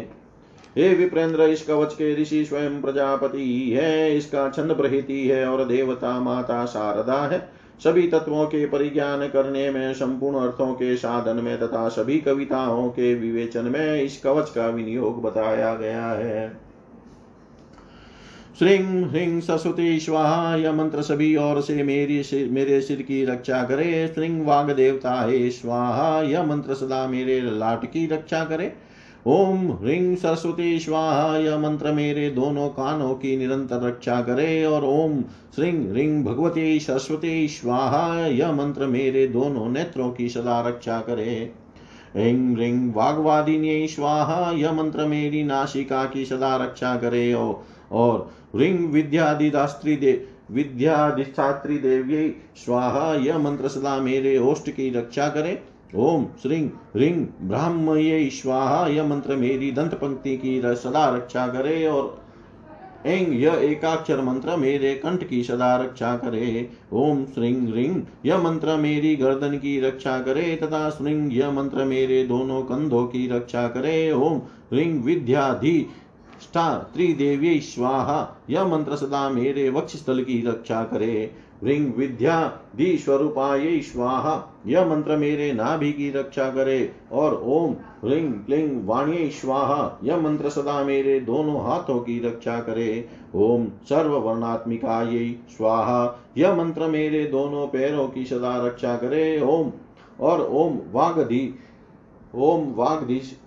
हे 0.78 0.94
विप्रेंद्र, 0.96 1.42
इस 1.42 1.66
कवच 1.66 1.94
के 1.94 2.22
ऋषि 2.22 2.46
स्वयं 2.46 2.82
प्रजापति 2.82 3.72
है। 3.72 4.18
इसका 4.18 4.50
छंद 4.50 4.74
प्रहिति 4.74 5.28
है 5.28 5.46
और 5.48 5.66
देवता 5.66 6.20
माता 6.20 6.66
शारदा 6.66 7.22
है। 7.28 7.63
सभी 7.80 8.08
तत्वों 8.08 8.46
के 8.46 8.66
परिज्ञान 8.66 9.28
करने 9.28 9.70
में 9.72 9.94
संपूर्ण 9.94 10.38
अर्थों 10.38 10.74
के 10.74 10.96
साधन 10.98 11.44
में 11.44 11.60
तथा 11.60 11.88
सभी 11.90 12.18
कविताओं 12.18 12.90
के 12.90 13.14
विवेचन 13.16 13.66
में 13.66 14.02
इस 14.02 14.22
कवच 14.22 14.50
का 14.50 14.68
विनियोग 14.68 15.22
बताया 15.22 15.74
गया 15.76 16.06
है। 16.06 16.64
श्रीं 18.60 19.04
ह्रीं 19.06 19.40
सरस्वती 19.42 20.00
स्वाहा 20.00 20.56
यह 20.56 20.74
मंत्र 20.74 21.02
सभी 21.02 21.36
और 21.36 21.62
से 21.62 21.84
मेरी 21.84 22.24
सिर, 22.24 22.50
मेरे 22.50 22.82
सिर 22.82 23.02
की 23.02 23.26
रक्षा 23.26 23.64
करे। 23.64 24.08
श्रीं 24.08 24.42
वाग 24.42 24.72
देवता 24.72 25.22
हे 25.22 25.50
स्वाहा 25.50 26.22
यह 26.22 26.44
मंत्र 26.44 26.74
सदा 26.74 27.08
मेरे 27.08 27.40
लाट 27.42 27.86
की 27.86 28.06
रक्षा 28.08 28.44
करे। 28.46 28.74
ओम 29.28 29.60
ह्रीं 29.72 30.16
सरस्वती 30.16 30.80
स्वाहा 30.80 31.38
यह 31.38 31.58
मंत्र 31.58 31.92
मेरे 31.92 32.30
दोनों 32.30 32.68
कानों 32.70 33.14
की 33.16 33.36
निरंतर 33.38 33.82
रक्षा 33.82 34.22
करे, 34.22 34.66
और 34.66 34.84
ओम 34.84 35.22
श्री 35.56 35.70
ह्रीं 35.72 36.24
भगवती 36.24 36.80
सरस्वती 36.80 37.48
स्वाहा 37.48 38.26
यह 38.28 38.52
मंत्र 38.52 38.86
मेरे 38.88 39.28
दोनों 39.28 39.70
नेत्रों 39.70 40.12
की 40.12 40.30
सदा 40.30 40.60
रक्षा 40.62 41.00
करे। 41.00 41.54
ह्रीं 42.18 42.54
ह्रीं 42.56 42.92
वाग्वादिनी 42.94 43.88
स्वाहा 43.88 44.52
यह 44.52 44.74
मंत्र 44.74 45.06
मेरी 45.06 45.44
नासिका 45.44 46.06
की 46.06 46.26
सदा 46.26 46.56
रक्षा 46.56 46.96
करे, 46.96 47.34
और 47.34 48.32
ह्रीं 48.56 48.78
विद्यादिदास्त्री 48.88 49.96
दे 49.96 50.26
विद्याधिष्ठात्री 50.52 51.78
देवी 51.78 52.30
स्वाहा 52.56 53.14
यह 53.16 53.38
मंत्र 53.38 53.68
सदा 53.68 53.98
मेरे 53.98 54.38
ओष्ट 54.38 54.70
की 54.70 54.90
रक्षा 54.90 55.28
करे। 55.30 55.62
ओम 55.96 56.26
श्रीं 56.42 56.66
ह्रीं 56.68 57.14
ब्राह्मये 57.42 58.30
स्वाहा 58.30 58.88
यह 58.88 59.08
मंत्र 59.08 59.36
मेरी 59.36 59.72
दंत 59.72 59.94
पंक्ति 59.94 60.38
की 60.38 60.62
सदा 60.62 61.10
रक्षा 61.10 61.48
करे 61.48 61.86
और 61.88 62.22
एंग 63.06 63.42
यह 63.42 63.54
एकाक्षर 63.54 64.22
मंत्र 64.22 64.56
मेरे 64.58 64.94
कंठ 64.96 65.24
की 65.24 65.44
सदा 65.44 65.76
रक्षा 65.76 66.16
करे। 66.18 66.70
ओम 66.94 67.24
श्रीं 67.26 67.56
ह्रीं, 67.68 68.02
यह 68.26 68.38
मंत्र 68.38 68.76
मेरी 68.78 69.16
गर्दन 69.16 69.58
की 69.58 69.80
रक्षा 69.80 70.18
करे 70.20 70.56
तथा 70.56 70.90
श्रीं, 70.90 71.30
यह 71.32 71.52
मंत्र 71.52 71.86
मेरे 71.86 72.24
दोनों 72.24 72.62
कंधों 72.62 73.06
की 73.06 73.28
रक्षा 73.28 73.68
करे। 73.68 74.12
ओम 74.12 74.38
ह्रीं 74.74 74.94
विद्याधि 75.02 75.80
त्रिदेवी 76.56 77.60
स्वाहा 77.60 78.44
यह 78.50 78.66
मंत्र 78.68 78.96
सदा 78.96 79.30
मेरे 79.30 79.70
वक्ष 79.70 79.96
स्थल 79.96 80.24
की 80.24 80.42
रक्षा 80.42 80.84
करे। 80.84 81.32
ह्रीं 81.64 81.82
विद्या 81.92 82.38
दी 82.76 82.98
स्वरूपाय 82.98 83.80
स्वाहा 83.82 84.34
यह 84.68 84.86
मंत्र 84.86 85.16
मेरे 85.18 85.52
नाभि 85.54 85.92
की 85.92 86.10
रक्षा 86.12 86.50
करे 86.52 86.80
और 87.12 87.34
ओम 87.48 87.74
ह्रीं 88.04 88.32
क्लीं 88.46 88.68
वाणी 88.86 89.30
स्वाहा 89.32 90.00
यह 90.04 90.18
मंत्र 90.22 90.50
सदा 90.50 90.84
मेरे 90.84 91.20
दोनों 91.20 91.64
हाथों 91.64 92.00
की 92.00 92.20
रक्षा 92.20 92.60
करे 92.62 92.90
ओम 93.36 93.68
सर्व 93.90 94.18
वर्णात्मिकाय 94.20 95.28
स्वाहा 95.58 96.02
यह 96.38 96.56
मंत्र 96.56 96.88
मेरे 96.88 97.24
दोनों 97.28 97.68
पैरों 97.68 98.08
की 98.08 98.26
सदा 98.26 98.56
रक्षा 98.68 98.96
करे 98.98 99.40
ओम 99.42 99.72
और 100.20 100.48
ओम 100.54 100.80
वागधि 100.92 101.44
ओम 102.36 102.74
वागधीश 102.76 103.38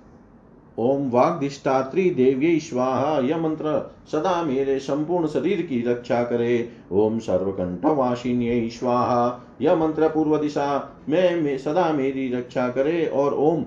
ओम 0.79 1.11
वाग्धिष्ठात्री 1.11 2.11
देव्य 2.11 2.59
स्वाहा 2.59 3.19
यह 3.19 3.39
मंत्र 3.39 3.95
सदा 4.13 4.43
मेरे 4.43 4.79
संपूर्ण 4.79 5.27
शरीर 5.27 5.63
की 5.63 5.81
रक्षा 5.89 6.23
करे। 6.23 6.69
ओम 6.93 7.19
सर्वकंठवासिन्य 7.19 8.69
स्वाहा 8.69 9.47
यह 9.61 9.77
मंत्र 9.77 10.09
पूर्व 10.09 10.37
दिशा 10.39 10.97
में, 11.09 11.43
में 11.43 11.59
सदा 11.59 11.93
मेरी 11.93 12.29
रक्षा 12.35 12.69
करे। 12.69 13.07
और 13.07 13.35
ओम 13.35 13.65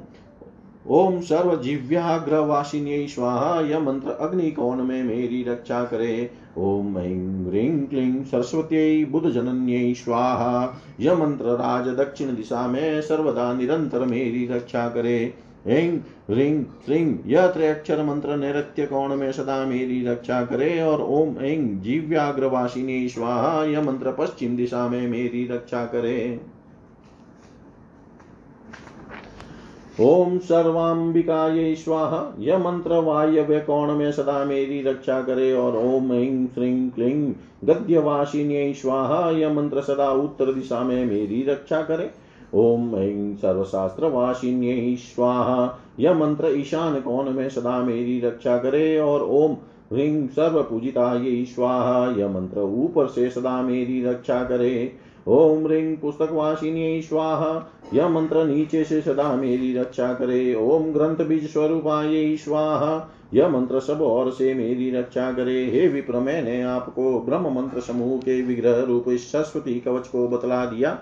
ओम 0.88 1.20
सर्व 1.22 1.62
जिव्याग्रवासिन्य 1.62 3.07
स्वाहा 3.07 3.62
यह 3.62 3.80
मंत्र 3.80 4.12
अग्नि 4.12 4.51
कोण 4.51 4.84
में 4.84 5.03
मेरी 5.03 5.43
रक्षा 5.43 5.84
करे। 5.84 6.32
ओम 6.57 6.97
ऐं 6.97 7.49
ह्रीं 7.49 7.88
क्लीं 7.88 8.24
सरस्वत्यै 8.24 9.05
बुधजनन्यै 9.05 9.93
स्वाहा 9.93 10.82
यह 10.99 11.16
मंत्र 11.16 11.45
राज 11.45 11.88
दक्षिण 11.88 12.36
दिशा 12.36 12.68
में 12.68 13.01
सर्वदा 13.01 13.53
निरंतर 13.53 13.99
मेरी 13.99 14.47
रक्षा 14.47 14.89
करे। 14.89 15.34
ऐं 15.68 15.97
ह्रीं 16.30 16.64
श्रीं 16.86 17.18
यह 17.26 17.47
त्रयक्षर 17.47 18.03
मंत्र 18.03 18.36
नैत्य 18.38 18.86
कोण 18.86 19.16
में 19.16 19.32
सदा 19.32 19.66
मेरी 19.66 20.07
रक्षा 20.07 20.45
करे 20.45 20.82
और 20.82 21.01
ओम 21.01 21.38
ऐं 21.39 21.82
जीव्याग्रवासिनी 21.82 23.10
स्वाहा 23.10 23.64
यह 23.64 23.82
मंत्र 23.82 24.12
पश्चिम 24.12 24.55
दिशा 24.57 24.88
में 24.88 25.07
मेरी 25.07 25.47
रक्षा 25.47 25.86
करे 25.86 26.39
ओम 30.01 30.38
सर्वांबिकाय 30.38 31.76
स्वाहा 31.76 32.36
यह 32.39 32.57
मंत्र 32.57 32.93
वायव्य 32.93 33.60
कोण 33.60 33.95
में 33.95 34.12
सदा 34.12 34.45
मेरी 34.45 34.82
रक्षा 34.82 35.22
करे 35.22 35.53
और 35.53 35.76
ओम 35.78 36.14
ऐं 36.14 36.47
श्रीं 36.47 36.89
क्लीं 36.89 37.34
गद्यवासिन्य 37.66 38.74
स्वाहा 38.74 39.30
यह 39.32 39.53
मंत्र 39.53 39.82
सदा 39.82 40.12
उत्तर 40.12 40.53
दिशा 40.53 40.84
में 40.84 41.05
मेरी 41.05 41.43
रक्षा 41.43 41.82
करे 41.82 42.12
ओम 42.54 42.95
ऐं 42.95 43.36
सर्वशास्त्रवासिन्यै 43.36 44.95
स्वाहा। 44.95 45.80
यह 46.00 46.14
मंत्र 46.14 46.47
ईशान 46.47 47.00
कोण 47.00 47.30
में 47.30 47.50
सदा 47.50 47.84
मेरी 47.84 48.20
रक्षा 48.20 48.58
करे 48.58 49.00
और 49.00 49.22
ओम 49.22 49.52
ह्रीं 49.93 50.28
सर्वपूजितायै 50.28 51.45
स्वाहा। 51.45 52.12
यह 52.12 52.28
मंत्र 52.28 52.60
ऊपर 52.60 53.08
से 53.08 53.30
सदा 53.30 53.62
मेरी 53.62 54.04
रक्षा 54.04 54.43
करे। 54.43 54.93
ओम 55.28 55.66
ह्रीं 55.66 55.95
पुस्तकवासिन्यै 55.97 57.02
स्वाहा। 57.02 57.72
यह 57.93 58.10
मंत्र 58.10 58.45
नीचे 58.45 58.84
से 58.84 59.02
सदा 59.02 59.36
मेरी 59.36 59.74
रक्षा 59.78 60.14
करे। 60.14 60.56
ओम 60.56 60.84
ग्रंथ 60.84 61.26
बीज 61.28 61.54
स्वरूपा 61.54 62.04
ये 62.04 62.38
स्वाहा। 62.38 63.14
यह 63.34 63.50
मंत्र 63.50 63.80
सब 63.80 64.02
और 64.02 64.32
से 64.32 64.54
मेरी 64.54 64.91
रक्षा 64.91 65.32
करे। 65.32 65.66
हे 65.66 65.88
विप्र, 65.88 66.20
मैंने 66.20 66.62
आपको 66.62 67.20
ब्रह्म 67.20 67.54
मंत्र 67.56 67.80
समूह 67.80 68.18
के 68.18 68.41
विग्रह 68.41 68.84
रूप 68.84 69.06
सरस्वती 69.10 69.80
कवच 69.80 70.08
को 70.08 70.28
बतला 70.28 70.66
दिया। 70.66 70.97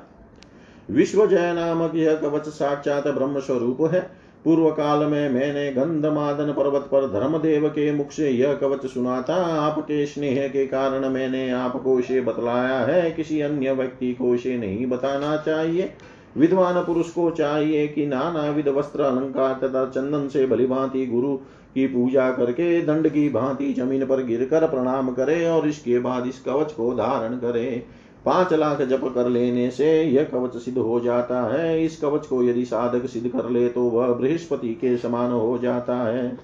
विश्व 0.89 1.25
जय 1.27 1.53
नामक 1.53 1.95
यह 1.95 2.15
कवच 2.15 2.47
साक्षात 2.47 3.07
ब्रह्म 3.07 3.39
स्वरूप 3.39 3.81
है। 3.93 3.99
पूर्व 4.45 4.69
काल 4.69 4.99
में 4.99 5.29
मैंने 5.29 5.71
गंधमादन 5.71 6.51
पर्वत 6.51 6.81
पर 6.81 7.07
धर्मदेव 7.07 7.67
के 7.69 7.91
मुख 7.91 8.11
से 8.11 8.29
यह 8.29 8.53
कवच 8.53 8.85
सुना 8.85 9.21
था 9.21 9.35
आपके 9.57 10.05
स्नेह 10.05 10.47
के 10.47 10.65
कारण 10.67 11.07
मैंने 11.09 11.49
आपको 11.51 11.99
इसे 11.99 12.21
बतलाया 12.21 12.79
है। 12.79 13.11
किसी 13.11 13.41
अन्य 13.41 13.71
व्यक्ति 13.71 14.13
को 14.13 14.33
इसे 14.35 14.57
नहीं 14.57 14.85
बताना 14.85 15.35
चाहिए। 15.37 15.91
विद्वान 16.37 16.81
पुरुष 16.83 17.09
को 17.09 17.29
चाहिए 17.31 17.87
कि 17.87 18.05
नाना 18.05 18.49
विध 18.51 18.67
वस्त्र 18.67 19.01
अलंकार 19.01 19.53
तथा 19.53 19.85
चंदन 19.85 20.27
से 20.27 20.45
भलीभांति 20.47 21.05
गुरु 21.05 21.35
की 21.75 21.87
पूजा 21.87 22.31
करके 22.31 22.81
दंड 22.81 23.07
की 23.07 23.29
भांति 23.29 23.73
ज़मीन 23.73 24.05
पर 24.05 24.23
गिरकर 24.23 24.67
प्रणाम 24.67 25.09
करे 25.11 25.45
और 25.49 25.67
इसके 25.67 25.99
बाद 25.99 26.27
इस 26.27 26.41
कवच 26.41 26.71
को 26.71 26.93
धारण 26.93 27.37
करे। 27.37 27.83
पाँच 28.27 28.53
लाख 28.53 28.81
जप 28.81 29.01
कर 29.15 29.27
लेने 29.29 29.69
से 29.71 30.03
यह 30.03 30.23
कवच 30.23 30.55
सिद्ध 30.55 30.77
हो 30.77 30.99
जाता 30.99 31.41
है। 31.43 31.83
इस 31.85 31.99
कवच 31.99 32.25
को 32.25 32.43
यदि 32.43 32.65
साधक 32.65 33.05
सिद्ध 33.05 33.27
कर 33.27 33.49
ले 33.49 33.67
तो 33.69 33.83
वह 33.83 34.13
बृहस्पति 34.13 34.73
के 34.73 34.97
समान 34.97 35.31
हो 35.31 35.57
जाता 35.57 35.95
है। 35.95 36.37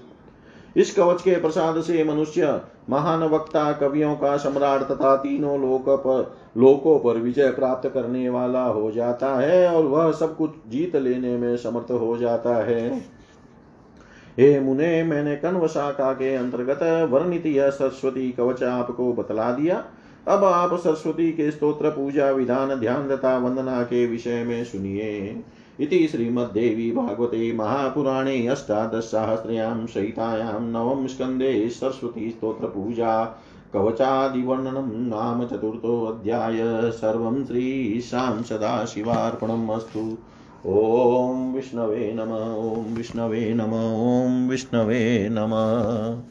इस 0.75 0.93
कवच 0.95 1.21
के 1.21 1.36
प्रसाद 1.36 1.81
से 1.81 2.03
मनुष्य, 2.03 2.59
महान 2.89 3.23
वक्ता, 3.23 3.71
कवियों 3.71 4.15
का 4.15 4.36
सम्राट 4.38 4.81
तथा 4.81 5.15
तीनों 5.15 5.59
लोक 5.61 5.89
पर, 5.89 6.31
लोकों 6.57 6.97
पर 6.99 7.17
विजय 7.17 7.49
प्राप्त 7.49 7.89
करने 7.89 8.29
वाला 8.29 8.63
हो 8.63 8.91
जाता 8.91 9.36
है 9.36 9.67
और 9.67 9.86
वह 9.86 10.11
सब 10.11 10.36
कुछ 10.38 10.51
जीत 10.69 10.95
लेने 10.95 11.38
में 11.38 11.57
समर्थ 11.57 11.91
हो 11.91 12.17
जाता 12.17 12.55
है। 12.55 12.89
हे 14.38 14.59
मुने, 14.59 15.03
मैंने 15.03 15.36
कन्व 15.36 15.67
शाखा 15.67 16.11
के 16.13 16.36
अंतर्गत 16.36 17.09
वर्णित 17.11 17.45
यह 17.45 17.69
सरस्वती 17.69 18.31
कवच 18.31 18.63
आपको 18.63 19.11
बतला 19.13 19.51
दिया। 19.51 19.84
अब 20.28 20.43
आप 20.43 20.74
सरस्वती 20.74 21.32
के 21.32 21.51
स्तोत्र, 21.51 21.89
पूजा, 21.89 22.32
विधान, 22.32 22.80
ध्यान 22.80 23.09
तथा 23.09 23.38
वंदना 23.38 23.84
के 23.84 24.05
विषय 24.07 24.43
में 24.43 24.63
सुनिए। 24.63 25.43
इति 25.80 26.07
श्रीमद्देवी 26.07 26.91
भागवते 26.91 27.53
महापुराणे 27.53 28.47
अष्टादशसहस्रयां 28.47 29.86
सहितायां 29.86 30.61
नवम 30.61 31.07
स्कन्धे 31.07 31.69
सरस्वती 31.69 32.30
स्तोत्रपूजा 32.30 33.24
कवचादिवर्णनं 33.74 34.89
नाम 35.09 35.45
चतुर्थोऽध्याय 35.45 36.57
सर्वं 36.91 37.45
श्रीशां 37.45 38.43
सदाशिवार्पणम् 38.43 39.69
अस्तु। 39.69 40.17
ॐ 40.65 41.53
विष्णवे 41.53 42.13
नम, 42.13 42.32
ॐ 42.71 42.95
विष्णवे 42.95 43.53
नम, 43.53 43.74
ॐ 44.05 44.49
विष्णवे 44.49 45.30
नमः। 45.32 46.21